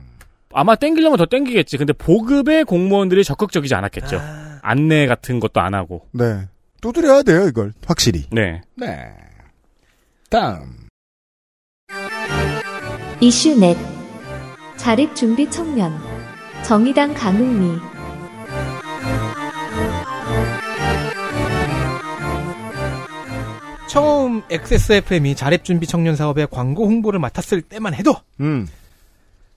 아마 0.52 0.76
땡기려면 0.76 1.18
더 1.18 1.26
땡기겠지. 1.26 1.76
근데 1.78 1.92
보급에 1.92 2.62
공무원들이 2.62 3.24
적극적이지 3.24 3.74
않았겠죠. 3.74 4.18
아, 4.20 4.60
안내 4.62 5.06
같은 5.08 5.40
것도 5.40 5.60
안 5.60 5.74
하고. 5.74 6.06
네. 6.12 6.42
두드려야 6.80 7.22
돼요, 7.24 7.48
이걸. 7.48 7.72
확실히. 7.84 8.26
네. 8.30 8.60
네. 8.76 9.12
다음. 10.30 10.88
이슈 13.20 13.58
넷 13.58 13.76
자립 14.76 15.14
준비 15.14 15.48
청년 15.50 15.92
정의당 16.64 17.14
강흥미 17.14 17.78
처음 23.88 24.42
XSFM이 24.50 25.36
자립준비 25.36 25.86
청년 25.86 26.16
사업의 26.16 26.48
광고 26.50 26.86
홍보를 26.86 27.20
맡았을 27.20 27.62
때만 27.62 27.94
해도 27.94 28.16
음. 28.40 28.66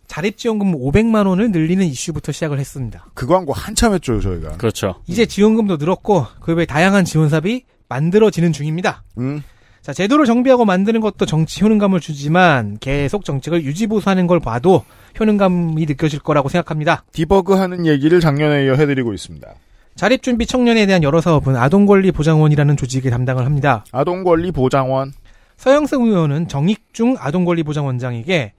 자립지원금 0.07 0.73
500만 0.73 1.27
원을 1.27 1.51
늘리는 1.51 1.85
이슈부터 1.85 2.31
시작을 2.31 2.59
했습니다. 2.59 3.05
그 3.13 3.25
광고 3.27 3.51
한참 3.51 3.93
했죠, 3.93 4.21
저희가. 4.21 4.57
그렇죠. 4.57 5.01
이제 5.07 5.25
지원금도 5.25 5.77
늘었고 5.77 6.25
그 6.41 6.53
외 6.53 6.65
다양한 6.65 7.03
지원사업이 7.03 7.63
만들어지는 7.89 8.53
중입니다. 8.53 9.03
음. 9.17 9.43
자, 9.87 9.93
제도를 9.93 10.25
정비하고 10.25 10.65
만드는 10.65 10.99
것도 10.99 11.25
정치 11.25 11.63
효능감을 11.63 12.01
주지만 12.01 12.77
계속 12.81 13.23
정책을 13.23 13.63
유지보수하는 13.63 14.27
걸 14.27 14.41
봐도 14.41 14.83
효능감이 15.17 15.85
느껴질 15.85 16.19
거라고 16.19 16.49
생각합니다. 16.49 17.05
디버그 17.13 17.53
하는 17.53 17.85
얘기를 17.85 18.19
작년에 18.19 18.65
이어 18.65 18.73
해드리고 18.73 19.13
있습니다. 19.13 19.47
자립준비 19.95 20.45
청년에 20.45 20.87
대한 20.87 21.03
여러 21.03 21.21
사업은 21.21 21.55
아동권리보장원이라는 21.55 22.75
조직이 22.75 23.09
담당을 23.09 23.45
합니다. 23.45 23.85
아동권리 23.93 24.51
보장원. 24.51 25.13
서영석 25.55 26.01
의원은 26.01 26.49
정익중 26.49 27.15
아동권리보장원장에게 27.17 28.51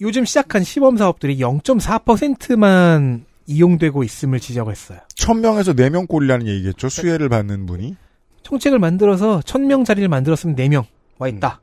요즘 0.00 0.24
시작한 0.24 0.62
시범 0.62 0.96
사업들이 0.96 1.38
0.4%만 1.38 3.24
이용되고 3.48 4.04
있음을 4.04 4.38
지적했어요. 4.38 5.00
1000명에서 5.16 5.76
4명 5.76 6.06
꼴이라는 6.06 6.46
얘기겠죠, 6.46 6.88
수혜를 6.88 7.28
받는 7.28 7.66
분이. 7.66 7.96
정책을 8.44 8.78
만들어서 8.78 9.40
1000명 9.40 9.84
자리를 9.84 10.06
만들었으면 10.08 10.54
4명 10.54 10.84
와 11.18 11.28
있다. 11.28 11.60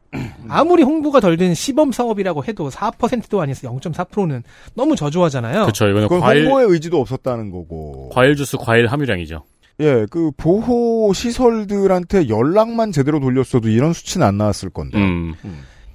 아무리 0.47 0.83
홍보가 0.83 1.19
덜 1.19 1.37
된 1.37 1.53
시범 1.53 1.91
사업이라고 1.91 2.43
해도 2.45 2.69
4%도 2.69 3.41
아니어서 3.41 3.69
0.4%는 3.69 4.43
너무 4.75 4.95
저조하잖아요. 4.95 5.61
그렇죠. 5.63 5.87
이거는 5.87 6.07
과일 6.19 6.45
홍보의 6.45 6.67
의지도 6.67 6.99
없었다는 6.99 7.51
거고. 7.51 8.09
과일 8.13 8.35
주스 8.35 8.57
과일 8.57 8.87
함유량이죠. 8.87 9.43
예, 9.81 10.05
그 10.09 10.31
보호 10.37 11.11
시설들한테 11.13 12.29
연락만 12.29 12.91
제대로 12.91 13.19
돌렸어도 13.19 13.69
이런 13.69 13.93
수치는 13.93 14.25
안 14.25 14.37
나왔을 14.37 14.69
건데. 14.69 14.97
음. 14.97 15.33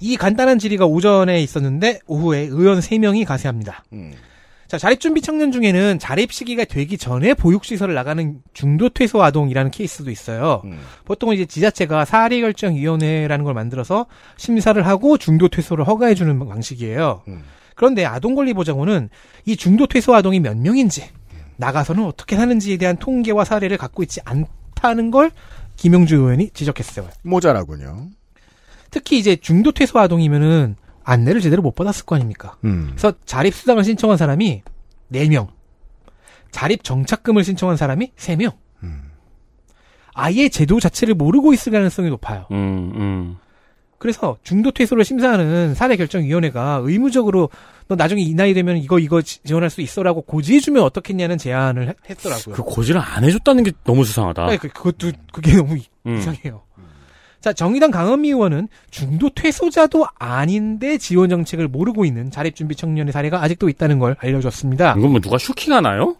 이 0.00 0.16
간단한 0.16 0.58
질의가 0.58 0.84
오전에 0.86 1.40
있었는데 1.42 2.00
오후에 2.06 2.40
의원 2.40 2.80
3명이 2.80 3.24
가세합니다. 3.24 3.84
음. 3.92 4.12
자, 4.68 4.78
자립준비 4.78 5.20
청년 5.22 5.52
중에는 5.52 5.98
자립 5.98 6.32
시기가 6.32 6.64
되기 6.64 6.98
전에 6.98 7.34
보육시설을 7.34 7.94
나가는 7.94 8.40
중도 8.52 8.88
퇴소 8.88 9.22
아동이라는 9.22 9.70
케이스도 9.70 10.10
있어요. 10.10 10.62
음. 10.64 10.80
보통은 11.04 11.36
이제 11.36 11.46
지자체가 11.46 12.04
사례결정위원회라는 12.04 13.44
걸 13.44 13.54
만들어서 13.54 14.06
심사를 14.36 14.84
하고 14.84 15.18
중도 15.18 15.48
퇴소를 15.48 15.86
허가해주는 15.86 16.38
방식이에요. 16.38 17.22
음. 17.28 17.44
그런데 17.76 18.04
아동권리보장원은 18.04 19.10
이 19.44 19.56
중도 19.56 19.86
퇴소 19.86 20.14
아동이 20.14 20.40
몇 20.40 20.56
명인지 20.56 21.04
나가서는 21.58 22.04
어떻게 22.04 22.36
사는지에 22.36 22.76
대한 22.76 22.96
통계와 22.96 23.44
사례를 23.44 23.76
갖고 23.76 24.02
있지 24.02 24.20
않다는 24.24 25.10
걸 25.10 25.30
김영주 25.76 26.16
의원이 26.16 26.50
지적했어요. 26.50 27.08
모자라군요. 27.22 28.08
특히 28.90 29.18
이제 29.18 29.36
중도 29.36 29.72
퇴소 29.72 29.98
아동이면은 29.98 30.76
안내를 31.06 31.40
제대로 31.40 31.62
못 31.62 31.74
받았을 31.74 32.04
거 32.04 32.16
아닙니까? 32.16 32.56
음. 32.64 32.88
그래서 32.90 33.12
자립 33.24 33.54
수당을 33.54 33.84
신청한 33.84 34.16
사람이 34.18 34.62
4명. 35.12 35.46
자립 36.50 36.82
정착금을 36.82 37.44
신청한 37.44 37.76
사람이 37.76 38.12
3명. 38.16 38.52
음. 38.82 39.02
아예 40.14 40.48
제도 40.48 40.80
자체를 40.80 41.14
모르고 41.14 41.52
있을 41.52 41.72
가능성이 41.72 42.08
높아요. 42.10 42.46
음, 42.50 42.92
음. 42.96 43.36
그래서 43.98 44.36
중도 44.42 44.72
퇴소를 44.72 45.04
심사하는 45.04 45.74
사례 45.74 45.96
결정 45.96 46.22
위원회가 46.24 46.80
의무적으로 46.82 47.50
너 47.88 47.94
나중에 47.94 48.20
이 48.20 48.34
나이 48.34 48.52
되면 48.52 48.76
이거 48.76 48.98
이거 48.98 49.22
지- 49.22 49.42
지원할 49.44 49.70
수 49.70 49.80
있어라고 49.80 50.22
고지해주면 50.22 50.82
어떻겠냐는 50.82 51.38
제안을 51.38 51.88
했- 51.88 51.96
했더라고요. 52.10 52.54
그 52.56 52.62
고지를 52.62 53.00
안 53.00 53.24
해줬다는 53.24 53.62
게 53.62 53.72
너무 53.84 54.04
수상하다. 54.04 54.44
아니, 54.44 54.58
그, 54.58 54.68
그것도 54.68 55.12
그게 55.32 55.54
너무 55.56 55.78
이- 55.78 55.84
음. 56.06 56.16
이상해요. 56.18 56.62
자, 57.46 57.52
정의당 57.52 57.92
강은미 57.92 58.30
의원은 58.30 58.66
중도 58.90 59.30
퇴소자도 59.30 60.04
아닌데 60.18 60.98
지원 60.98 61.28
정책을 61.28 61.68
모르고 61.68 62.04
있는 62.04 62.28
자립준비 62.28 62.74
청년의 62.74 63.12
사례가 63.12 63.40
아직도 63.40 63.68
있다는 63.68 64.00
걸 64.00 64.16
알려줬습니다. 64.18 64.96
이건 64.98 65.12
뭐 65.12 65.20
누가 65.20 65.38
슈킹하나요? 65.38 66.16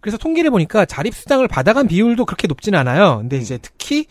그래서 0.00 0.16
통계를 0.16 0.50
보니까 0.50 0.86
자립수당을 0.86 1.48
받아간 1.48 1.86
비율도 1.86 2.24
그렇게 2.24 2.48
높진 2.48 2.74
않아요. 2.76 3.18
근데 3.18 3.36
이제 3.36 3.58
특히 3.60 4.06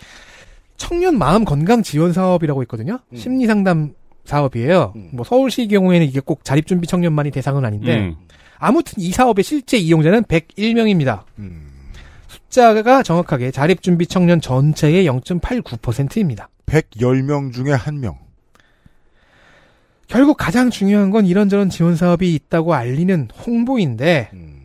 청년 0.77 1.17
마음 1.17 1.43
건강 1.43 1.81
지원 1.81 2.13
사업이라고 2.13 2.61
있거든요. 2.63 2.99
음. 3.09 3.17
심리 3.17 3.47
상담 3.47 3.95
사업이에요. 4.25 4.93
음. 4.95 5.09
뭐 5.11 5.25
서울시 5.25 5.67
경우에는 5.67 6.05
이게 6.05 6.19
꼭 6.19 6.45
자립준비 6.45 6.85
청년만이 6.85 7.31
대상은 7.31 7.65
아닌데 7.65 7.97
음. 7.97 8.15
아무튼 8.59 9.01
이 9.01 9.09
사업의 9.09 9.43
실제 9.43 9.77
이용자는 9.77 10.25
101명입니다. 10.25 11.23
음. 11.39 11.72
숫자가 12.53 13.01
정확하게 13.01 13.49
자립준비 13.49 14.05
청년 14.07 14.39
전체의 14.39 15.07
0.89%입니다. 15.07 16.49
110명 16.67 17.51
중에 17.51 17.73
1명. 17.73 18.17
결국 20.07 20.37
가장 20.37 20.69
중요한 20.69 21.09
건 21.09 21.25
이런저런 21.25 21.69
지원 21.69 21.95
사업이 21.95 22.33
있다고 22.35 22.75
알리는 22.75 23.29
홍보인데 23.45 24.29
음. 24.33 24.63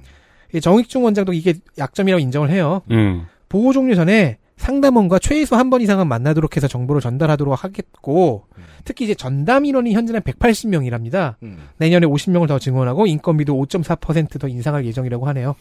이 0.55 0.61
정익중 0.61 1.03
원장도 1.03 1.33
이게 1.33 1.55
약점이라고 1.79 2.21
인정을 2.21 2.51
해요. 2.51 2.83
음. 2.91 3.27
보호 3.49 3.73
종료 3.73 3.95
전에 3.95 4.37
상담원과 4.59 5.21
최소 5.21 5.57
한 5.57 5.71
번 5.71 5.81
이상은 5.81 6.09
만나도록 6.09 6.57
해서 6.57 6.67
정보를 6.69 7.01
전달하도록 7.01 7.65
하겠고 7.65 8.47
특히 8.85 9.05
이제 9.05 9.15
전담 9.15 9.65
인원이 9.65 9.95
현재는 9.95 10.21
180명이랍니다. 10.23 11.37
음. 11.43 11.59
내년에 11.79 12.07
50명을 12.07 12.49
더 12.49 12.59
증원하고 12.59 13.07
인건비도 13.07 13.55
5.4%더 13.55 14.49
인상할 14.49 14.85
예정이라고 14.85 15.27
하네요. 15.29 15.55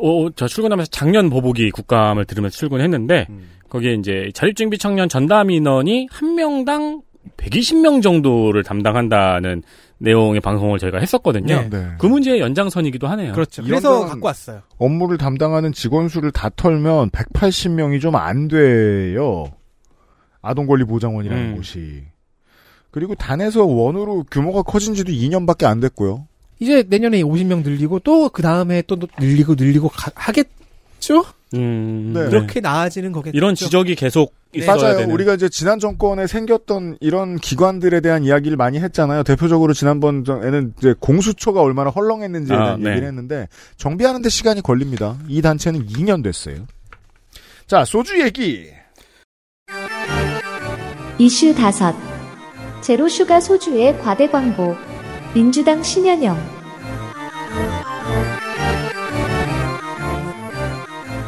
어, 0.00 0.28
저 0.36 0.46
출근하면서 0.48 0.90
작년 0.90 1.30
보복이 1.30 1.70
국감을 1.70 2.24
들으면서 2.24 2.56
출근했는데 2.56 3.26
음. 3.30 3.48
거기에 3.68 3.94
이제 3.94 4.30
자립준비 4.34 4.78
청년 4.78 5.08
전담 5.08 5.50
인원이 5.50 6.08
한 6.10 6.34
명당 6.34 7.02
120명 7.36 8.02
정도를 8.02 8.62
담당한다는 8.62 9.62
내용의 9.98 10.40
방송을 10.40 10.78
저희가 10.78 10.98
했었거든요. 10.98 11.68
네. 11.70 11.86
그 11.98 12.06
문제의 12.06 12.40
연장선이기도 12.40 13.06
하네요. 13.08 13.32
그렇죠. 13.32 13.62
그래서 13.64 14.00
건- 14.00 14.08
갖고 14.08 14.26
왔어요. 14.26 14.60
업무를 14.78 15.18
담당하는 15.18 15.72
직원 15.72 16.08
수를 16.08 16.30
다 16.30 16.50
털면 16.54 17.10
180명이 17.10 18.00
좀 18.00 18.14
안 18.14 18.46
돼요. 18.48 19.46
아동권리보장원이라는 20.42 21.44
음. 21.50 21.56
곳이. 21.56 22.04
그리고 22.90 23.14
단에서 23.14 23.64
원으로 23.64 24.24
규모가 24.30 24.62
커진 24.62 24.94
지도 24.94 25.12
2년밖에 25.12 25.64
안 25.64 25.80
됐고요. 25.80 26.26
이제 26.58 26.84
내년에 26.88 27.22
50명 27.22 27.62
늘리고 27.62 27.98
또 28.00 28.28
그 28.30 28.42
다음에 28.42 28.82
또 28.86 28.96
늘리고 29.18 29.54
늘리고 29.56 29.88
가- 29.88 30.10
하겠죠? 30.14 31.24
음, 31.54 32.12
네. 32.14 32.24
그렇게 32.28 32.60
나아지는 32.60 33.12
거겠죠. 33.12 33.36
이런 33.36 33.54
지적이 33.54 33.94
계속 33.94 34.34
있어야 34.54 34.76
맞아요. 34.76 34.96
되는. 34.98 35.14
우리가 35.14 35.34
이제 35.34 35.48
지난 35.48 35.78
정권에 35.78 36.26
생겼던 36.26 36.96
이런 37.00 37.36
기관들에 37.36 38.00
대한 38.00 38.24
이야기를 38.24 38.56
많이 38.56 38.80
했잖아요. 38.80 39.22
대표적으로 39.22 39.72
지난번에는 39.72 40.74
이제 40.78 40.94
공수처가 40.98 41.60
얼마나 41.60 41.90
헐렁했는지에 41.90 42.56
아, 42.56 42.64
대한 42.64 42.80
네. 42.82 42.90
얘기를 42.90 43.08
했는데 43.08 43.48
정비하는데 43.76 44.28
시간이 44.28 44.62
걸립니다. 44.62 45.16
이 45.28 45.40
단체는 45.42 45.86
2년 45.86 46.24
됐어요. 46.24 46.66
자, 47.66 47.84
소주 47.84 48.20
얘기. 48.20 48.66
이슈 51.18 51.54
다섯 51.54 51.94
zero 52.82 53.08
sugar 53.08 53.40
소주의 53.40 53.96
과대 54.00 54.28
광고. 54.28 54.76
민주당 55.34 55.82
신현영. 55.82 56.36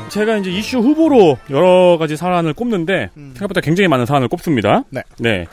제가 0.08 0.38
이제 0.38 0.50
이슈 0.50 0.78
후보로 0.78 1.36
여러 1.50 1.98
가지 1.98 2.16
사안을 2.16 2.54
꼽는데 2.54 3.10
생각보다 3.14 3.60
굉장히 3.60 3.88
많은 3.88 4.06
사안을 4.06 4.28
꼽습니다. 4.28 4.84
네. 5.18 5.46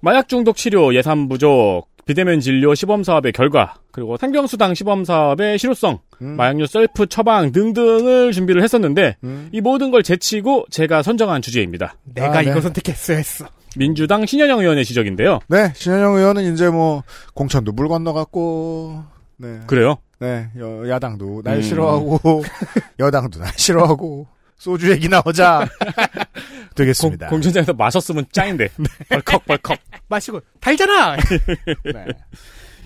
마약 0.00 0.28
중독 0.28 0.56
치료 0.56 0.94
예산 0.94 1.28
부족, 1.28 1.84
비대면 2.06 2.40
진료 2.40 2.74
시범 2.74 3.04
사업의 3.04 3.32
결과, 3.32 3.74
그리고 3.92 4.16
상병수당 4.16 4.74
시범 4.74 5.04
사업의 5.04 5.58
실효성, 5.58 5.98
음. 6.22 6.36
마약류 6.36 6.66
셀프 6.66 7.06
처방 7.06 7.52
등등을 7.52 8.32
준비를 8.32 8.62
했었는데 8.62 9.16
음. 9.24 9.50
이 9.52 9.60
모든 9.60 9.90
걸 9.90 10.02
제치고 10.02 10.66
제가 10.70 11.02
선정한 11.02 11.42
주제입니다. 11.42 11.96
내가 12.14 12.38
아, 12.38 12.42
네. 12.42 12.50
이거 12.50 12.60
선택했어야 12.60 13.18
했어. 13.18 13.46
민주당 13.76 14.26
신현영 14.26 14.60
의원의 14.60 14.84
지적인데요. 14.84 15.40
네, 15.48 15.72
신현영 15.74 16.14
의원은 16.14 16.52
이제 16.52 16.68
뭐 16.68 17.02
공천도 17.34 17.72
물 17.72 17.88
건너갔고, 17.88 19.04
네, 19.36 19.60
그래요? 19.66 19.96
네, 20.20 20.48
여- 20.58 20.88
야당도 20.88 21.42
날 21.44 21.56
음. 21.56 21.62
싫어하고 21.62 22.42
여당도 22.98 23.38
날 23.40 23.52
싫어하고 23.56 24.26
소주 24.56 24.90
얘기 24.90 25.08
나오자 25.08 25.66
되겠습니다. 26.74 27.28
공, 27.28 27.36
공천장에서 27.36 27.72
마셨으면 27.74 28.26
짱인데. 28.32 28.68
벌컥 29.08 29.46
벌컥. 29.46 29.78
마시고 30.08 30.40
달잖아. 30.60 31.16
네. 31.16 32.06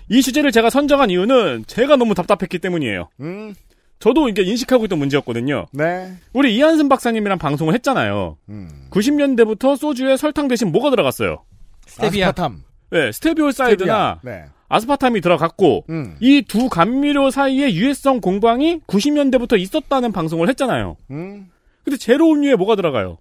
이 0.09 0.21
주제를 0.21 0.51
제가 0.53 0.69
선정한 0.69 1.09
이유는 1.11 1.65
제가 1.67 1.97
너무 1.97 2.15
답답했기 2.15 2.59
때문이에요. 2.59 3.09
음, 3.21 3.55
저도 4.03 4.29
이게 4.29 4.43
인식하고 4.43 4.87
있던 4.87 4.99
문제였거든요. 4.99 5.67
네, 5.71 6.13
우리 6.33 6.57
이한승 6.57 6.89
박사님이랑 6.89 7.39
방송을 7.39 7.73
했잖아요. 7.75 8.37
음. 8.49 8.89
90년대부터 8.91 9.77
소주에 9.77 10.17
설탕 10.17 10.49
대신 10.49 10.73
뭐가 10.73 10.91
들어갔어요? 10.91 11.45
스테비아. 11.87 12.31
아스파탐, 12.31 12.65
네, 12.91 13.13
스테비올 13.13 13.53
사이드나 13.53 14.19
네, 14.25 14.47
아스파탐이 14.69 15.21
들어갔고 15.21 15.85
음, 15.91 16.17
이두 16.19 16.69
감미료 16.69 17.31
사이에 17.31 17.73
유해성 17.73 18.21
공방이 18.21 18.81
90년대부터 18.89 19.57
있었다는 19.61 20.11
방송을 20.11 20.49
했잖아요. 20.49 20.97
음, 21.13 21.49
근데 21.85 21.97
제로 21.97 22.29
음료에 22.33 22.57
뭐가 22.57 22.75
들어가요? 22.75 23.19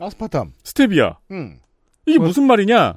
아스파탐, 0.00 0.52
스테비아. 0.64 1.18
음, 1.32 1.58
이게 2.06 2.18
무슨 2.18 2.44
말이냐? 2.44 2.94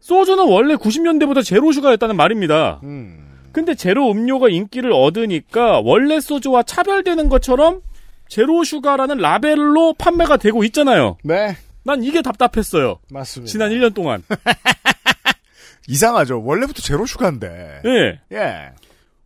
소주는 0.00 0.44
원래 0.46 0.74
90년대부터 0.74 1.42
zero 1.42 1.72
sugar였다는 1.72 2.16
말입니다. 2.16 2.80
음, 2.82 3.33
근데 3.54 3.74
제로 3.76 4.10
음료가 4.10 4.48
인기를 4.48 4.92
얻으니까 4.92 5.80
원래 5.84 6.18
소주와 6.20 6.64
차별되는 6.64 7.28
것처럼 7.28 7.82
zero 8.28 8.64
sugar라는 8.64 9.18
라벨로 9.18 9.94
판매가 9.94 10.38
되고 10.38 10.64
있잖아요. 10.64 11.18
네, 11.22 11.56
난 11.84 12.02
이게 12.02 12.20
답답했어요. 12.20 12.98
맞습니다. 13.10 13.50
지난 13.50 13.70
1년 13.70 13.94
동안. 13.94 14.24
이상하죠. 15.86 16.42
원래부터 16.44 16.82
zero 16.82 17.06
sugar인데. 17.06 17.82
예. 17.84 18.20
예. 18.36 18.70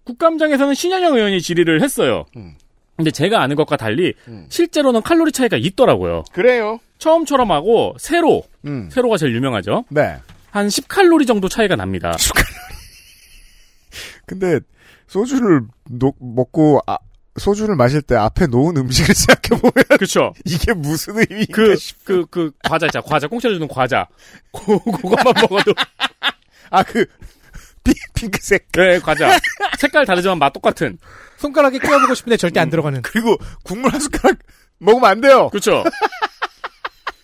국감장에서는 0.05 0.75
신현영 0.75 1.17
의원이 1.17 1.41
질의를 1.41 1.83
했어요. 1.83 2.27
음. 2.37 2.55
근데 2.97 3.11
제가 3.11 3.41
아는 3.41 3.57
것과 3.57 3.77
달리 3.77 4.13
음. 4.27 4.45
실제로는 4.51 5.03
칼로리 5.03 5.33
차이가 5.33 5.57
있더라고요. 5.57 6.25
그래요. 6.33 6.81
처음처럼 6.99 7.51
하고 7.51 7.95
세로, 7.99 8.43
음. 8.67 8.91
세로가 8.93 9.17
제일 9.17 9.35
유명하죠. 9.37 9.85
네. 9.89 10.17
한 10.51 10.67
10칼로리 10.67 11.27
정도 11.27 11.49
차이가 11.49 11.77
납니다. 11.77 12.15
근데 14.29 14.61
소주를 15.07 15.63
노- 15.91 16.15
먹고 16.21 16.81
아, 16.87 16.99
소주를 17.37 17.77
마실 17.77 18.03
때 18.03 18.15
앞에 18.17 18.47
놓은 18.47 18.77
음식을 18.77 19.15
생각해 19.15 19.61
보면 19.61 19.73
그렇죠. 19.91 20.33
이게 20.45 20.73
무슨 20.75 21.19
의미인가 21.19 21.53
그, 21.53 21.77
싶. 21.77 22.05
그, 22.05 22.27
그, 22.31 22.51
과자 22.65 22.87
있잖아. 22.87 23.03
과자, 23.05 23.27
공짜로 23.29 23.55
주는 23.55 23.67
과자. 23.69 24.07
고, 24.53 24.79
그것만 24.81 25.35
먹어도. 25.41 25.73
아 26.71 26.83
그 26.83 27.07
핑크색 28.15 28.69
네, 28.73 28.99
과자. 28.99 29.39
색깔 29.79 30.05
다르지만 30.05 30.39
맛 30.39 30.53
똑같은. 30.53 30.99
손가락에 31.39 31.79
끼워보고 31.79 32.15
싶은데 32.15 32.37
절대 32.37 32.61
안 32.61 32.69
들어가는. 32.69 33.01
그리고 33.03 33.37
국물 33.63 33.93
한 33.93 34.01
숟가락 34.01 34.37
먹으면 34.79 35.09
안 35.09 35.21
돼요. 35.23 35.49
그렇죠. 35.51 35.85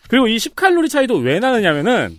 그리고 0.08 0.28
이 0.28 0.36
10칼로리 0.36 0.88
차이도 0.88 1.16
왜 1.18 1.38
나느냐면은, 1.40 2.18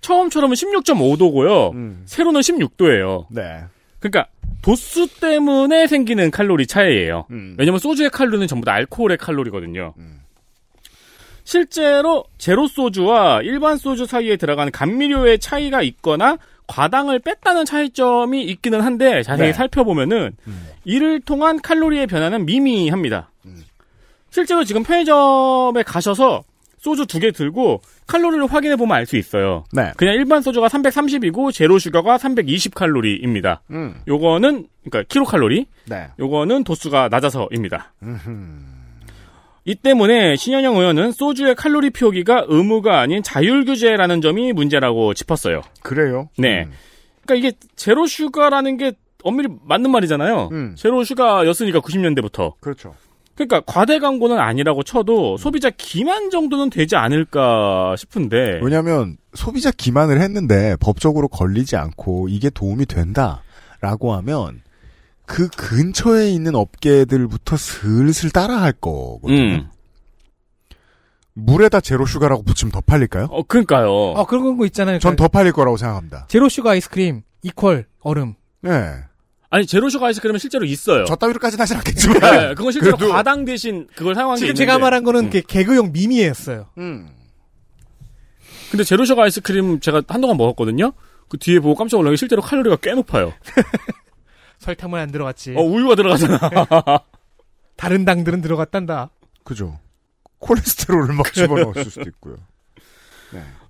처음처럼은 0.00 0.54
16.5도고요. 0.54 1.72
음. 1.74 2.02
세로는 2.06 2.40
16도예요. 2.40 3.26
네. 3.30 3.64
그러니까, 4.00 4.26
도수 4.62 5.08
때문에 5.20 5.86
생기는 5.86 6.30
칼로리 6.30 6.66
차이예요. 6.66 7.26
음. 7.30 7.54
왜냐면 7.58 7.78
소주의 7.78 8.10
칼로리는 8.10 8.46
전부 8.46 8.64
다 8.66 8.72
알코올의 8.74 9.16
칼로리거든요. 9.18 9.94
음. 9.98 10.20
실제로 11.44 12.24
제로 12.36 12.66
소주와 12.66 13.40
일반 13.42 13.76
소주 13.78 14.04
사이에 14.04 14.36
들어가는 14.36 14.70
감미료의 14.70 15.38
차이가 15.38 15.80
있거나 15.82 16.36
과당을 16.66 17.20
뺐다는 17.20 17.64
차이점이 17.64 18.42
있기는 18.44 18.80
한데 18.82 19.22
자세히 19.22 19.48
네. 19.48 19.52
살펴보면은 19.54 20.32
음. 20.46 20.68
이를 20.84 21.20
통한 21.20 21.60
칼로리의 21.62 22.06
변화는 22.06 22.44
미미합니다. 22.44 23.30
음. 23.46 23.64
실제로 24.30 24.64
지금 24.64 24.82
편의점에 24.82 25.82
가셔서 25.84 26.44
소주 26.78 27.06
두 27.06 27.18
개 27.20 27.30
들고 27.32 27.80
칼로리를 28.08 28.46
확인해 28.46 28.74
보면 28.76 28.96
알 28.96 29.06
수 29.06 29.16
있어요. 29.16 29.64
네. 29.72 29.92
그냥 29.96 30.14
일반 30.14 30.42
소주가 30.42 30.66
330이고 30.66 31.52
제로 31.52 31.78
슈가가 31.78 32.18
320 32.18 32.74
칼로리입니다. 32.74 33.62
음. 33.70 33.94
요거는 34.08 34.66
그러니까 34.84 35.04
킬로 35.08 35.24
칼로리. 35.24 35.66
네. 35.86 36.08
요거는 36.18 36.64
도수가 36.64 37.08
낮아서입니다. 37.10 37.92
음흠. 38.02 38.30
이 39.64 39.74
때문에 39.74 40.36
신현영 40.36 40.76
의원은 40.76 41.12
소주의 41.12 41.54
칼로리 41.54 41.90
표기가 41.90 42.46
의무가 42.48 43.00
아닌 43.00 43.22
자율 43.22 43.64
규제라는 43.66 44.22
점이 44.22 44.52
문제라고 44.54 45.12
짚었어요. 45.14 45.60
그래요. 45.82 46.30
네. 46.38 46.64
음. 46.64 46.72
그러니까 47.26 47.34
이게 47.48 47.56
제로 47.76 48.06
슈가라는 48.06 48.78
게 48.78 48.92
엄밀히 49.22 49.48
맞는 49.64 49.90
말이잖아요. 49.90 50.48
음. 50.52 50.74
제로 50.78 51.04
슈가였으니까 51.04 51.80
90년대부터. 51.80 52.54
그렇죠. 52.60 52.94
그러니까 53.38 53.60
과대 53.66 54.00
광고는 54.00 54.36
아니라고 54.40 54.82
쳐도 54.82 55.36
소비자 55.36 55.70
기만 55.70 56.30
정도는 56.30 56.70
되지 56.70 56.96
않을까 56.96 57.94
싶은데. 57.96 58.58
왜냐하면 58.64 59.16
소비자 59.32 59.70
기만을 59.70 60.20
했는데 60.20 60.74
법적으로 60.80 61.28
걸리지 61.28 61.76
않고 61.76 62.28
이게 62.30 62.50
도움이 62.50 62.86
된다라고 62.86 64.12
하면 64.14 64.60
그 65.24 65.48
근처에 65.50 66.30
있는 66.30 66.56
업계들부터 66.56 67.56
슬슬 67.56 68.30
따라할 68.30 68.72
거거든요. 68.72 69.38
음. 69.40 69.68
물에다 71.34 71.80
zero 71.80 72.06
sugar라고 72.06 72.42
붙이면 72.42 72.72
더 72.72 72.80
팔릴까요? 72.80 73.26
어, 73.30 73.44
그러니까요. 73.44 74.14
아 74.16 74.24
그런 74.24 74.56
거 74.56 74.66
있잖아요. 74.66 74.98
전 74.98 75.14
더 75.14 75.28
팔릴 75.28 75.52
거라고 75.52 75.76
생각합니다. 75.76 76.26
zero 76.28 76.48
sugar 76.48 76.72
아이스크림 76.72 77.22
equal 77.44 77.84
얼음. 78.00 78.34
네. 78.62 78.94
아니 79.50 79.66
zero 79.66 79.88
sugar 79.88 80.06
아이스크림은 80.08 80.38
실제로 80.38 80.64
있어요. 80.66 81.04
저 81.06 81.16
따위로까지는 81.16 81.62
하진 81.62 81.76
않겠지만. 81.78 82.20
네, 82.20 82.54
그건 82.54 82.70
실제로 82.72 82.96
그래도- 82.96 83.12
과당 83.12 83.44
대신 83.46 83.86
그걸 83.94 84.14
사용한 84.14 84.36
게 84.36 84.40
지금 84.40 84.48
있는데. 84.50 84.58
제가 84.66 84.78
말한 84.78 85.04
거는 85.04 85.24
음. 85.26 85.30
개- 85.30 85.40
개그용 85.40 85.92
밈이었어요. 85.92 86.66
음. 86.76 87.08
근데 88.70 88.84
zero 88.84 89.06
sugar 89.06 89.22
아이스크림 89.24 89.80
제가 89.80 90.02
한동안 90.08 90.36
먹었거든요. 90.36 90.92
그 91.28 91.38
뒤에 91.38 91.60
보고 91.60 91.74
깜짝 91.74 91.96
놀란 91.96 92.12
게 92.12 92.16
실제로 92.16 92.42
칼로리가 92.42 92.76
꽤 92.82 92.92
높아요. 92.92 93.32
설탕은 94.58 94.98
안 94.98 95.10
들어갔지. 95.10 95.54
어, 95.56 95.62
우유가 95.62 95.94
들어가잖아. 95.94 96.38
다른 97.76 98.04
당들은 98.04 98.42
들어갔단다. 98.42 99.10
그죠. 99.44 99.78
콜레스테롤을 100.40 101.14
막 101.14 101.30
집어넣었을 101.32 101.84
수도 101.86 102.08
있고요. 102.10 102.36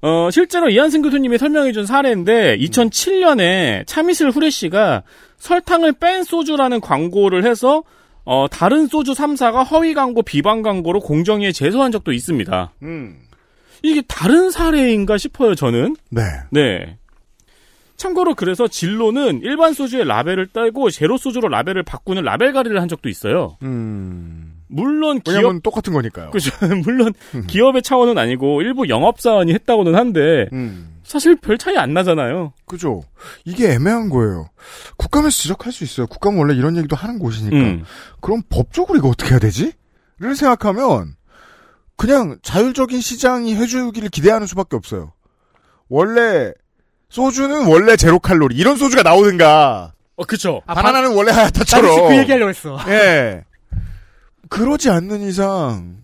어, 0.01 0.31
실제로 0.31 0.69
이한승 0.71 1.03
교수님이 1.03 1.39
설명해준 1.39 1.87
사례인데, 1.87 2.57
2007년에 2.59 3.87
차미슬 3.87 4.31
후레쉬가 4.31 5.03
설탕을 5.39 5.95
뺀 5.95 6.23
소주라는 6.23 6.81
광고를 6.81 7.45
해서, 7.45 7.83
어, 8.25 8.47
다른 8.51 8.87
소주 8.87 9.13
3사가 9.13 9.69
허위 9.71 9.95
광고, 9.95 10.23
비방 10.23 10.63
광고로 10.63 11.01
공정위에 11.01 11.51
제소한 11.53 11.91
적도 11.91 12.13
있습니다. 12.13 12.73
음. 12.83 13.17
이게 13.83 14.03
다른 14.07 14.51
사례인가 14.51 15.19
싶어요, 15.19 15.55
저는. 15.55 15.97
네. 16.11 16.23
네. 16.51 16.99
참고로 17.97 18.35
그래서 18.37 18.69
진로는 18.69 19.41
일반 19.43 19.73
소주의 19.73 20.05
라벨을 20.05 20.47
따고 20.49 20.89
제로 20.89 21.17
소주로 21.17 21.49
라벨을 21.49 21.83
바꾸는 21.83 22.23
라벨 22.23 22.53
가리를 22.53 22.81
한 22.81 22.87
적도 22.87 23.09
있어요. 23.09 23.57
음. 23.63 24.48
물론 24.69 25.21
기업 25.21 25.63
똑같은 25.63 25.93
거니까요. 25.93 26.31
그죠. 26.31 26.51
물론 26.85 27.13
기업의 27.47 27.83
차원은 27.83 28.19
아니고 28.19 28.63
일부 28.63 28.89
영업 28.89 29.21
사원이 29.21 29.53
했다고는 29.53 29.95
한데 29.95 30.49
음. 30.53 31.01
사실 31.03 31.37
별 31.37 31.57
차이 31.57 31.77
안 31.77 31.95
나잖아요. 31.95 32.53
그죠. 32.67 33.03
이게 33.45 33.73
애매한 33.73 34.11
거예요. 34.11 34.51
국감에서 34.97 35.31
지적할 35.31 35.73
수 35.73 35.85
있어요. 35.85 36.07
국감은 36.07 36.39
원래 36.39 36.55
이런 36.55 36.77
얘기도 36.77 36.97
하는 36.97 37.19
곳이니까. 37.19 37.57
음. 37.57 37.85
그럼 38.21 38.43
법적으로 38.51 38.99
이거 38.99 39.09
어떻게 39.09 39.31
해야 39.31 39.39
되지? 39.39 39.73
를 40.21 40.35
생각하면 40.35 41.15
그냥 41.97 42.39
자율적인 42.43 43.01
시장이 43.01 43.55
해주기를 43.55 44.09
기대하는 44.09 44.47
수밖에 44.49 44.77
없어요. 44.77 45.13
원래 45.89 46.53
소주는 47.09 47.67
원래 47.67 47.97
제로 47.97 48.19
칼로리 48.19 48.57
이런 48.57 48.77
소주가 48.77 49.03
나오든가 49.03 49.93
어, 50.17 50.25
그쵸. 50.25 50.61
아, 50.67 50.75
바나나는 50.75 51.15
원래 51.15 51.31
나도 51.31 51.41
하얗다처럼 51.41 51.95
지금 51.95 52.09
그 52.09 52.17
얘기하려고 52.19 52.51
했어. 52.51 52.79
예. 52.89 53.45
그러지 54.49 54.91
않는 54.91 55.21
이상 55.23 56.03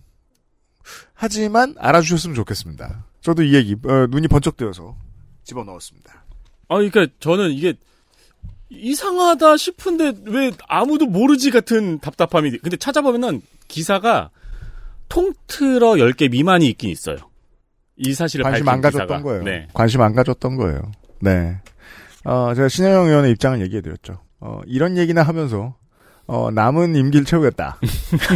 하지만 1.13 1.75
알아주셨으면 1.77 2.35
좋겠습니다. 2.35 3.05
저도 3.21 3.43
이 3.43 3.53
얘기 3.55 3.73
어, 3.85 4.07
눈이 4.09 4.27
번쩍 4.27 4.57
뜨여서 4.57 4.95
집어 5.43 5.63
넣었습니다. 5.63 6.25
아, 6.67 6.75
그러니까 6.75 7.07
저는 7.19 7.51
이게 7.51 7.73
이상하다 8.69 9.57
싶은데 9.57 10.13
왜 10.25 10.51
아무도 10.67 11.05
모르지 11.05 11.51
같은 11.51 11.99
답답함이. 11.99 12.57
근데 12.57 12.77
찾아보면은 12.77 13.41
기사가 13.67 14.31
통틀어 15.09 15.93
10개 15.93 16.29
미만이 16.31 16.67
있긴 16.69 16.89
있어요. 16.89 17.17
이 17.97 18.13
사실을 18.13 18.43
관심 18.43 18.67
안 18.67 18.81
가졌던 18.81 19.07
기사가. 19.07 19.23
거예요. 19.23 19.43
네. 19.43 19.67
관심 19.73 20.01
안 20.01 20.13
가졌던 20.13 20.57
거예요. 20.57 20.91
네. 21.21 21.57
어, 22.25 22.53
제가 22.55 22.67
신현영 22.67 23.05
의원의 23.07 23.31
입장을 23.31 23.61
얘기해 23.61 23.81
드렸죠. 23.81 24.19
어, 24.39 24.59
이런 24.65 24.97
얘기나 24.97 25.23
하면서 25.23 25.75
어, 26.27 26.49
남은 26.51 26.95
임기를 26.95 27.25
채우겠다. 27.25 27.77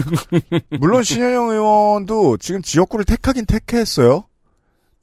물론 0.79 1.03
신현영 1.03 1.49
의원도 1.49 2.37
지금 2.37 2.61
지역구를 2.61 3.05
택하긴 3.05 3.45
택했어요. 3.45 4.25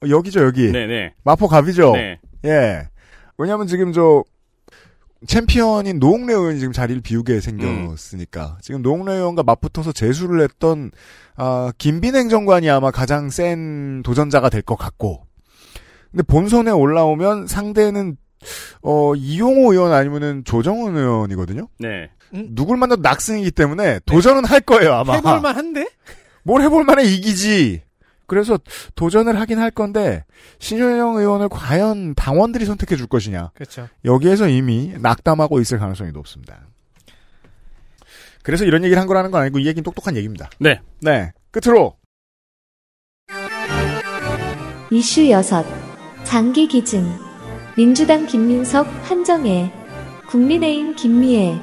어, 0.02 0.08
여기죠 0.08 0.44
여기. 0.44 0.70
네네. 0.70 1.14
마포 1.24 1.48
갑이죠. 1.48 1.92
네. 1.92 2.18
예. 2.44 2.88
왜냐면 3.38 3.66
지금 3.66 3.92
저 3.92 4.22
챔피언인 5.26 5.98
노웅래 5.98 6.32
의원이 6.34 6.58
지금 6.60 6.72
자리를 6.72 7.00
비우게 7.02 7.40
생겼으니까 7.40 8.44
음. 8.46 8.60
지금 8.60 8.82
노웅래 8.82 9.14
의원과 9.14 9.42
맞붙어서 9.42 9.92
재수를 9.92 10.42
했던 10.42 10.90
아, 11.36 11.72
김빈 11.78 12.14
행정관이 12.14 12.68
아마 12.70 12.90
가장 12.90 13.30
센 13.30 14.02
도전자가 14.04 14.48
될 14.50 14.62
것 14.62 14.76
같고 14.76 15.26
근데 16.10 16.22
본선에 16.22 16.70
올라오면 16.70 17.46
상대는 17.46 18.16
어 18.82 19.14
이용호 19.14 19.72
의원 19.72 19.92
아니면은 19.92 20.44
조정은 20.44 20.96
의원이거든요. 20.96 21.68
네. 21.78 22.10
누굴 22.32 22.76
만나도 22.76 23.02
낙승이기 23.02 23.50
때문에 23.52 24.00
도전은 24.04 24.44
할 24.44 24.60
거예요 24.60 24.92
아마. 24.94 25.14
해볼만 25.14 25.56
한데? 25.56 25.88
뭘 26.42 26.62
해볼 26.62 26.84
만해 26.84 27.04
이기지. 27.04 27.82
그래서 28.26 28.58
도전을 28.96 29.38
하긴 29.40 29.58
할 29.58 29.70
건데 29.70 30.24
신현영 30.58 31.16
의원을 31.16 31.48
과연 31.48 32.14
당원들이 32.14 32.64
선택해 32.64 32.96
줄 32.96 33.06
것이냐. 33.06 33.50
그렇죠. 33.54 33.88
여기에서 34.04 34.48
이미 34.48 34.94
낙담하고 34.98 35.60
있을 35.60 35.78
가능성이 35.78 36.10
높습니다. 36.12 36.66
그래서 38.42 38.64
이런 38.64 38.84
얘기를 38.84 39.00
한 39.00 39.06
거라는 39.08 39.30
건 39.30 39.42
아니고 39.42 39.58
이 39.58 39.66
얘기는 39.66 39.82
똑똑한 39.82 40.16
얘기입니다. 40.16 40.50
네. 40.58 40.80
네. 41.00 41.32
끝으로 41.50 41.96
이슈 44.90 45.28
6. 45.28 45.42
장기 46.24 46.68
기증. 46.68 47.25
민주당 47.76 48.24
김민석, 48.24 48.86
한정혜. 49.02 49.70
국민의힘 50.30 50.96
김미애. 50.96 51.60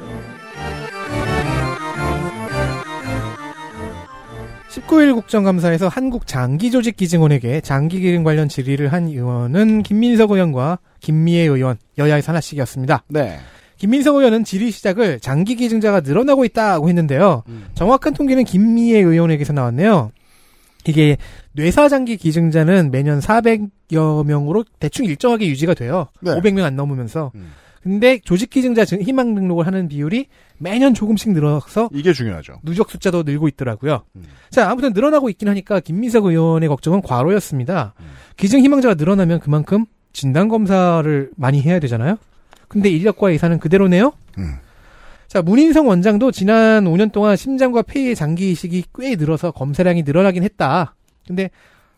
19일 4.70 5.16
국정감사에서 5.16 5.88
한국 5.88 6.28
장기조직 6.28 6.98
기증원에게 6.98 7.62
장기 7.62 8.00
기증 8.00 8.24
관련 8.24 8.48
질의를 8.48 8.94
한 8.94 9.08
의원은 9.08 9.82
김민석 9.82 10.30
의원과 10.30 10.78
김미애 11.00 11.46
의원, 11.46 11.78
여야의 11.98 12.22
하나씩이었습니다. 12.24 13.06
네. 13.08 13.40
김민석 13.78 14.16
의원은 14.16 14.44
질의 14.44 14.70
시작을 14.70 15.20
장기 15.20 15.56
기증자가 15.56 16.02
늘어나고 16.02 16.46
있다고 16.46 16.90
했는데요. 16.90 17.42
정확한 17.74 18.14
통계는 18.14 18.44
김미애 18.44 19.00
의원에게서 19.00 19.52
나왔네요. 19.54 20.12
이게 20.88 21.18
뇌사장기 21.54 22.18
기증자는 22.18 22.92
매년 22.92 23.20
400여 23.20 24.26
명으로 24.26 24.66
대충 24.80 25.06
일정하게 25.06 25.48
유지가 25.48 25.74
돼요. 25.74 26.08
네. 26.22 26.32
500명 26.32 26.64
안 26.64 26.76
넘으면서. 26.76 27.32
음. 27.36 27.52
근데 27.82 28.18
조직 28.24 28.50
기증자 28.50 28.86
증- 28.86 29.02
희망 29.02 29.36
등록을 29.36 29.68
하는 29.68 29.90
비율이 29.90 30.28
매년 30.58 30.94
조금씩 30.94 31.34
늘어서 31.34 31.90
이게 31.94 32.14
중요하죠. 32.14 32.54
누적 32.64 32.90
숫자도 32.90 33.24
늘고 33.24 33.50
있더라고요. 33.50 34.04
음. 34.16 34.24
자, 34.50 34.70
아무튼 34.70 34.94
늘어나고 34.94 35.30
있긴 35.30 35.50
하니까 35.50 35.82
김민석 35.82 36.26
의원의 36.26 36.70
걱정은 36.70 37.02
과로였습니다. 37.02 37.94
음. 38.00 38.06
기증 38.38 38.62
희망자가 38.62 38.94
늘어나면 38.96 39.42
그만큼 39.42 39.86
진단 40.14 40.48
검사를 40.48 41.30
많이 41.36 41.62
해야 41.62 41.80
되잖아요. 41.80 42.18
근데 42.70 42.90
인력과 42.90 43.34
예산은 43.34 43.60
그대로네요. 43.60 44.14
음. 44.38 44.54
자, 45.34 45.42
문인성 45.42 45.88
원장도 45.88 46.30
지난 46.30 46.86
5년 46.86 47.12
동안 47.12 47.36
심장과 47.36 47.82
폐의 47.82 48.14
장기 48.14 48.52
이식이 48.52 48.84
꽤 48.96 49.16
늘어서 49.16 49.50
검사량이 49.50 50.04
늘어나긴 50.04 50.44
했다. 50.44 50.94
근데 51.26 51.50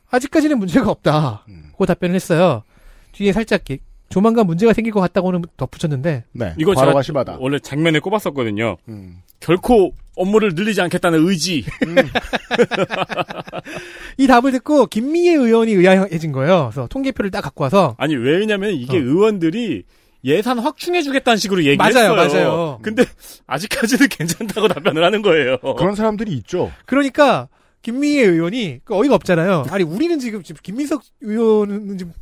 아직까지는 0.09 0.57
문제가 0.57 0.89
없다. 0.89 1.43
음. 1.49 1.63
고 1.73 1.85
답변을 1.85 2.15
했어요. 2.15 2.63
뒤에 3.11 3.33
살짝 3.33 3.65
기- 3.65 3.79
조만간 4.07 4.47
문제가 4.47 4.71
생길 4.71 4.93
것 4.93 5.01
같다고는 5.01 5.41
덧붙였는데 5.57 6.23
네. 6.31 6.53
이거 6.57 6.73
제가 6.75 7.01
심하다. 7.01 7.39
원래 7.41 7.59
장면에 7.59 7.99
꼽았었거든요. 7.99 8.77
음. 8.87 9.17
결코 9.41 9.91
업무를 10.15 10.53
늘리지 10.55 10.79
않겠다는 10.79 11.27
의지. 11.27 11.65
이 14.17 14.27
답을 14.27 14.53
듣고 14.53 14.85
김미애 14.85 15.33
의원이 15.33 15.73
의아해진 15.73 16.31
거예요. 16.31 16.69
그래서 16.71 16.87
통계표를 16.87 17.31
딱 17.31 17.41
갖고 17.41 17.65
와서 17.65 17.95
아니 17.97 18.15
왜냐면 18.15 18.71
이게 18.75 18.95
어. 18.97 19.01
의원들이 19.01 19.83
예산 20.25 20.59
확충해주겠다는 20.59 21.37
식으로 21.37 21.61
얘기를 21.63 21.77
맞아요, 21.77 22.17
했어요. 22.19 22.47
맞아요. 22.49 22.79
근데 22.81 23.05
아직까지는 23.47 24.07
괜찮다고 24.09 24.67
답변을 24.67 25.03
하는 25.03 25.21
거예요. 25.21 25.57
그런 25.77 25.95
사람들이 25.95 26.33
있죠. 26.37 26.71
그러니까 26.85 27.47
김미애 27.83 28.23
의원이 28.23 28.81
그 28.83 28.95
어이가 28.95 29.13
없잖아요. 29.15 29.65
아니 29.69 29.83
우리는 29.83 30.17
지금 30.19 30.41
지금 30.41 30.59
김민석 30.63 31.03
의원은 31.21 31.97
지금 31.99 32.13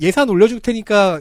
예산 0.00 0.28
올려줄 0.28 0.58
테니까 0.60 1.20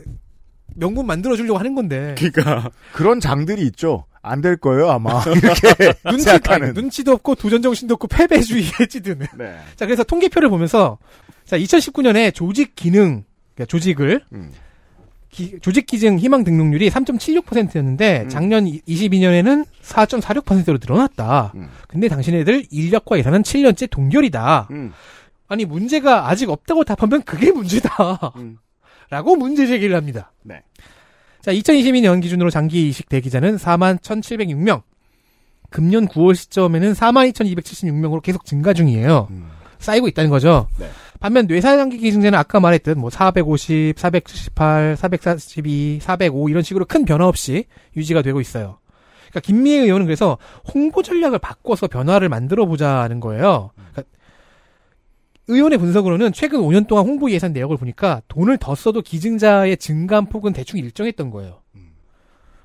명분 0.76 1.06
만들어 1.06 1.36
주려고 1.36 1.60
하는 1.60 1.76
건데 1.76 2.16
그러니까 2.18 2.72
그런 2.94 3.20
장들이 3.20 3.62
있죠. 3.68 4.06
안 4.26 4.42
될 4.42 4.56
거예요, 4.58 4.90
아마. 4.90 5.22
이렇게 5.28 5.94
눈치 6.06 6.24
생각하는. 6.24 6.68
아니, 6.70 6.74
눈치도 6.74 7.12
없고 7.12 7.36
도전 7.36 7.62
정신도 7.62 7.96
없고 7.96 8.08
패배주의에 8.08 8.88
찌드는. 8.90 9.28
네. 9.38 9.58
자 9.76 9.86
그래서 9.86 10.04
통계표를 10.04 10.50
보면서 10.50 10.98
자 11.46 11.58
2019년에 11.60 12.34
조직 12.34 12.74
기능 12.74 13.26
그러니까 13.54 13.70
조직을 13.70 14.22
음. 14.32 14.50
기- 15.34 15.60
조직 15.62 15.86
기증 15.88 16.18
희망 16.20 16.44
등록률이 16.44 16.90
3.76%였는데 16.90 18.22
음. 18.26 18.30
작년 18.30 18.66
22년에는 18.66 19.66
4.46%로 19.82 20.78
늘어났다. 20.80 21.52
음. 21.56 21.70
근데 21.88 22.08
당신네들 22.08 22.68
인력과 22.70 23.18
예산은 23.18 23.42
7년째 23.42 23.90
동결이다. 23.90 24.68
음. 24.72 24.94
아니 25.48 25.66
문제가 25.66 26.30
아직 26.30 26.50
없다고 26.50 26.84
답하면 26.84 27.24
그게 27.24 27.52
문제다. 27.52 28.34
음. 28.38 28.58
라고 29.10 29.36
문제 29.36 29.68
제기를 29.68 29.96
합니다. 29.96 30.32
네. 30.44 30.62
자, 31.42 31.52
2022년 31.52 32.22
기준으로 32.22 32.50
장기 32.50 32.88
이식 32.88 33.10
대기자는 33.10 33.58
4만 33.58 34.00
1,706명. 34.00 34.82
금년 35.70 36.08
9월 36.08 36.36
시점에는 36.36 36.94
4만 36.94 37.32
2,276명으로 37.34 38.22
계속 38.22 38.46
증가 38.46 38.74
중이에요. 38.74 39.28
음. 39.32 39.50
쌓이고 39.80 40.08
있다는 40.08 40.30
거죠. 40.30 40.68
네. 40.80 40.90
반면 41.24 41.48
뇌사장기 41.48 42.00
기증자는 42.00 42.38
아까 42.38 42.60
말했듯 42.60 42.98
뭐 42.98 43.10
450, 43.10 43.98
478, 43.98 44.98
442, 44.98 46.00
405 46.02 46.50
이런 46.50 46.64
식으로 46.64 46.84
큰 46.84 47.06
변화 47.06 47.30
없이 47.30 47.64
유지가 47.96 48.22
되고 48.22 48.42
있어요. 48.42 48.80
그러니까 49.30 49.40
김미애 49.40 49.84
의원은 49.84 50.06
그래서 50.06 50.38
홍보 50.74 51.02
전략을 51.02 51.40
바꿔서 51.40 51.88
변화를 51.88 52.28
만들어 52.28 52.66
보자는 52.66 53.22
거예요. 53.22 53.72
그러니까 53.74 54.04
의원의 55.48 55.78
분석으로는 55.78 56.34
최근 56.34 56.60
5년 56.60 56.88
동안 56.88 57.06
홍보 57.06 57.32
예산 57.32 57.54
내역을 57.54 57.78
보니까 57.78 58.22
돈을 58.28 58.58
더 58.58 58.76
써도 58.76 59.02
기증자의 59.02 59.78
증감 59.78 60.26
폭은 60.26 60.52
대충 60.52 60.78
일정했던 60.82 61.30
거예요. 61.30 61.62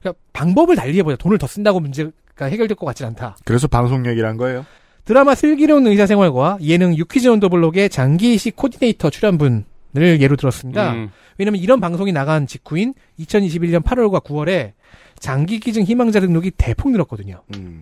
그러니까 0.01 0.21
방법을 0.33 0.75
달리 0.75 0.99
해보자. 0.99 1.15
돈을 1.15 1.39
더 1.39 1.47
쓴다고 1.47 1.79
문제가 1.79 2.47
해결될 2.47 2.77
것 2.77 2.87
같진 2.87 3.07
않다. 3.07 3.37
그래서 3.45 3.69
방송 3.69 4.05
얘기를 4.05 4.29
한 4.29 4.37
거예요. 4.37 4.67
드라마 5.09 5.35
슬기로운 5.35 5.87
의사생활과 5.87 6.59
예능 6.61 6.95
유퀴즈 6.95 7.29
온 7.29 7.41
더 7.41 7.49
블록의 7.49 7.89
장기이식 7.89 8.57
코디네이터 8.57 9.09
출연분을 9.09 9.65
예로 9.97 10.37
들었습니다. 10.37 10.93
음, 10.93 11.11
왜냐면 11.39 11.63
이런 11.63 11.81
방송이 11.81 12.13
나간 12.13 12.47
직후인 12.47 12.93
2021년 13.19 13.83
8월과 13.83 14.23
9월에 14.23 14.73
장기 15.19 15.61
기증 15.61 15.85
희망자 15.85 16.21
등록이 16.21 16.51
대폭 16.59 16.91
늘었거든요. 16.93 17.43
음. 17.57 17.81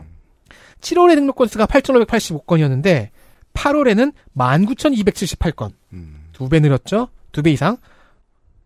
7월에 0.81 1.17
등록 1.17 1.35
건수가 1.35 1.67
8,585건이었는데 1.67 3.09
8월에는 3.55 4.13
19,278건. 4.37 5.73
음. 5.95 6.29
두배 6.33 6.61
늘었죠? 6.61 7.09
두 7.33 7.43
배 7.43 7.51
이상. 7.51 7.77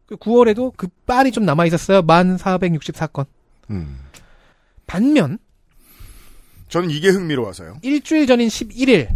그 0.05 0.17
9월에도 0.17 0.75
그 0.77 0.87
빨이 1.07 1.33
좀 1.33 1.47
남아 1.47 1.65
있었어요. 1.65 2.03
1464건. 2.03 3.25
음. 3.71 4.01
반면 4.87 5.39
저는 6.71 6.91
이게 6.91 7.11
흥미로워서요. 7.11 7.79
일주일 7.83 8.27
전인 8.27 8.49
11일 8.49 9.09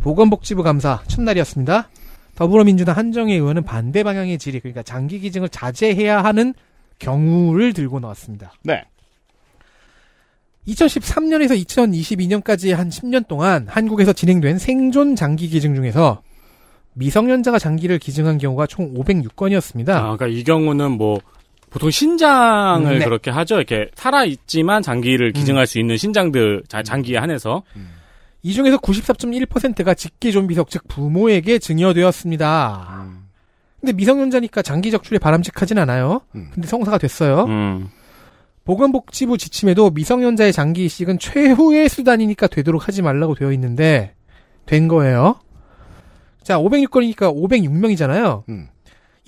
보건복지부 0.00 0.62
감사 0.62 1.02
첫날이었습니다. 1.06 1.88
더불어민주당 2.34 2.96
한정혜 2.96 3.34
의원은 3.34 3.64
반대 3.64 4.02
방향의 4.02 4.38
질의 4.38 4.60
그러니까 4.60 4.82
장기 4.82 5.20
기증을 5.20 5.48
자제해야 5.48 6.24
하는 6.24 6.54
경우를 6.98 7.72
들고 7.72 8.00
나왔습니다. 8.00 8.52
네. 8.62 8.84
2013년에서 10.68 11.64
2022년까지 11.64 12.74
한 12.74 12.88
10년 12.88 13.28
동안 13.28 13.66
한국에서 13.68 14.12
진행된 14.12 14.58
생존 14.58 15.14
장기 15.14 15.48
기증 15.48 15.74
중에서 15.74 16.22
미성년자가 16.94 17.58
장기를 17.58 17.98
기증한 17.98 18.38
경우가 18.38 18.66
총 18.66 18.94
506건이었습니다. 18.94 19.90
아, 19.90 20.16
그러니까 20.16 20.26
이 20.28 20.42
경우는 20.44 20.92
뭐 20.92 21.20
보통 21.76 21.90
신장을 21.90 22.98
네. 22.98 23.04
그렇게 23.04 23.30
하죠. 23.30 23.56
이렇게 23.56 23.90
살아 23.94 24.24
있지만 24.24 24.80
장기를 24.80 25.32
기증할 25.32 25.66
수 25.66 25.78
있는 25.78 25.98
신장들 25.98 26.62
자- 26.68 26.82
장기에 26.82 27.18
한해서 27.18 27.64
이 28.42 28.54
중에서 28.54 28.78
94.1%가 28.78 29.92
직계 29.92 30.30
좀비석 30.30 30.70
즉 30.70 30.88
부모에게 30.88 31.58
증여되었습니다. 31.58 32.88
음. 33.04 33.26
근데 33.78 33.92
미성년자니까 33.92 34.62
장기 34.62 34.90
적출이 34.90 35.18
바람직하진 35.18 35.76
않아요. 35.80 36.22
음. 36.34 36.48
근데 36.54 36.66
성사가 36.66 36.96
됐어요. 36.96 37.44
음. 37.44 37.90
보건복지부 38.64 39.36
지침에도 39.36 39.90
미성년자의 39.90 40.54
장기 40.54 40.86
이식은 40.86 41.18
최후의 41.18 41.90
수단이니까 41.90 42.46
되도록 42.46 42.88
하지 42.88 43.02
말라고 43.02 43.34
되어 43.34 43.52
있는데 43.52 44.14
된 44.64 44.88
거예요. 44.88 45.38
자, 46.42 46.56
506건이니까 46.56 47.34
506명이잖아요. 47.34 48.44
음. 48.48 48.68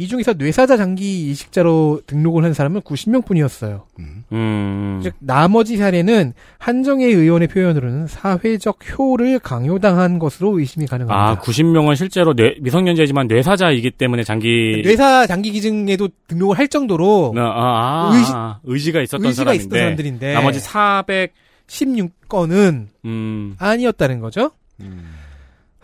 이 0.00 0.06
중에서 0.06 0.32
뇌사자 0.34 0.76
장기 0.76 1.28
이식자로 1.30 2.02
등록을 2.06 2.44
한 2.44 2.54
사람은 2.54 2.82
90명 2.82 3.24
뿐이었어요. 3.26 3.84
음. 3.98 4.22
음. 4.30 5.00
즉 5.02 5.14
나머지 5.18 5.76
사례는 5.76 6.34
한정혜 6.58 7.06
의원의 7.06 7.48
표현으로는 7.48 8.06
사회적 8.06 8.78
효를 8.96 9.40
강요당한 9.40 10.20
것으로 10.20 10.56
의심이 10.60 10.84
아, 10.88 10.90
가능합니다. 10.90 11.42
90명은 11.42 11.96
실제로 11.96 12.32
뇌- 12.34 12.54
미성년자이지만 12.60 13.26
뇌사자이기 13.26 13.90
때문에 13.90 14.22
장기 14.22 14.82
뇌사 14.84 15.26
장기 15.26 15.50
기증에도 15.50 16.08
등록을 16.28 16.56
할 16.58 16.68
정도로 16.68 17.34
아, 17.36 17.40
아, 17.40 18.10
의지- 18.14 18.32
아, 18.32 18.60
의지 18.62 18.92
가 18.92 19.02
있었던 19.02 19.26
의지가 19.26 19.44
사람인데 19.46 19.62
있었던 19.64 19.78
사람들인데 19.80 20.32
나머지 20.34 20.60
400 20.60 21.32
16건은 21.66 22.86
음. 23.04 23.56
아니었다는 23.58 24.20
거죠. 24.20 24.52
음. 24.80 25.10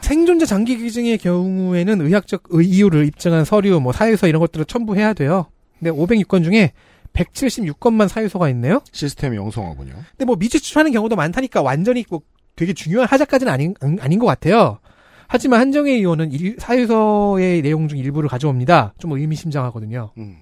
생존자 0.05 0.45
장기 0.45 0.77
기증의 0.77 1.17
경우에는 1.17 2.03
의학적 2.03 2.43
의- 2.51 2.67
이유를 2.69 3.07
입증한 3.07 3.47
서류, 3.47 3.81
뭐 3.81 3.91
사유서 3.91 4.27
이런 4.29 4.39
것들을 4.41 4.67
첨부해야 4.67 5.15
돼요. 5.15 5.47
근데 5.79 5.91
506건 5.91 6.45
중에 6.45 6.73
176건만 7.15 8.07
사유서가 8.09 8.51
있네요. 8.51 8.83
시스템이 8.93 9.35
영성하군요. 9.39 9.95
근데 10.11 10.25
뭐 10.27 10.37
미지출하는 10.37 10.93
경우도 10.93 11.17
많다니까 11.17 11.63
완전히 11.63 12.05
뭐 12.11 12.21
되게 12.55 12.75
중요한 12.75 13.09
하자까지는 13.09 13.51
아닌 13.51 13.75
음, 13.83 13.97
아닌 14.03 14.19
것 14.19 14.27
같아요. 14.27 14.79
하지만 15.27 15.61
한정혜 15.61 15.93
의원은 15.93 16.33
일- 16.33 16.57
사유서의 16.59 17.63
내용 17.63 17.89
중 17.89 17.99
일부를 17.99 18.29
가져옵니다. 18.29 18.93
좀 18.99 19.13
의미심장하거든요. 19.13 20.11
음. 20.19 20.37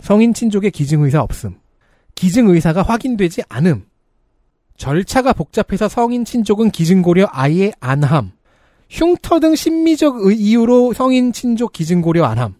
성인 0.00 0.34
친족의 0.34 0.72
기증 0.72 1.00
의사 1.04 1.22
없음. 1.22 1.54
기증 2.14 2.48
의사가 2.50 2.82
확인되지 2.82 3.44
않음. 3.48 3.86
절차가 4.76 5.32
복잡해서 5.32 5.88
성인 5.88 6.26
친족은 6.26 6.70
기증 6.70 7.00
고려 7.00 7.26
아예 7.30 7.72
안함. 7.80 8.32
흉터 8.90 9.38
등 9.38 9.54
심미적 9.54 10.26
의- 10.26 10.36
이유로 10.36 10.92
성인 10.92 11.32
친족 11.32 11.72
기증 11.72 12.02
고려 12.02 12.24
안함. 12.24 12.54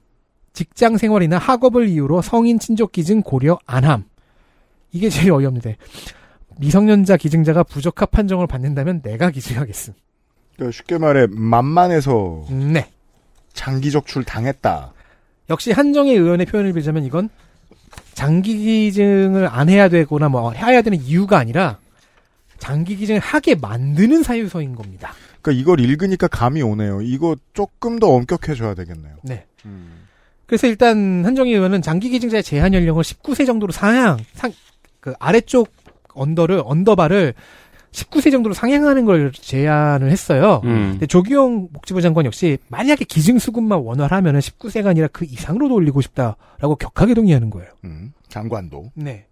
직장 0.52 0.96
생활이나 0.96 1.38
학업을 1.38 1.88
이유로 1.88 2.22
성인 2.22 2.58
친족 2.58 2.92
기증 2.92 3.20
고려 3.22 3.58
안함. 3.66 4.04
이게 4.92 5.10
제일 5.10 5.32
어이없는데. 5.32 5.76
미성년자 6.58 7.16
기증자가 7.16 7.62
부적합 7.64 8.10
판정을 8.10 8.46
받는다면 8.46 9.02
내가 9.02 9.30
기증하겠음. 9.30 9.94
그러니까 10.54 10.76
쉽게 10.76 10.98
말해 10.98 11.26
만만해서 11.30 12.46
음, 12.50 12.72
네. 12.74 12.88
장기 13.52 13.90
적출 13.90 14.24
당했다. 14.24 14.92
역시 15.48 15.72
한정의 15.72 16.14
의원의 16.16 16.46
표현을 16.46 16.72
빌자면 16.74 17.04
이건 17.04 17.28
장기 18.14 18.56
기증을 18.58 19.48
안 19.50 19.68
해야 19.68 19.88
되거나 19.88 20.28
뭐 20.28 20.52
해야 20.52 20.82
되는 20.82 21.00
이유가 21.00 21.38
아니라 21.38 21.78
장기 22.58 22.94
기증을 22.96 23.20
하게 23.20 23.54
만드는 23.56 24.22
사유서인 24.22 24.74
겁니다. 24.76 25.12
그러니까 25.42 25.60
이걸 25.60 25.80
읽으니까 25.80 26.28
감이 26.28 26.62
오네요. 26.62 27.02
이거 27.02 27.36
조금 27.52 27.98
더 27.98 28.08
엄격해져야 28.08 28.74
되겠네요. 28.74 29.16
네. 29.22 29.46
음. 29.64 30.06
그래서 30.46 30.66
일단 30.66 31.24
한정애 31.24 31.52
의원은 31.52 31.80
장기 31.82 32.10
기증자의 32.10 32.42
제한 32.42 32.74
연령을 32.74 33.04
19세 33.04 33.46
정도로 33.46 33.72
상향, 33.72 34.18
상, 34.34 34.52
그 35.00 35.14
아래쪽 35.18 35.72
under를, 36.12 36.62
underbar를 36.64 37.34
19세 37.92 38.30
정도로 38.30 38.54
상향하는 38.54 39.04
걸 39.04 39.32
제안을 39.32 40.10
했어요. 40.10 40.60
음. 40.64 40.92
근데 40.92 41.06
조규홍 41.06 41.70
복지부 41.72 42.00
장관 42.00 42.24
역시 42.24 42.58
만약에 42.68 43.04
기증 43.04 43.38
수급만 43.38 43.80
원활하면 43.80 44.38
19세가 44.38 44.86
아니라 44.86 45.08
그 45.08 45.24
이상으로도 45.24 45.74
올리고 45.74 46.00
싶다라고 46.00 46.76
격하게 46.76 47.14
동의하는 47.14 47.50
거예요. 47.50 47.70
음. 47.84 48.12
장관도. 48.28 48.92
네. 48.94 49.26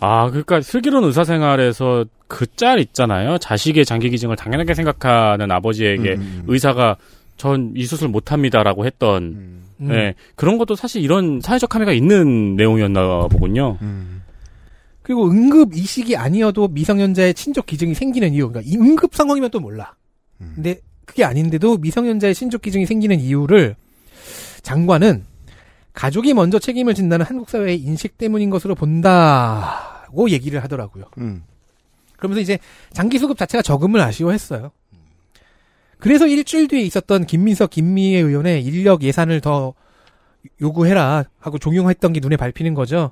아, 0.00 0.28
그러니까 0.28 0.60
슬기로운 0.60 1.04
의사생활에서 1.04 2.04
그 2.26 2.46
짤 2.46 2.78
있잖아요. 2.80 3.38
자식의 3.38 3.84
장기 3.84 4.10
기증을 4.10 4.36
당연하게 4.36 4.74
생각하는 4.74 5.50
아버지에게 5.50 6.14
음. 6.14 6.44
의사가 6.46 6.96
전 7.36 7.72
이 7.76 7.84
수술 7.86 8.08
못합니다라고 8.08 8.84
했던 8.84 9.22
음. 9.22 9.64
음. 9.80 9.88
네, 9.88 10.14
그런 10.34 10.58
것도 10.58 10.74
사실 10.74 11.02
이런 11.02 11.40
사회적 11.40 11.74
함의가 11.74 11.92
있는 11.92 12.56
내용이었나 12.56 13.28
보군요. 13.28 13.78
음. 13.80 14.22
그리고 15.02 15.30
응급 15.30 15.72
이식이 15.74 16.16
아니어도 16.16 16.68
미성년자의 16.68 17.32
친족 17.34 17.64
기증이 17.66 17.94
생기는 17.94 18.34
이유, 18.34 18.48
그러니까 18.48 18.68
이 18.70 18.76
응급 18.76 19.14
상황이면 19.14 19.50
또 19.50 19.60
몰라. 19.60 19.94
음. 20.40 20.52
근데 20.56 20.80
그게 21.06 21.24
아닌데도 21.24 21.78
미성년자의 21.78 22.34
친족 22.34 22.60
기증이 22.60 22.84
생기는 22.84 23.18
이유를 23.18 23.76
장관은 24.62 25.24
가족이 25.98 26.32
먼저 26.32 26.60
책임을 26.60 26.94
진다는 26.94 27.26
한국 27.26 27.50
사회의 27.50 27.76
인식 27.76 28.18
때문인 28.18 28.50
것으로 28.50 28.76
본다고 28.76 30.30
얘기를 30.30 30.62
하더라고요. 30.62 31.06
음. 31.18 31.42
그러면서 32.16 32.40
이제 32.40 32.60
장기 32.92 33.18
수급 33.18 33.36
자체가 33.36 33.62
적음을 33.62 34.00
아쉬워했어요. 34.00 34.70
그래서 35.98 36.28
일주일 36.28 36.68
뒤에 36.68 36.82
있었던 36.82 37.26
김민석, 37.26 37.70
김미애 37.70 38.20
의원의 38.20 38.64
인력 38.64 39.02
예산을 39.02 39.40
더 39.40 39.74
요구해라 40.60 41.24
하고 41.40 41.58
종용했던 41.58 42.12
게 42.12 42.20
눈에 42.20 42.36
밟히는 42.36 42.74
거죠. 42.74 43.10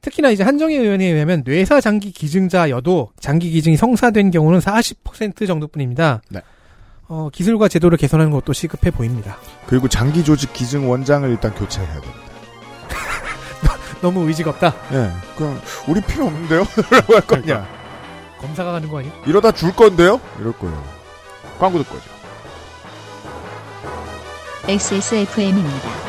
특히나 0.00 0.30
이제 0.30 0.42
한정희 0.42 0.74
의원에 0.74 1.04
의하면 1.04 1.44
뇌사 1.46 1.80
장기 1.80 2.10
기증자여도 2.10 3.12
장기 3.20 3.50
기증이 3.50 3.76
성사된 3.76 4.32
경우는 4.32 4.58
40% 4.58 5.46
정도뿐입니다. 5.46 6.20
네. 6.30 6.40
어, 7.08 7.28
기술과 7.32 7.68
제도를 7.68 7.98
개선하는 7.98 8.32
것도 8.32 8.52
시급해 8.52 8.90
보입니다. 8.90 9.38
그리고 9.66 9.88
장기 9.88 10.24
조직 10.24 10.52
기증 10.52 10.90
원장을 10.90 11.28
일단 11.30 11.54
교체해야 11.54 12.00
됩니다. 12.00 12.14
너무 14.02 14.26
의지가 14.26 14.50
없다. 14.50 14.74
예. 14.92 15.10
그럼 15.36 15.60
우리 15.86 16.00
필요 16.00 16.26
없는데요? 16.26 16.66
라고 16.90 17.14
할거 17.14 17.36
아니야. 17.36 17.66
검사가 18.40 18.72
가는 18.72 18.88
거 18.88 18.98
아니야? 18.98 19.12
이러다 19.26 19.52
줄 19.52 19.72
건데요? 19.74 20.20
이럴 20.40 20.52
거예요. 20.52 20.84
광고 21.58 21.78
듣고 21.78 21.96
오죠. 21.96 22.04
XSFM입니다. 24.68 26.06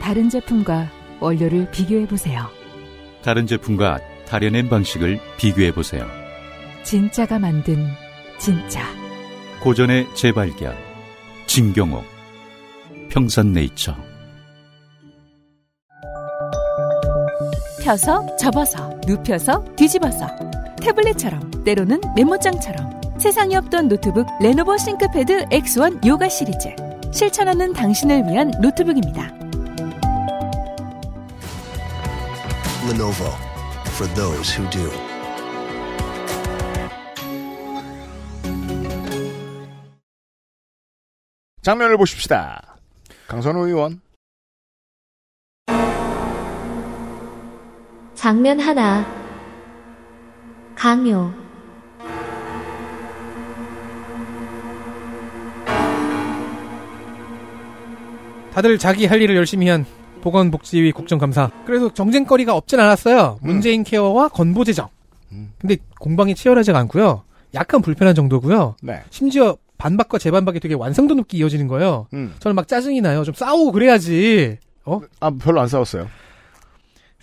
다른 0.00 0.28
제품과 0.30 0.95
원료를 1.20 1.70
비교해 1.70 2.06
보세요. 2.06 2.46
다른 3.22 3.46
제품과 3.46 3.98
다려낸 4.26 4.68
방식을 4.68 5.20
비교해 5.36 5.72
보세요. 5.72 6.06
진짜가 6.82 7.38
만든 7.38 7.86
진짜. 8.38 8.82
고전의 9.62 10.06
재발견. 10.14 10.76
진경옥. 11.46 12.04
평산네이처. 13.10 13.96
펴서 17.82 18.36
접어서 18.36 18.98
눕혀서 19.06 19.64
뒤집어서 19.76 20.26
태블릿처럼 20.80 21.64
때로는 21.64 22.00
메모장처럼 22.16 23.00
세상에 23.18 23.56
없던 23.56 23.88
노트북 23.88 24.26
Lenovo 24.40 24.76
ThinkPad 24.76 25.46
X1 25.46 26.04
Yoga 26.06 26.28
시리즈 26.28 26.68
실천하는 27.12 27.72
당신을 27.72 28.24
위한 28.28 28.50
노트북입니다. 28.60 29.45
Lenovo 32.86 33.34
for 33.96 34.06
those 34.14 34.50
who 34.56 34.68
do. 34.70 34.90
장면을 41.62 41.96
보십시다. 41.96 42.76
강선우 43.26 43.66
의원. 43.66 44.00
장면 48.14 48.60
하나. 48.60 49.04
강요, 50.76 51.32
다들 58.52 58.78
자기 58.78 59.06
할 59.06 59.20
일을 59.20 59.36
열심히 59.36 59.68
한 59.68 59.84
보건복지위 60.26 60.90
국정감사. 60.90 61.52
그래서 61.64 61.92
정쟁거리가 61.94 62.52
없진 62.52 62.80
않았어요. 62.80 63.38
문재인 63.42 63.84
케어와 63.84 64.28
건보 64.28 64.64
재정. 64.64 64.88
음. 65.30 65.52
근데 65.58 65.76
공방이 66.00 66.34
치열하지가 66.34 66.76
않고요. 66.80 67.22
약간 67.54 67.80
불편한 67.80 68.12
정도고요. 68.16 68.74
네. 68.82 69.02
심지어 69.10 69.56
반박과 69.78 70.18
재반박이 70.18 70.58
되게 70.58 70.74
완성도 70.74 71.14
높게 71.14 71.38
이어지는 71.38 71.68
거예요. 71.68 72.08
음. 72.12 72.34
저는 72.40 72.56
막 72.56 72.66
짜증이 72.66 73.00
나요. 73.02 73.22
좀 73.22 73.34
싸우고 73.34 73.70
그래야지. 73.70 74.58
어? 74.84 75.00
아, 75.20 75.30
별로 75.30 75.60
안 75.60 75.68
싸웠어요. 75.68 76.08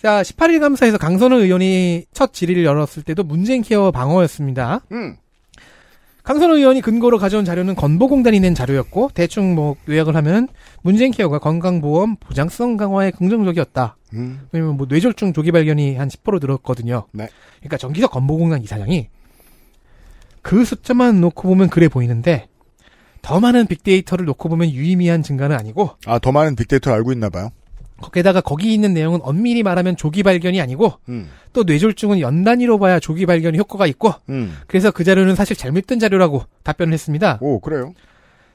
자, 0.01 0.21
18일 0.21 0.61
감사에서 0.61 0.97
강선우 0.97 1.41
의원이 1.41 2.05
첫 2.13 2.31
질의를 2.31 2.63
열었을 2.63 3.03
때도 3.03 3.23
문재인 3.23 3.63
케어 3.63 3.91
방어였습니다. 3.91 4.81
음. 4.93 5.17
강선우 6.23 6.57
의원이 6.57 6.79
근거로 6.79 7.17
가져온 7.17 7.43
자료는 7.43 7.75
건보공단이 7.75 8.39
낸 8.39 8.55
자료였고 8.55 9.11
대충 9.13 9.55
뭐 9.55 9.75
요약을 9.89 10.15
하면 10.15 10.47
문재인 10.81 11.11
케어가 11.11 11.37
건강보험 11.39 12.15
보장성 12.15 12.77
강화에 12.77 13.11
긍정적이었다. 13.11 13.97
음. 14.13 14.47
왜냐면 14.53 14.77
뭐 14.77 14.87
뇌졸중 14.89 15.33
조기 15.33 15.51
발견이 15.51 15.95
한 15.97 16.07
10% 16.07 16.39
늘었거든요. 16.39 17.07
네. 17.11 17.27
그러니까 17.59 17.77
정기석 17.77 18.11
건보공단 18.11 18.63
이사장이 18.63 19.09
그 20.41 20.63
숫자만 20.63 21.19
놓고 21.19 21.47
보면 21.47 21.69
그래 21.69 21.89
보이는데 21.89 22.47
더 23.21 23.41
많은 23.41 23.67
빅데이터를 23.67 24.25
놓고 24.25 24.47
보면 24.47 24.69
유의미한 24.71 25.23
증가는 25.23 25.55
아니고 25.55 25.91
아, 26.05 26.19
더 26.19 26.31
많은 26.31 26.55
빅데이터를 26.55 26.97
알고 26.97 27.11
있나 27.11 27.29
봐요. 27.29 27.49
거기에다가 28.03 28.41
거기 28.41 28.73
있는 28.73 28.93
내용은 28.93 29.19
엄밀히 29.23 29.63
말하면 29.63 29.95
조기 29.95 30.23
발견이 30.23 30.61
아니고 30.61 30.93
음. 31.09 31.29
또 31.53 31.63
뇌졸중은 31.63 32.19
연 32.19 32.43
단위로 32.43 32.77
봐야 32.77 32.99
조기 32.99 33.25
발견 33.25 33.55
효과가 33.55 33.87
있고 33.87 34.13
음. 34.29 34.57
그래서 34.67 34.91
그 34.91 35.03
자료는 35.03 35.35
사실 35.35 35.55
잘못된 35.55 35.99
자료라고 35.99 36.43
답변을 36.63 36.93
했습니다. 36.93 37.39
오, 37.41 37.59
그래요? 37.59 37.93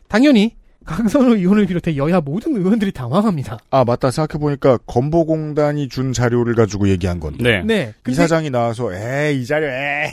당연히 0.09 0.55
강선우 0.85 1.37
의원을 1.37 1.67
비롯해 1.67 1.97
여야 1.97 2.21
모든 2.21 2.57
의원들이 2.57 2.93
당황합니다. 2.93 3.59
아, 3.71 3.85
맞다. 3.85 4.11
생각해 4.11 4.41
보니까 4.41 4.79
건보공단이 4.87 5.89
준 5.89 6.13
자료를 6.15 6.55
가지고 6.55 6.89
얘기한 6.89 7.21
건데. 7.21 7.43
네. 7.43 7.63
네. 7.63 7.93
근데 8.03 8.13
이사장이 8.13 8.49
나와서, 8.49 8.91
에이, 8.95 9.43
이 9.43 9.47
자료, 9.47 9.67
에이. 9.67 10.11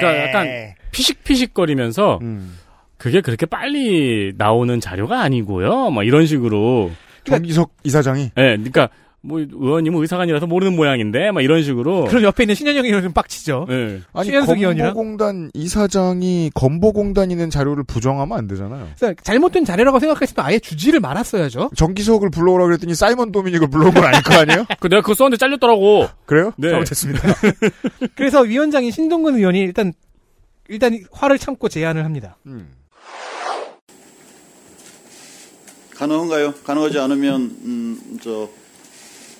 그러니까 0.00 0.28
약간 0.28 0.48
피식피식거리면서 0.92 2.20
음. 2.22 2.56
그게 2.96 3.20
그렇게 3.20 3.44
빨리 3.44 4.32
나오는 4.38 4.80
자료가 4.80 5.20
아니고요. 5.20 5.90
막 5.90 6.04
이런 6.06 6.26
식으로. 6.26 6.90
정기석 7.30 7.72
이사장이 7.84 8.30
예, 8.36 8.56
그러니까 8.56 8.88
뭐 9.20 9.40
의원님은 9.40 10.00
의사관이라서 10.00 10.46
모르는 10.46 10.76
모양인데 10.76 11.32
막 11.32 11.42
이런 11.42 11.62
식으로. 11.62 12.04
그럼 12.04 12.22
옆에 12.22 12.44
있는 12.44 12.54
신현영이 12.54 12.90
좀 13.02 13.12
빡치죠. 13.12 13.66
예. 13.68 14.00
아니? 14.12 14.30
건보공단 14.30 15.50
이사장이 15.54 16.52
건보공단이 16.54 17.34
낸 17.34 17.50
자료를 17.50 17.82
부정하면 17.84 18.38
안 18.38 18.46
되잖아요. 18.46 18.88
그래서 18.96 19.14
잘못된 19.22 19.64
자료라고 19.64 19.98
생각했으면 19.98 20.46
아예 20.46 20.58
주지를 20.58 21.00
말았어야죠. 21.00 21.70
정기석을 21.74 22.30
불러오라 22.30 22.66
그랬더니 22.66 22.94
사이먼 22.94 23.32
도미닉을 23.32 23.68
불러온 23.68 23.92
건 23.92 24.04
아닐 24.04 24.22
거 24.22 24.34
아니에요? 24.34 24.66
그 24.78 24.88
내가 24.88 25.02
그거 25.02 25.14
썼는데 25.14 25.36
잘렸더라고. 25.36 26.06
그래요? 26.24 26.52
네. 26.56 26.70
잘못했습니다. 26.70 27.28
그래서 28.14 28.42
위원장인 28.42 28.92
신동근 28.92 29.36
의원이 29.36 29.58
일단 29.58 29.92
일단 30.68 30.98
화를 31.10 31.38
참고 31.38 31.68
제안을 31.68 32.04
합니다. 32.04 32.36
음. 32.46 32.68
가능한가요? 35.98 36.54
가능하지 36.64 36.98
않으면 36.98 37.40
음, 37.64 38.18
저 38.22 38.48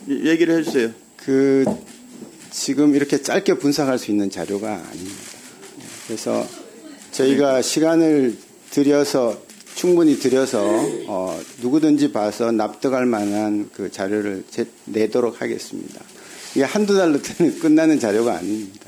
이- 0.09 0.27
얘기를 0.29 0.59
해주세요. 0.59 0.91
그 1.17 1.65
지금 2.51 2.95
이렇게 2.95 3.23
짧게 3.23 3.55
분석할 3.55 3.99
수 3.99 4.11
있는 4.11 4.31
자료가 4.31 4.73
아닙니다. 4.73 5.21
그래서 6.07 6.47
저희가 7.13 7.63
시간을 7.63 8.37
들여서 8.71 9.41
충분히 9.75 10.19
들여서 10.19 10.61
어, 11.07 11.41
누구든지 11.61 12.11
봐서 12.13 12.51
납득할 12.51 13.07
만한 13.07 13.71
그 13.73 13.91
자료를 13.91 14.45
제- 14.51 14.67
내도록 14.87 15.41
하겠습니다. 15.41 16.03
이게 16.55 16.65
한두 16.65 16.97
달로 16.97 17.19
끝나는 17.63 18.01
자료가 18.01 18.39
아닙니다. 18.39 18.87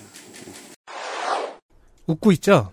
웃고 2.07 2.33
있죠. 2.33 2.73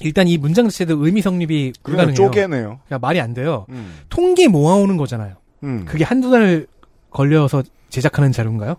일단 0.00 0.28
이 0.28 0.38
문장 0.38 0.68
자체도 0.68 1.04
의미 1.04 1.20
성립이 1.22 1.72
불가능해요. 1.82 2.14
쪼개네요. 2.14 2.80
그러니까 2.86 2.98
말이 2.98 3.20
안 3.20 3.34
돼요. 3.34 3.66
음. 3.70 3.98
통계 4.08 4.48
모아오는 4.48 4.96
거잖아요. 4.96 5.34
음. 5.64 5.84
그게 5.86 6.04
한두 6.04 6.30
달 6.30 6.66
걸려서 7.10 7.62
제작하는 7.90 8.32
자료인가요? 8.32 8.76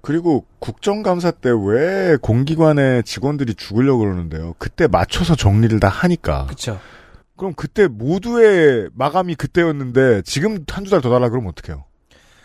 그리고 0.00 0.44
국정감사 0.58 1.30
때 1.32 1.50
왜 1.50 2.16
공기관의 2.20 3.04
직원들이 3.04 3.54
죽으려고 3.54 4.00
그러는데요. 4.00 4.54
그때 4.58 4.86
맞춰서 4.88 5.36
정리를 5.36 5.78
다 5.80 5.88
하니까. 5.88 6.46
그렇죠. 6.46 6.80
그럼 7.36 7.52
그때 7.54 7.86
모두의 7.86 8.88
마감이 8.94 9.36
그때였는데 9.36 10.22
지금 10.22 10.64
한두 10.68 10.90
달 10.90 11.00
더 11.00 11.08
달라 11.10 11.28
그러면 11.28 11.50
어떡해요? 11.50 11.84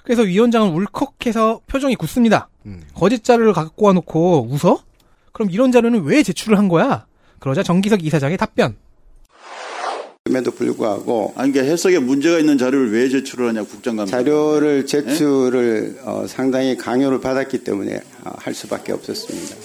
그래서 0.03 0.21
위원장은 0.21 0.69
울컥해서 0.73 1.61
표정이 1.65 1.95
굳습니다. 1.95 2.49
음. 2.67 2.81
거짓 2.93 3.23
자료를 3.23 3.53
갖고 3.53 3.87
와놓고 3.87 4.47
웃어? 4.51 4.79
그럼 5.31 5.49
이런 5.49 5.71
자료는 5.71 6.03
왜 6.03 6.21
제출을 6.21 6.57
한 6.59 6.67
거야? 6.67 7.07
그러자 7.43 7.61
정기석 7.61 8.05
이사장의 8.05 8.37
답변. 8.37 8.73
그럼에도 10.23 10.51
불구하고 10.51 11.33
아니 11.35 11.51
그러니까 11.51 11.69
해석에 11.73 11.99
문제가 11.99 12.39
있는 12.39 12.57
자료를 12.57 12.93
왜 12.93 13.09
제출을 13.09 13.49
하냐 13.49 13.63
국장감. 13.63 14.05
자료를 14.05 14.85
제출을 14.85 15.97
어, 16.05 16.25
상당히 16.25 16.77
강요를 16.77 17.19
받았기 17.19 17.65
때문에 17.65 17.97
어, 18.23 18.31
할 18.37 18.53
수밖에 18.53 18.93
없었습니다. 18.93 19.57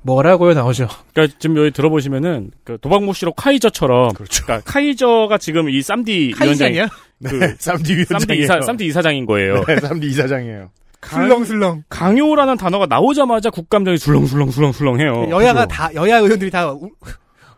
뭐라고요 0.00 0.54
나오죠? 0.54 0.88
그러니까 1.12 1.36
지금 1.38 1.58
여기 1.58 1.72
들어보시면은 1.72 2.52
그 2.64 2.78
도박모씨로 2.80 3.34
카이저처럼 3.34 4.14
그렇죠. 4.14 4.44
그러니까 4.46 4.72
카이저가 4.72 5.36
지금 5.36 5.68
이 5.68 5.82
쌈디 5.82 6.32
위원장이 6.40 6.78
카이장이야? 6.78 6.88
그 7.28 7.34
네, 7.34 7.54
쌈디 7.60 7.92
위원장이에요. 7.96 8.18
쌈디 8.18 8.38
이사 8.38 8.60
쌈디 8.62 8.86
이사장인 8.86 9.26
거예요. 9.26 9.62
네, 9.66 9.76
쌈디 9.78 10.06
이사장이에요. 10.06 10.70
슬렁슬렁. 11.02 11.84
강요라는 11.88 12.56
단어가 12.56 12.86
나오자마자 12.86 13.50
국감장이 13.50 13.96
술렁술렁술렁술렁해요. 13.98 15.28
여야가 15.30 15.66
그죠. 15.66 15.76
다 15.76 15.94
여야 15.94 16.18
의원들이 16.18 16.50
다 16.50 16.72
우- 16.72 16.90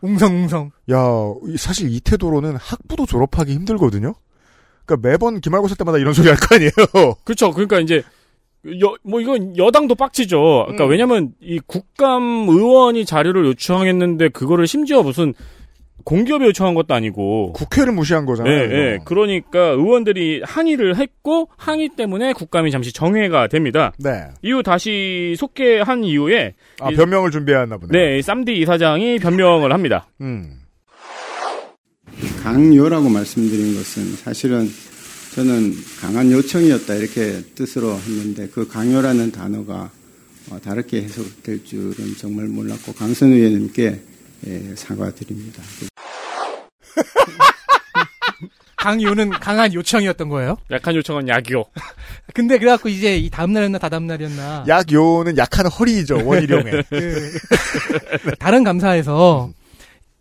웅성웅성. 0.03 0.71
야, 0.91 0.97
이- 1.49 1.57
사실 1.57 1.93
이 1.93 2.01
태도로는 2.01 2.57
학부도 2.57 3.07
졸업하기 3.07 3.53
힘들거든요. 3.53 4.15
그러니까 4.85 5.09
매번 5.09 5.41
기말고사 5.41 5.75
때마다 5.77 5.99
이런 5.99 6.13
소리 6.13 6.29
할 6.29 6.37
거 6.37 6.55
아니에요. 6.57 6.71
그렇죠. 7.25 7.53
그러니까 7.53 7.79
이제 7.81 8.03
여, 8.81 8.95
뭐 9.03 9.21
이건 9.21 9.57
여당도 9.57 9.95
빡치죠. 9.97 10.41
그러니까 10.67 10.85
음. 10.85 10.91
왜냐면 10.91 11.33
이 11.41 11.59
국감 11.67 12.47
의원이 12.49 13.05
자료를 13.05 13.45
요청했는데 13.47 14.29
그거를 14.31 14.67
심지어 14.67 15.03
무슨 15.03 15.35
공기업이 16.05 16.45
요청한 16.47 16.75
것도 16.75 16.95
아니고 16.95 17.53
국회를 17.53 17.93
무시한 17.93 18.23
예, 18.23 18.27
거잖아요. 18.27 18.55
예. 18.73 18.95
이거. 18.97 19.05
그러니까 19.05 19.59
의원들이 19.71 20.43
항의를 20.45 20.97
했고 20.97 21.49
항의 21.57 21.91
때문에 21.97 22.33
국감이 22.33 22.71
잠시 22.71 22.93
정회가 22.93 23.49
됩니다. 23.49 23.93
네. 23.99 24.25
이후 24.43 24.63
다시 24.63 25.35
속개한 25.39 26.05
이후에 26.05 26.55
아, 26.81 26.91
이- 26.91 26.95
변명을 26.97 27.31
준비해왔나 27.31 27.77
보네요. 27.79 27.93
네, 27.93 28.19
이 28.19 28.23
쌈디 28.23 28.53
이사장이 28.55 29.19
변명을 29.19 29.73
합니다. 29.73 30.07
음. 30.21 30.59
강요라고 32.43 33.09
말씀드린 33.09 33.75
것은 33.75 34.17
사실은 34.17 34.69
저는 35.35 35.73
강한 36.01 36.31
요청이었다 36.31 36.95
이렇게 36.95 37.41
뜻으로 37.55 37.95
했는데 37.95 38.49
그 38.53 38.69
강요라는 38.69 39.33
단어가 39.33 39.91
어, 40.51 40.59
다르게 40.61 41.03
해석될 41.03 41.65
줄은 41.65 41.95
정말 42.19 42.47
몰랐고 42.47 42.93
강선 42.93 43.33
의원님께 43.33 44.01
예, 44.47 44.75
사과드립니다. 44.77 45.63
강요는 48.77 49.31
강한 49.31 49.73
요청이었던 49.73 50.29
거예요. 50.29 50.57
약한 50.73 50.97
요청은 50.97 51.29
약이요. 51.29 51.63
근데 52.35 52.59
그래갖고 52.59 52.89
이제 52.89 53.17
이 53.17 53.31
다음날이었나 53.31 53.79
다다음날이었나. 53.79 54.65
약요는 54.67 55.39
약한 55.39 55.67
허리죠, 55.67 56.27
원희룡의. 56.27 56.85
그 56.91 57.33
다른 58.41 58.65
감사에서 58.65 59.51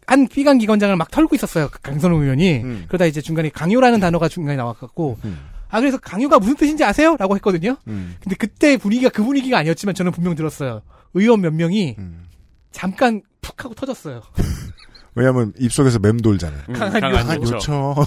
한 0.05 0.27
피감 0.27 0.59
기관장을 0.59 0.95
막 0.95 1.09
털고 1.09 1.35
있었어요. 1.35 1.69
그 1.71 1.81
강선우 1.81 2.21
의원이. 2.21 2.61
음. 2.63 2.85
그러다 2.87 3.05
이제 3.05 3.19
중간에 3.19 3.49
강요라는 3.49 3.99
단어가 3.99 4.27
중간에 4.27 4.57
나와갖고 4.57 5.17
음. 5.25 5.39
아 5.69 5.79
그래서 5.79 5.97
강요가 5.97 6.37
무슨 6.37 6.55
뜻인지 6.55 6.83
아세요? 6.83 7.15
라고 7.17 7.35
했거든요. 7.37 7.77
음. 7.87 8.15
근데 8.21 8.35
그때 8.35 8.77
분위기가 8.77 9.09
그 9.09 9.23
분위기가 9.23 9.57
아니었지만 9.57 9.95
저는 9.95 10.11
분명 10.11 10.35
들었어요. 10.35 10.83
의원 11.15 11.41
몇 11.41 11.51
명이 11.53 11.95
음. 11.97 12.25
잠깐 12.71 13.21
푹 13.41 13.63
하고 13.63 13.73
터졌어요. 13.75 14.21
왜냐면 15.15 15.53
입속에서 15.59 15.99
맴돌잖아요. 15.99 16.63
음, 16.69 16.73
강한 16.73 17.01
강한 17.01 17.41
요청. 17.41 17.55
요청. 17.55 17.95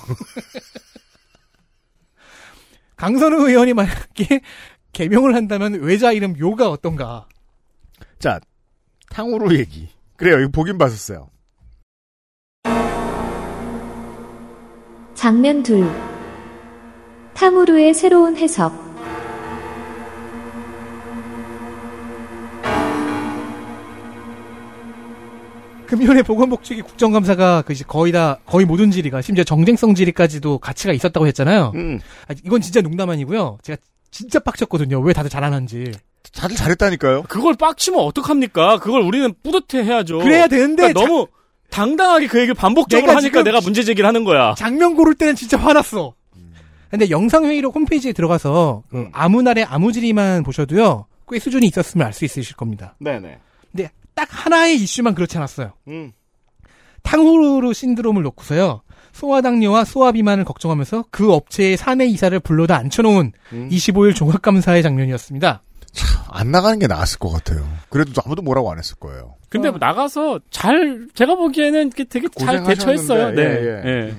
강선우 2.97 3.49
의원이 3.49 3.75
만약에 3.75 4.41
개명을 4.93 5.35
한다면 5.35 5.75
외자 5.81 6.13
이름 6.13 6.39
요가 6.39 6.71
어떤가? 6.71 7.27
자, 8.19 8.41
탕후루 9.11 9.59
얘기. 9.59 9.89
그래요, 10.17 10.39
이거 10.41 10.49
보긴 10.51 10.79
봤었어요. 10.79 11.29
장면 15.15 15.63
둘. 15.63 15.91
탕후루의 17.35 17.95
새로운 17.95 18.37
해석. 18.37 18.84
금년에 25.97 26.23
보건복지기 26.23 26.83
국정감사가 26.83 27.63
그 27.63 27.73
이제 27.73 27.85
거의 27.87 28.13
다 28.13 28.39
거의 28.47 28.67
모든 28.67 28.91
질의가 28.91 29.23
심지어 29.23 29.45
정쟁성 29.45 29.95
질의까지도 29.95 30.59
가치가 30.59 30.93
있었다고 30.93 31.27
했잖아요. 31.29 31.73
음. 31.77 32.01
아, 32.29 32.35
이건 32.45 32.61
진짜 32.61 32.81
농담 32.81 33.11
아니고요. 33.11 33.59
제가 33.63 33.81
진짜 34.11 34.39
빡쳤거든요. 34.41 35.01
왜 35.01 35.13
다들 35.13 35.31
잘하는지. 35.31 35.93
다들 36.35 36.57
잘했다니까요. 36.57 37.23
그걸 37.29 37.55
빡치면 37.55 38.01
어떡합니까? 38.01 38.79
그걸 38.79 39.03
우리는 39.03 39.33
뿌듯해 39.43 39.85
해야죠. 39.85 40.19
그래야 40.19 40.49
되는데 40.49 40.93
그러니까 40.93 41.01
너무 41.01 41.27
당당하게 41.71 42.27
그 42.27 42.39
얘기를 42.39 42.55
반복적으로 42.55 43.07
내가 43.07 43.19
하니까 43.19 43.43
내가 43.43 43.61
문제 43.61 43.83
제기를 43.83 44.07
하는 44.07 44.25
거야. 44.25 44.55
장면 44.57 44.97
고를 44.97 45.15
때는 45.15 45.35
진짜 45.37 45.57
화났어. 45.57 46.15
근데 46.91 47.11
영상회의로 47.11 47.71
홈페이지에 47.73 48.13
들어가서 48.13 48.85
그 48.89 49.09
아무 49.13 49.43
날의 49.43 49.65
아무 49.65 49.93
질의만 49.93 50.45
보셔도요. 50.45 51.07
꽤 51.29 51.39
수준이 51.39 51.67
있었으면 51.67 52.07
알수 52.07 52.25
있으실 52.25 52.55
겁니다. 52.57 52.95
네네. 53.01 53.39
딱 54.15 54.29
하나의 54.31 54.77
이슈만 54.77 55.15
그렇지 55.15 55.37
않았어요. 55.37 55.73
음. 55.89 56.13
탕후루 57.03 57.73
신드롬을 57.73 58.23
놓고서요. 58.23 58.83
소아당뇨와 59.13 59.85
소아비만을 59.85 60.45
걱정하면서 60.45 61.07
그 61.11 61.33
업체의 61.33 61.77
사내 61.77 62.07
이사를 62.07 62.39
불러다 62.41 62.77
앉혀놓은 62.77 63.33
음. 63.53 63.69
25일 63.71 64.15
종합감사의 64.15 64.83
장면이었습니다. 64.83 65.63
안 66.31 66.51
나가는 66.51 66.79
게 66.81 66.89
나았을 66.89 67.21
것 67.21 67.31
같아요. 67.31 67.69
그래도 67.89 68.11
아무도 68.25 68.43
뭐라고 68.43 68.73
안 68.73 68.79
했을 68.79 68.97
거예요. 68.97 69.37
근데 69.49 69.71
나가서 69.71 70.41
잘 70.51 71.07
제가 71.15 71.37
보기에는 71.37 71.91
되게 71.91 72.27
잘 72.37 72.65
대처했어요. 72.65 73.31
네. 73.31 73.43
예, 73.43 73.83
예. 73.85 74.09
예. 74.09 74.15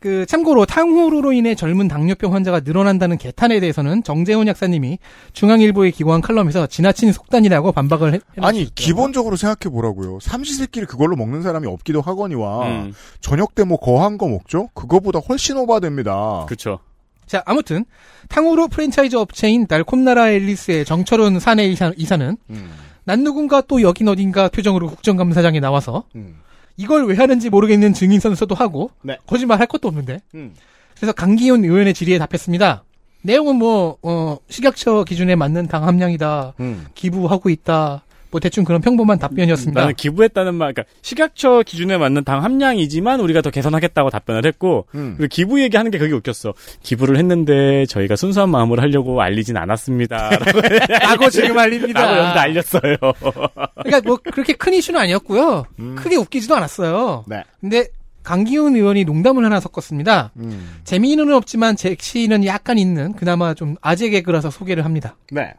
그 0.00 0.26
참고로 0.26 0.64
탕후루로 0.64 1.32
인해 1.32 1.54
젊은 1.54 1.88
당뇨병 1.88 2.32
환자가 2.34 2.60
늘어난다는 2.60 3.18
개탄에 3.18 3.58
대해서는 3.58 4.02
정재훈 4.04 4.46
약사님이 4.46 4.98
중앙일보에 5.32 5.90
기고한 5.90 6.20
칼럼에서 6.20 6.66
지나친 6.68 7.12
속단이라고 7.12 7.72
반박을 7.72 8.14
해, 8.14 8.20
아니 8.40 8.72
기본적으로 8.74 9.34
생각해 9.36 9.72
보라고요. 9.72 10.18
삼시세끼를 10.20 10.86
그걸로 10.86 11.16
먹는 11.16 11.42
사람이 11.42 11.66
없기도 11.66 12.00
하거니와 12.00 12.68
음. 12.68 12.94
저녁 13.20 13.54
때 13.54 13.64
뭐 13.64 13.76
거한 13.78 14.16
거 14.18 14.28
먹죠? 14.28 14.68
그거보다 14.72 15.18
훨씬 15.18 15.56
오바됩니다. 15.58 16.44
그렇죠. 16.46 16.78
자, 17.26 17.42
아무튼 17.44 17.84
탕후루 18.28 18.68
프랜차이즈 18.68 19.16
업체인 19.16 19.66
달콤나라 19.66 20.30
앨리스의 20.30 20.84
정철훈 20.86 21.40
사내 21.40 21.66
이사, 21.66 21.92
이사 21.96 22.16
는 22.16 22.38
음. 22.48 22.70
난 23.04 23.24
누군가 23.24 23.60
또 23.60 23.82
여긴 23.82 24.08
어딘가 24.08 24.48
표정으로 24.48 24.86
국정감사장에 24.88 25.60
나와서 25.60 26.04
음. 26.14 26.36
이걸 26.78 27.06
왜 27.06 27.16
하는지 27.16 27.50
모르겠는 27.50 27.92
증인 27.92 28.20
선서도 28.20 28.54
하고 28.54 28.90
네. 29.02 29.18
거짓말 29.26 29.60
할 29.60 29.66
것도 29.66 29.88
없는데 29.88 30.20
음. 30.34 30.54
그래서 30.96 31.12
강기훈 31.12 31.64
의원의 31.64 31.92
질의에 31.92 32.18
답했습니다. 32.18 32.84
내용은 33.22 33.56
뭐 33.56 33.98
어, 34.00 34.38
식약처 34.48 35.04
기준에 35.04 35.34
맞는 35.34 35.66
당 35.66 35.86
함량이다. 35.86 36.54
음. 36.60 36.86
기부하고 36.94 37.50
있다. 37.50 38.02
뭐 38.30 38.40
대충 38.40 38.64
그런 38.64 38.80
평범한 38.80 39.18
답변이었습니다. 39.18 39.80
나는 39.80 39.94
기부했다는 39.94 40.54
말, 40.54 40.74
그러니까 40.74 40.92
식약처 41.02 41.62
기준에 41.64 41.96
맞는 41.96 42.24
당 42.24 42.44
함량이지만 42.44 43.20
우리가 43.20 43.40
더 43.40 43.50
개선하겠다고 43.50 44.10
답변을 44.10 44.46
했고, 44.46 44.86
음. 44.94 45.14
그리고 45.16 45.28
기부 45.30 45.62
얘기하는 45.62 45.90
게 45.90 45.98
그게 45.98 46.12
웃겼어. 46.14 46.54
기부를 46.82 47.16
했는데 47.16 47.86
저희가 47.86 48.16
순수한 48.16 48.50
마음으로 48.50 48.82
하려고 48.82 49.20
알리진 49.22 49.56
않았습니다. 49.56 50.30
라고, 50.38 50.60
라고 51.00 51.30
지금 51.30 51.58
알립니다. 51.58 52.02
라고 52.02 52.18
여기다 52.18 52.40
알렸어요. 52.42 52.96
그러니까 53.82 54.00
뭐 54.04 54.16
그렇게 54.16 54.52
큰 54.52 54.74
이슈는 54.74 55.00
아니었고요. 55.00 55.64
크게 55.96 56.16
웃기지도 56.16 56.54
않았어요. 56.56 57.24
네. 57.26 57.42
근데 57.60 57.88
강기훈 58.22 58.76
의원이 58.76 59.04
농담을 59.04 59.42
하나 59.44 59.58
섞었습니다. 59.58 60.32
음. 60.36 60.80
재미는 60.84 61.32
없지만 61.32 61.76
잭시는 61.76 62.44
약간 62.44 62.76
있는 62.76 63.14
그나마 63.14 63.54
좀 63.54 63.76
아재 63.80 64.10
개그라서 64.10 64.50
소개를 64.50 64.84
합니다. 64.84 65.16
네. 65.30 65.54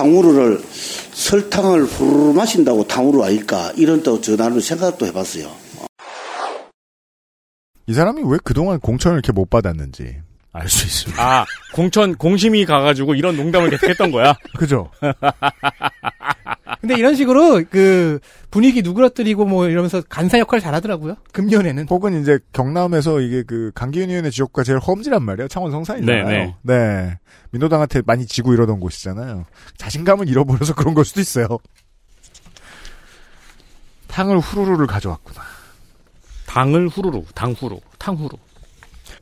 탕후루를 0.00 0.62
설탕을 1.12 1.84
후루루 1.84 2.32
마신다고 2.32 2.86
탕후루 2.86 3.22
아닐까 3.22 3.70
이런 3.76 4.02
또 4.02 4.18
전화를 4.20 4.62
생각도 4.62 5.06
해봤어요. 5.06 5.50
이 7.86 7.92
사람이 7.92 8.22
왜 8.24 8.38
그동안 8.42 8.80
공천을 8.80 9.16
이렇게 9.18 9.32
못 9.32 9.50
받았는지 9.50 10.16
알 10.52 10.68
수 10.68 10.86
있습니다. 10.86 11.22
아, 11.22 11.44
공천, 11.74 12.16
공심이 12.16 12.64
가가지고 12.64 13.14
이런 13.14 13.36
농담을 13.36 13.68
계속 13.70 13.88
했던 13.90 14.10
거야? 14.10 14.34
그죠? 14.56 14.90
근데 16.80 16.94
이런 16.96 17.14
식으로 17.14 17.62
그 17.70 18.20
분위기 18.50 18.80
누그러뜨리고 18.82 19.44
뭐 19.44 19.68
이러면서 19.68 20.02
간사 20.08 20.38
역할 20.38 20.60
잘하더라고요. 20.60 21.16
금년에는. 21.32 21.86
혹은 21.90 22.20
이제 22.20 22.38
경남에서 22.52 23.20
이게 23.20 23.42
그 23.42 23.70
강기훈 23.74 24.08
의원의 24.08 24.30
지역구가 24.30 24.64
제일 24.64 24.78
험지란 24.78 25.22
말이에요. 25.22 25.48
창원 25.48 25.70
성산이잖아요. 25.72 26.26
네, 26.26 26.54
네. 26.62 27.18
민노당한테 27.50 28.02
많이 28.06 28.26
지고 28.26 28.54
이러던 28.54 28.80
곳이잖아요. 28.80 29.44
자신감을 29.76 30.28
잃어버려서 30.28 30.74
그런 30.74 30.94
걸 30.94 31.04
수도 31.04 31.20
있어요. 31.20 31.46
탕을 34.08 34.38
후루루를 34.38 34.86
가져왔구나. 34.86 35.42
당을 36.46 36.88
후루루, 36.88 37.24
당 37.34 37.52
후루, 37.52 37.78
탕 37.98 38.16
후루. 38.16 38.30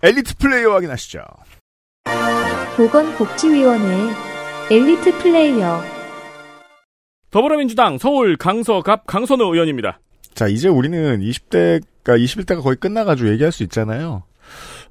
엘리트 0.02 0.36
플레이어 0.36 0.72
확인하시죠. 0.74 1.20
보건복지위원회 2.76 4.14
엘리트 4.70 5.18
플레이어 5.18 5.97
더불어민주당 7.30 7.98
서울 7.98 8.36
강서갑 8.36 9.06
강선우 9.06 9.44
의원입니다. 9.52 10.00
자, 10.34 10.48
이제 10.48 10.68
우리는 10.68 11.20
20대가 11.20 11.82
21대가 12.04 12.62
거의 12.62 12.76
끝나가지고 12.76 13.30
얘기할 13.30 13.52
수 13.52 13.62
있잖아요. 13.64 14.22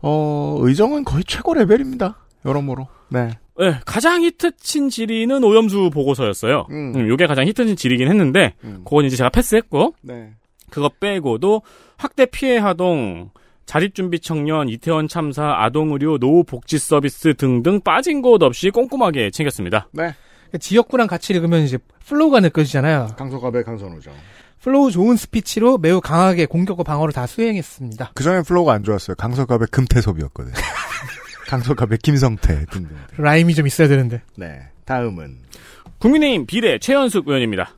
어, 0.02 0.58
의정은 0.60 1.04
거의 1.04 1.24
최고 1.24 1.54
레벨입니다. 1.54 2.18
여러모로. 2.46 2.88
네. 3.10 3.30
네, 3.60 3.80
가장 3.86 4.22
히트친 4.22 4.90
질의는 4.90 5.44
오염수 5.44 5.90
보고서였어요. 5.92 6.68
음. 6.70 6.94
음, 6.96 7.10
요게 7.10 7.26
가장 7.26 7.48
히트친 7.48 7.76
질의긴 7.76 8.08
했는데, 8.08 8.54
음. 8.64 8.82
그건 8.84 9.06
이제 9.06 9.16
제가 9.16 9.30
패스했고, 9.30 9.96
네. 10.02 10.34
그거 10.70 10.90
빼고도 11.00 11.64
학대 11.98 12.28
피해 12.28 12.58
아동, 12.58 13.32
자립준비 13.66 14.20
청년, 14.20 14.70
이태원 14.70 15.08
참사, 15.08 15.56
아동의료, 15.58 16.18
노후복지 16.20 16.78
서비스 16.78 17.34
등등 17.34 17.82
빠진 17.82 18.22
곳 18.22 18.44
없이 18.44 18.70
꼼꼼하게 18.70 19.32
챙겼습니다. 19.32 19.90
네. 19.92 20.14
지역구랑 20.60 21.08
같이 21.08 21.34
읽으면 21.34 21.64
이제 21.64 21.78
flow가 22.06 22.40
느껴지잖아요. 22.40 23.16
강서갑의 23.18 23.64
강선우죠. 23.64 24.12
flow 24.62 24.92
좋은 24.92 25.16
스피치로 25.16 25.78
매우 25.78 26.02
강하게 26.02 26.46
공격과 26.46 26.84
방어를 26.84 27.14
다 27.14 27.26
수행했습니다. 27.28 28.12
그 28.14 28.24
전에 28.24 28.42
flow가 28.42 28.74
안 28.74 28.84
좋았어요. 28.84 29.16
강서갑의 29.16 29.68
금태섭이었거든요. 29.72 30.54
강서갑의 31.48 32.00
김성태 32.00 32.66
등등. 32.72 32.98
rhyme이 33.18 33.56
좀 33.56 33.68
있어야 33.68 33.88
되는데. 33.88 34.22
네. 34.36 34.62
다음은 34.86 35.38
국민의힘 36.00 36.46
비례 36.46 36.80
최연숙 36.80 37.28
의원입니다. 37.28 37.74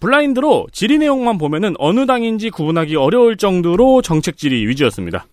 블라인드로 0.00 0.66
질의 0.72 0.98
내용만 0.98 1.38
보면은 1.38 1.74
어느 1.78 2.04
당인지 2.06 2.50
구분하기 2.50 2.96
어려울 2.96 3.36
정도로 3.36 4.02
정책 4.02 4.36
질의 4.36 4.66
위주였습니다. 4.68 5.26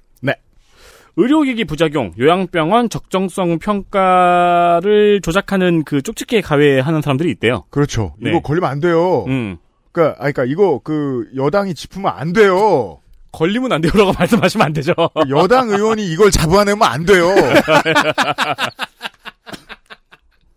네. 1.16 1.24
의료기기 1.24 1.66
부작용, 1.66 2.14
요양병원 2.18 2.90
적정성 2.90 3.60
평가를 3.60 5.22
조작하는 5.22 5.84
그 5.84 6.02
쪽집게 6.02 6.42
과외하는 6.42 7.02
사람들이 7.02 7.30
있대요. 7.32 7.66
그렇죠. 7.70 8.16
네. 8.20 8.30
이거 8.30 8.42
걸리면 8.42 8.70
안 8.70 8.80
돼요. 8.80 9.26
음. 9.28 9.58
그러니까 9.92 10.24
아니, 10.24 10.34
그러니까 10.34 10.52
이거 10.52 10.80
그 10.84 11.28
여당이 11.36 11.74
짚으면 11.74 12.12
안 12.16 12.34
돼요. 12.34 13.00
걸리면 13.32 13.72
안 13.72 13.82
돼요라고 13.82 14.14
말씀하시면 14.20 14.66
안 14.66 14.74
되죠. 14.74 14.94
여당 15.30 15.70
의원이 15.70 16.06
이걸 16.12 16.32
잡아내면 16.32 16.82
안 16.84 17.06
돼요. 17.06 17.28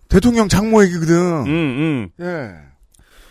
대통령 0.09 0.49
장모 0.49 0.85
얘기거든. 0.85 1.15
음, 1.17 1.49
음. 1.49 2.09
예. 2.21 2.51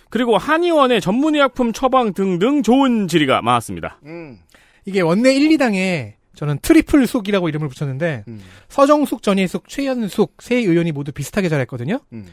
그리고 0.10 0.38
한의원의 0.38 1.02
전문의약품 1.02 1.74
처방 1.74 2.14
등등 2.14 2.62
좋은 2.62 3.08
질의가 3.08 3.42
많았습니다. 3.42 4.00
음. 4.06 4.38
이게 4.86 5.02
원내 5.02 5.34
1, 5.34 5.50
2당에 5.58 6.14
저는 6.36 6.60
triple 6.62 7.06
숙이라고 7.08 7.48
이름을 7.50 7.70
붙였는데 7.70 8.24
음. 8.28 8.42
서정숙, 8.70 9.22
전혜숙, 9.22 9.68
최연숙 9.68 10.38
세 10.42 10.56
의원이 10.56 10.92
모두 10.92 11.12
비슷하게 11.12 11.50
잘했거든요. 11.50 12.00
음. 12.14 12.26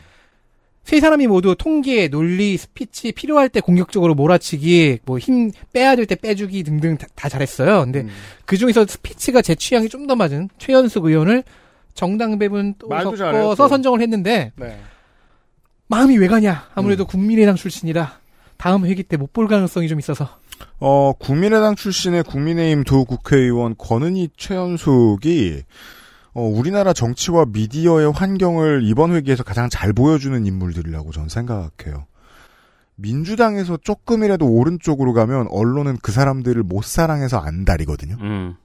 세 0.85 0.99
사람이 0.99 1.27
모두 1.27 1.55
통계, 1.59 2.09
논리, 2.09 2.57
스피치 2.57 3.13
필요할 3.13 3.51
때 3.51 3.61
공격적으로 3.61 4.15
몰아치기, 4.15 5.01
뭐 5.05 5.19
힘 5.19 5.51
빼야 5.75 5.95
될 5.95 6.07
때 6.07 6.15
빼주기 6.17 6.63
등등 6.63 6.97
다, 6.97 7.07
다 7.15 7.29
잘했어요. 7.29 7.81
근데 7.85 8.01
음. 8.01 8.09
그 8.47 8.57
중에서 8.57 8.87
스피치가 8.87 9.43
제 9.43 9.55
취향이 9.55 9.89
좀 9.89 10.07
더 10.07 10.17
맞은 10.17 10.49
최연숙 10.59 11.05
의원을 11.05 11.45
정당 11.95 12.39
배분 12.39 12.75
또 12.79 12.89
섞어서 13.43 13.65
또. 13.65 13.69
선정을 13.69 14.01
했는데 14.01 14.53
네. 14.57 14.81
마음이 15.89 16.17
왜 16.17 16.27
가냐? 16.29 16.53
음. 16.53 16.73
아무래도 16.75 17.05
국민의당 17.07 17.57
출신이라 17.57 18.19
다음 18.57 18.87
회기 18.87 19.03
때 19.03 19.17
못 19.19 19.33
볼 19.33 19.47
가능성이 19.49 19.87
좀 19.89 19.99
있어서 19.99 20.39
어, 20.79 21.13
국민의당 21.19 21.75
출신의 21.77 22.25
국민의힘 22.25 22.85
두 22.85 23.05
국회의원 23.05 23.75
권은희 23.77 24.31
최연숙이 24.37 25.63
어, 26.33 26.43
우리나라 26.43 26.93
정치와 26.93 27.47
미디어의 27.49 28.13
환경을 28.13 28.83
이번 28.85 29.13
회기에서 29.13 29.43
가장 29.43 29.69
잘 29.69 29.93
보여주는 29.93 30.47
인물들이라고 30.47 31.13
저는 31.13 31.29
생각해요. 31.29 32.07
민주당에서 32.95 33.79
조금이라도 33.79 34.47
오른쪽으로 34.47 35.13
가면 35.13 35.49
언론은 35.51 35.97
그 36.03 36.13
사람들을 36.13 36.63
못 36.63 36.85
사랑해서 36.85 37.39
안 37.39 37.65
다리거든요. 37.65 38.17
음. 38.21 38.57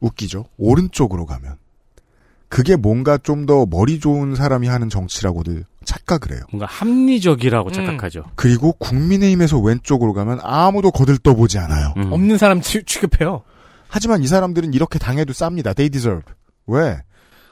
웃기죠? 0.00 0.46
오른쪽으로 0.56 1.26
가면. 1.26 1.56
그게 2.48 2.76
뭔가 2.76 3.18
좀 3.18 3.46
더 3.46 3.66
머리 3.66 4.00
좋은 4.00 4.34
사람이 4.34 4.68
하는 4.68 4.88
정치라고들 4.88 5.64
착각을 5.84 6.32
해요. 6.36 6.42
뭔가 6.50 6.66
합리적이라고 6.66 7.70
착각하죠. 7.70 8.24
그리고 8.34 8.72
국민의힘에서 8.72 9.58
왼쪽으로 9.58 10.12
가면 10.12 10.40
아무도 10.42 10.90
거들떠보지 10.90 11.58
않아요. 11.58 11.94
음. 11.96 12.12
없는 12.12 12.36
사람 12.38 12.60
취, 12.60 12.82
취급해요. 12.84 13.42
하지만 13.88 14.22
이 14.22 14.26
사람들은 14.26 14.74
이렇게 14.74 14.98
당해도 14.98 15.32
쌉니다. 15.32 15.74
They 15.74 15.88
deserve. 15.90 16.22
왜? 16.66 17.00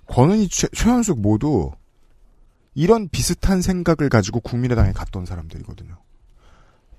권은희, 0.06 0.48
최, 0.48 0.68
최현숙 0.74 1.20
모두 1.20 1.70
이런 2.74 3.08
비슷한 3.08 3.62
생각을 3.62 4.10
가지고 4.10 4.40
국민의당에 4.40 4.92
갔던 4.92 5.24
사람들이거든요. 5.24 5.96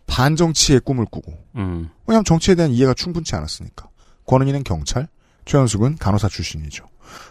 반정치의 0.07 0.79
꿈을 0.81 1.05
꾸고. 1.05 1.33
음. 1.57 1.89
왜냐하면 2.07 2.25
정치에 2.25 2.55
대한 2.55 2.71
이해가 2.71 2.93
충분치 2.93 3.35
않았으니까. 3.35 3.89
권은희는 4.25 4.63
경찰, 4.63 5.07
최현숙은 5.45 5.97
간호사 5.97 6.29
출신이죠. 6.29 6.85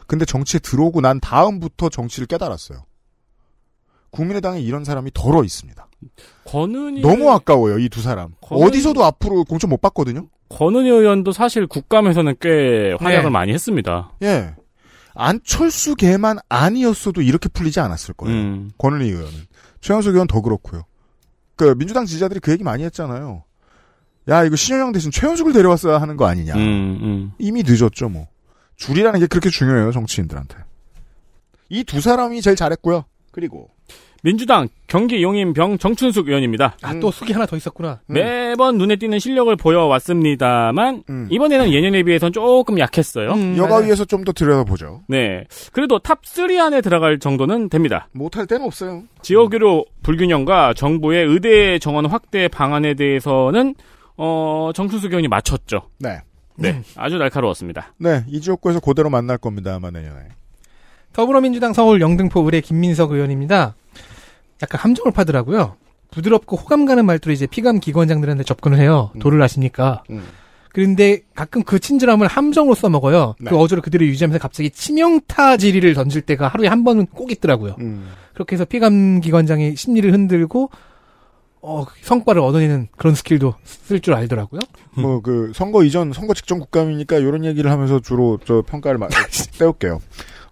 근데 0.07 0.25
정치에 0.25 0.61
들어오고 0.61 1.01
난 1.01 1.21
다음부터 1.21 1.89
정치를 1.89 2.27
깨달았어요. 2.27 2.85
국민의당에 4.11 4.61
이런 4.61 4.85
사람이 4.85 5.11
덜어 5.15 5.45
있습니다. 5.45 5.87
권은희 6.47 7.03
너무 7.03 7.31
아까워요, 7.31 7.79
이 7.79 7.89
두 7.89 8.01
사람. 8.01 8.35
권은희- 8.41 8.67
어디서도 8.67 9.05
앞으로 9.05 9.45
공천 9.45 9.71
못 9.71 9.81
받거든요? 9.81 10.29
권은희 10.49 10.89
의원도 10.89 11.33
사실 11.33 11.67
국감에서는 11.67 12.37
꽤 12.41 12.95
활약을 13.01 13.25
네. 13.25 13.31
많이 13.31 13.53
했습니다. 13.53 14.13
예. 14.23 14.55
안철수 15.15 15.97
개만 15.97 16.39
아니었어도 16.49 17.23
이렇게 17.23 17.49
풀리지 17.49 17.81
않았을 17.81 18.15
거예요. 18.15 18.37
음. 18.37 18.71
권은희 18.79 19.09
의원은. 19.09 19.33
최영석 19.81 20.13
의원 20.15 20.27
더 20.27 20.41
그렇고요. 20.41 20.83
그 21.57 21.75
민주당 21.77 22.05
지지자들이 22.07 22.41
그 22.41 22.53
얘기 22.53 22.63
많이 22.65 22.85
했잖아요. 22.85 23.43
야 24.29 24.45
이거 24.45 24.57
신현영 24.57 24.93
대신 24.93 25.11
최현숙을 25.11 25.53
데려왔어야 25.53 26.01
하는 26.01 26.17
거 26.17 26.27
아니냐. 26.27 26.55
음, 26.55 26.99
음. 27.03 27.33
이미 27.39 27.63
늦었죠 27.67 28.09
뭐. 28.09 28.27
줄이라는 28.77 29.21
게 29.21 29.27
그렇게 29.27 29.51
중요해요 29.51 29.93
정치인들한테. 29.93 30.57
이 31.69 31.85
두 31.85 32.01
사람이 32.01 32.41
제일 32.43 32.57
잘했고요. 32.57 33.05
그리고 33.33 33.69
민주당 34.23 34.69
경기 34.89 35.23
용인병 35.23 35.79
정춘숙 35.79 36.29
의원입니다. 36.29 36.77
아, 36.83 36.99
또 37.01 37.11
숙이 37.13 37.33
하나 37.33 37.47
더 37.47 37.57
있었구나. 37.57 38.01
매번 38.07 38.77
눈에 38.79 38.97
띄는 38.97 39.19
실력을 39.21 39.55
보여왔습니다만 39.57 41.05
음. 41.11 41.29
이번에는 41.31 41.71
예년에 41.73 42.03
비해서는 42.03 42.33
조금 42.33 42.79
약했어요. 42.79 43.33
음, 43.33 43.57
여가위에서 43.57 44.05
좀 44.05 44.25
더 44.25 44.33
들여다보죠. 44.33 45.03
네. 45.09 45.45
그래도 45.73 45.99
top3 46.01 46.59
안에 46.59 46.81
들어갈 46.81 47.19
정도는 47.21 47.69
됩니다. 47.69 48.09
못할 48.13 48.47
때는 48.47 48.67
없어요. 48.67 49.05
지역의료 49.23 49.85
불균형과 50.03 50.75
정부의 50.75 51.27
의대 51.27 51.79
정원 51.79 52.07
확대 52.07 52.49
방안에 52.49 52.95
대해서는 52.95 53.75
어, 54.17 54.71
정춘숙 54.75 55.13
의원이 55.13 55.29
맞췄죠. 55.29 55.83
네. 56.01 56.19
네. 56.57 56.83
아주 56.97 57.19
날카로웠습니다. 57.19 57.95
네, 57.99 58.25
이 58.29 58.41
지역구에서 58.41 58.81
그대로 58.81 59.11
만날 59.11 59.39
겁니다, 59.39 59.75
아마 59.75 59.91
내년에. 59.91 60.29
더불어민주당 61.13 61.73
서울 61.73 62.01
영등포을의 62.01 62.61
김민석 62.61 63.13
의원입니다. 63.13 63.75
약간 64.63 64.81
함정을 64.81 65.13
파더라고요. 65.13 65.77
부드럽고 66.11 66.57
호감 66.57 66.85
가는 66.87 67.05
말투로 67.05 67.33
이제 67.33 67.47
피감 67.47 67.81
기관장들한테 67.81 68.45
접근을 68.45 68.79
해요. 68.79 69.11
도를 69.21 69.43
아시니까. 69.43 70.03
음. 70.11 70.23
그런데 70.73 71.21
가끔 71.35 71.63
그 71.63 71.79
친절함을 71.79 72.27
함정으로 72.27 72.75
써먹어요. 72.75 73.37
네. 73.41 73.51
그 73.51 73.57
어조를 73.57 73.81
그대로 73.81 74.05
유지하면서 74.05 74.39
갑자기 74.39 74.69
치명타 74.71 75.57
지리를 75.57 75.95
던질 75.95 76.21
때가 76.23 76.49
하루에 76.49 76.69
한 76.69 76.85
번은 76.85 77.07
꼭 77.07 77.33
있더라고요. 77.33 77.77
음. 77.81 78.11
그렇게 78.35 78.57
해서 78.57 78.67
피감 78.67 79.21
기관장의 79.21 79.77
심리를 79.77 80.13
흔들고 80.13 80.71
어, 81.69 81.85
성과를 82.03 82.41
얻어내는 82.43 82.89
그런 82.97 83.15
스킬도 83.17 83.55
쓸 83.65 84.01
줄 84.01 84.15
알더라고요. 84.15 84.61
뭐 84.95 85.21
그 85.21 85.51
선거 85.55 85.83
이전 85.83 86.13
선거 86.13 86.33
직전 86.33 86.61
국감이니까 86.61 87.17
이런 87.17 87.45
얘기를 87.45 87.71
하면서 87.71 87.99
주로 88.01 88.39
저 88.45 88.63
평가를 88.63 88.99
마- 88.99 89.09
때울게요. 89.59 90.01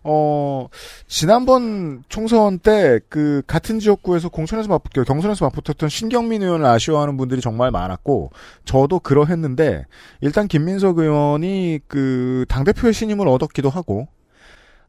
어 0.06 0.66
지난번 1.06 2.02
총선 2.10 2.58
때 2.58 3.00
그 3.08 3.42
같은 3.46 3.78
지역구에서 3.78 4.28
공천에서 4.28 4.68
맞그 4.68 5.04
경선에서 5.04 5.46
맞붙었던 5.46 5.88
신경민 5.88 6.42
의원을 6.42 6.66
아쉬워하는 6.66 7.16
분들이 7.16 7.40
정말 7.40 7.70
많았고 7.70 8.30
저도 8.66 8.98
그러했는데 9.00 9.86
일단 10.20 10.46
김민석 10.48 10.98
의원이 10.98 11.80
그 11.88 12.44
당 12.48 12.64
대표의 12.64 12.92
신임을 12.92 13.26
얻었기도 13.28 13.70
하고 13.70 14.08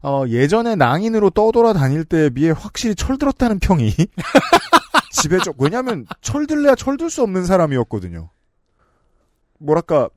어 0.02 0.24
예전에 0.28 0.74
낭인으로 0.74 1.30
떠돌아 1.30 1.72
다닐 1.72 2.04
때에 2.04 2.28
비해 2.28 2.50
확실히 2.54 2.94
철들었다는 2.94 3.58
평이 3.60 3.94
지배적 5.22 5.56
왜냐하면 5.58 6.06
철들래야 6.20 6.74
철들 6.74 7.10
수 7.10 7.22
없는 7.22 7.44
사람이었거든요. 7.44 8.30
뭐랄까 9.58 10.08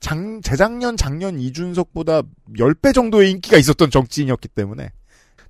장, 0.00 0.40
재작년 0.42 0.96
작년 0.96 1.38
이준석보다 1.40 2.22
10배 2.56 2.94
정도의 2.94 3.30
인기가 3.32 3.56
있었던 3.56 3.90
정치인이었기 3.90 4.48
때문에 4.48 4.90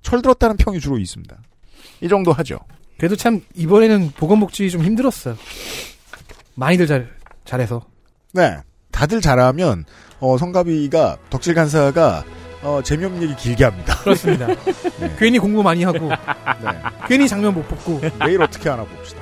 철들었다는 0.01 0.57
평이 0.57 0.79
주로 0.79 0.97
있습니다. 0.97 1.37
이 2.01 2.07
정도 2.07 2.31
하죠. 2.31 2.59
그래도 2.97 3.15
참 3.15 3.41
이번에는 3.55 4.11
보건복지 4.11 4.69
좀 4.69 4.83
힘들었어요. 4.83 5.37
많이들 6.55 6.87
잘 6.87 7.15
잘해서. 7.45 7.85
네. 8.33 8.57
다들 8.91 9.21
잘하면 9.21 9.85
어, 10.19 10.37
성가비가 10.37 11.17
덕질 11.29 11.53
간사가 11.53 12.25
어, 12.61 12.81
재미없는 12.83 13.23
얘기 13.23 13.35
길게 13.35 13.63
합니다. 13.63 13.97
그렇습니다. 14.03 14.47
괜히 15.17 15.39
공부 15.39 15.63
많이 15.63 15.83
하고 15.83 16.09
네. 16.09 16.69
괜히 17.07 17.27
장면 17.27 17.53
못 17.53 17.67
뽑고 17.67 18.01
내일 18.25 18.41
어떻게 18.41 18.69
하나 18.69 18.83
봅시다. 18.83 19.21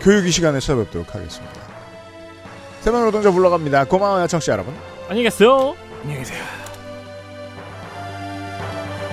교육 0.00 0.26
이 0.26 0.30
시간에 0.30 0.60
찾아뵙도록 0.60 1.14
하겠습니다. 1.14 1.60
세면 2.80 3.04
노동자 3.04 3.30
불러갑니다. 3.30 3.84
고마워요, 3.84 4.26
청취자 4.26 4.52
여러분. 4.52 4.74
안녕히 5.08 5.24
계세요. 5.24 5.74
안녕히 6.02 6.20
계세요. 6.20 6.42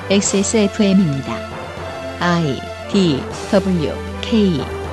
XSFM입니다. 0.10 1.36
I 2.20 2.62
D 2.92 3.22
W 3.52 3.94
K 4.22 4.87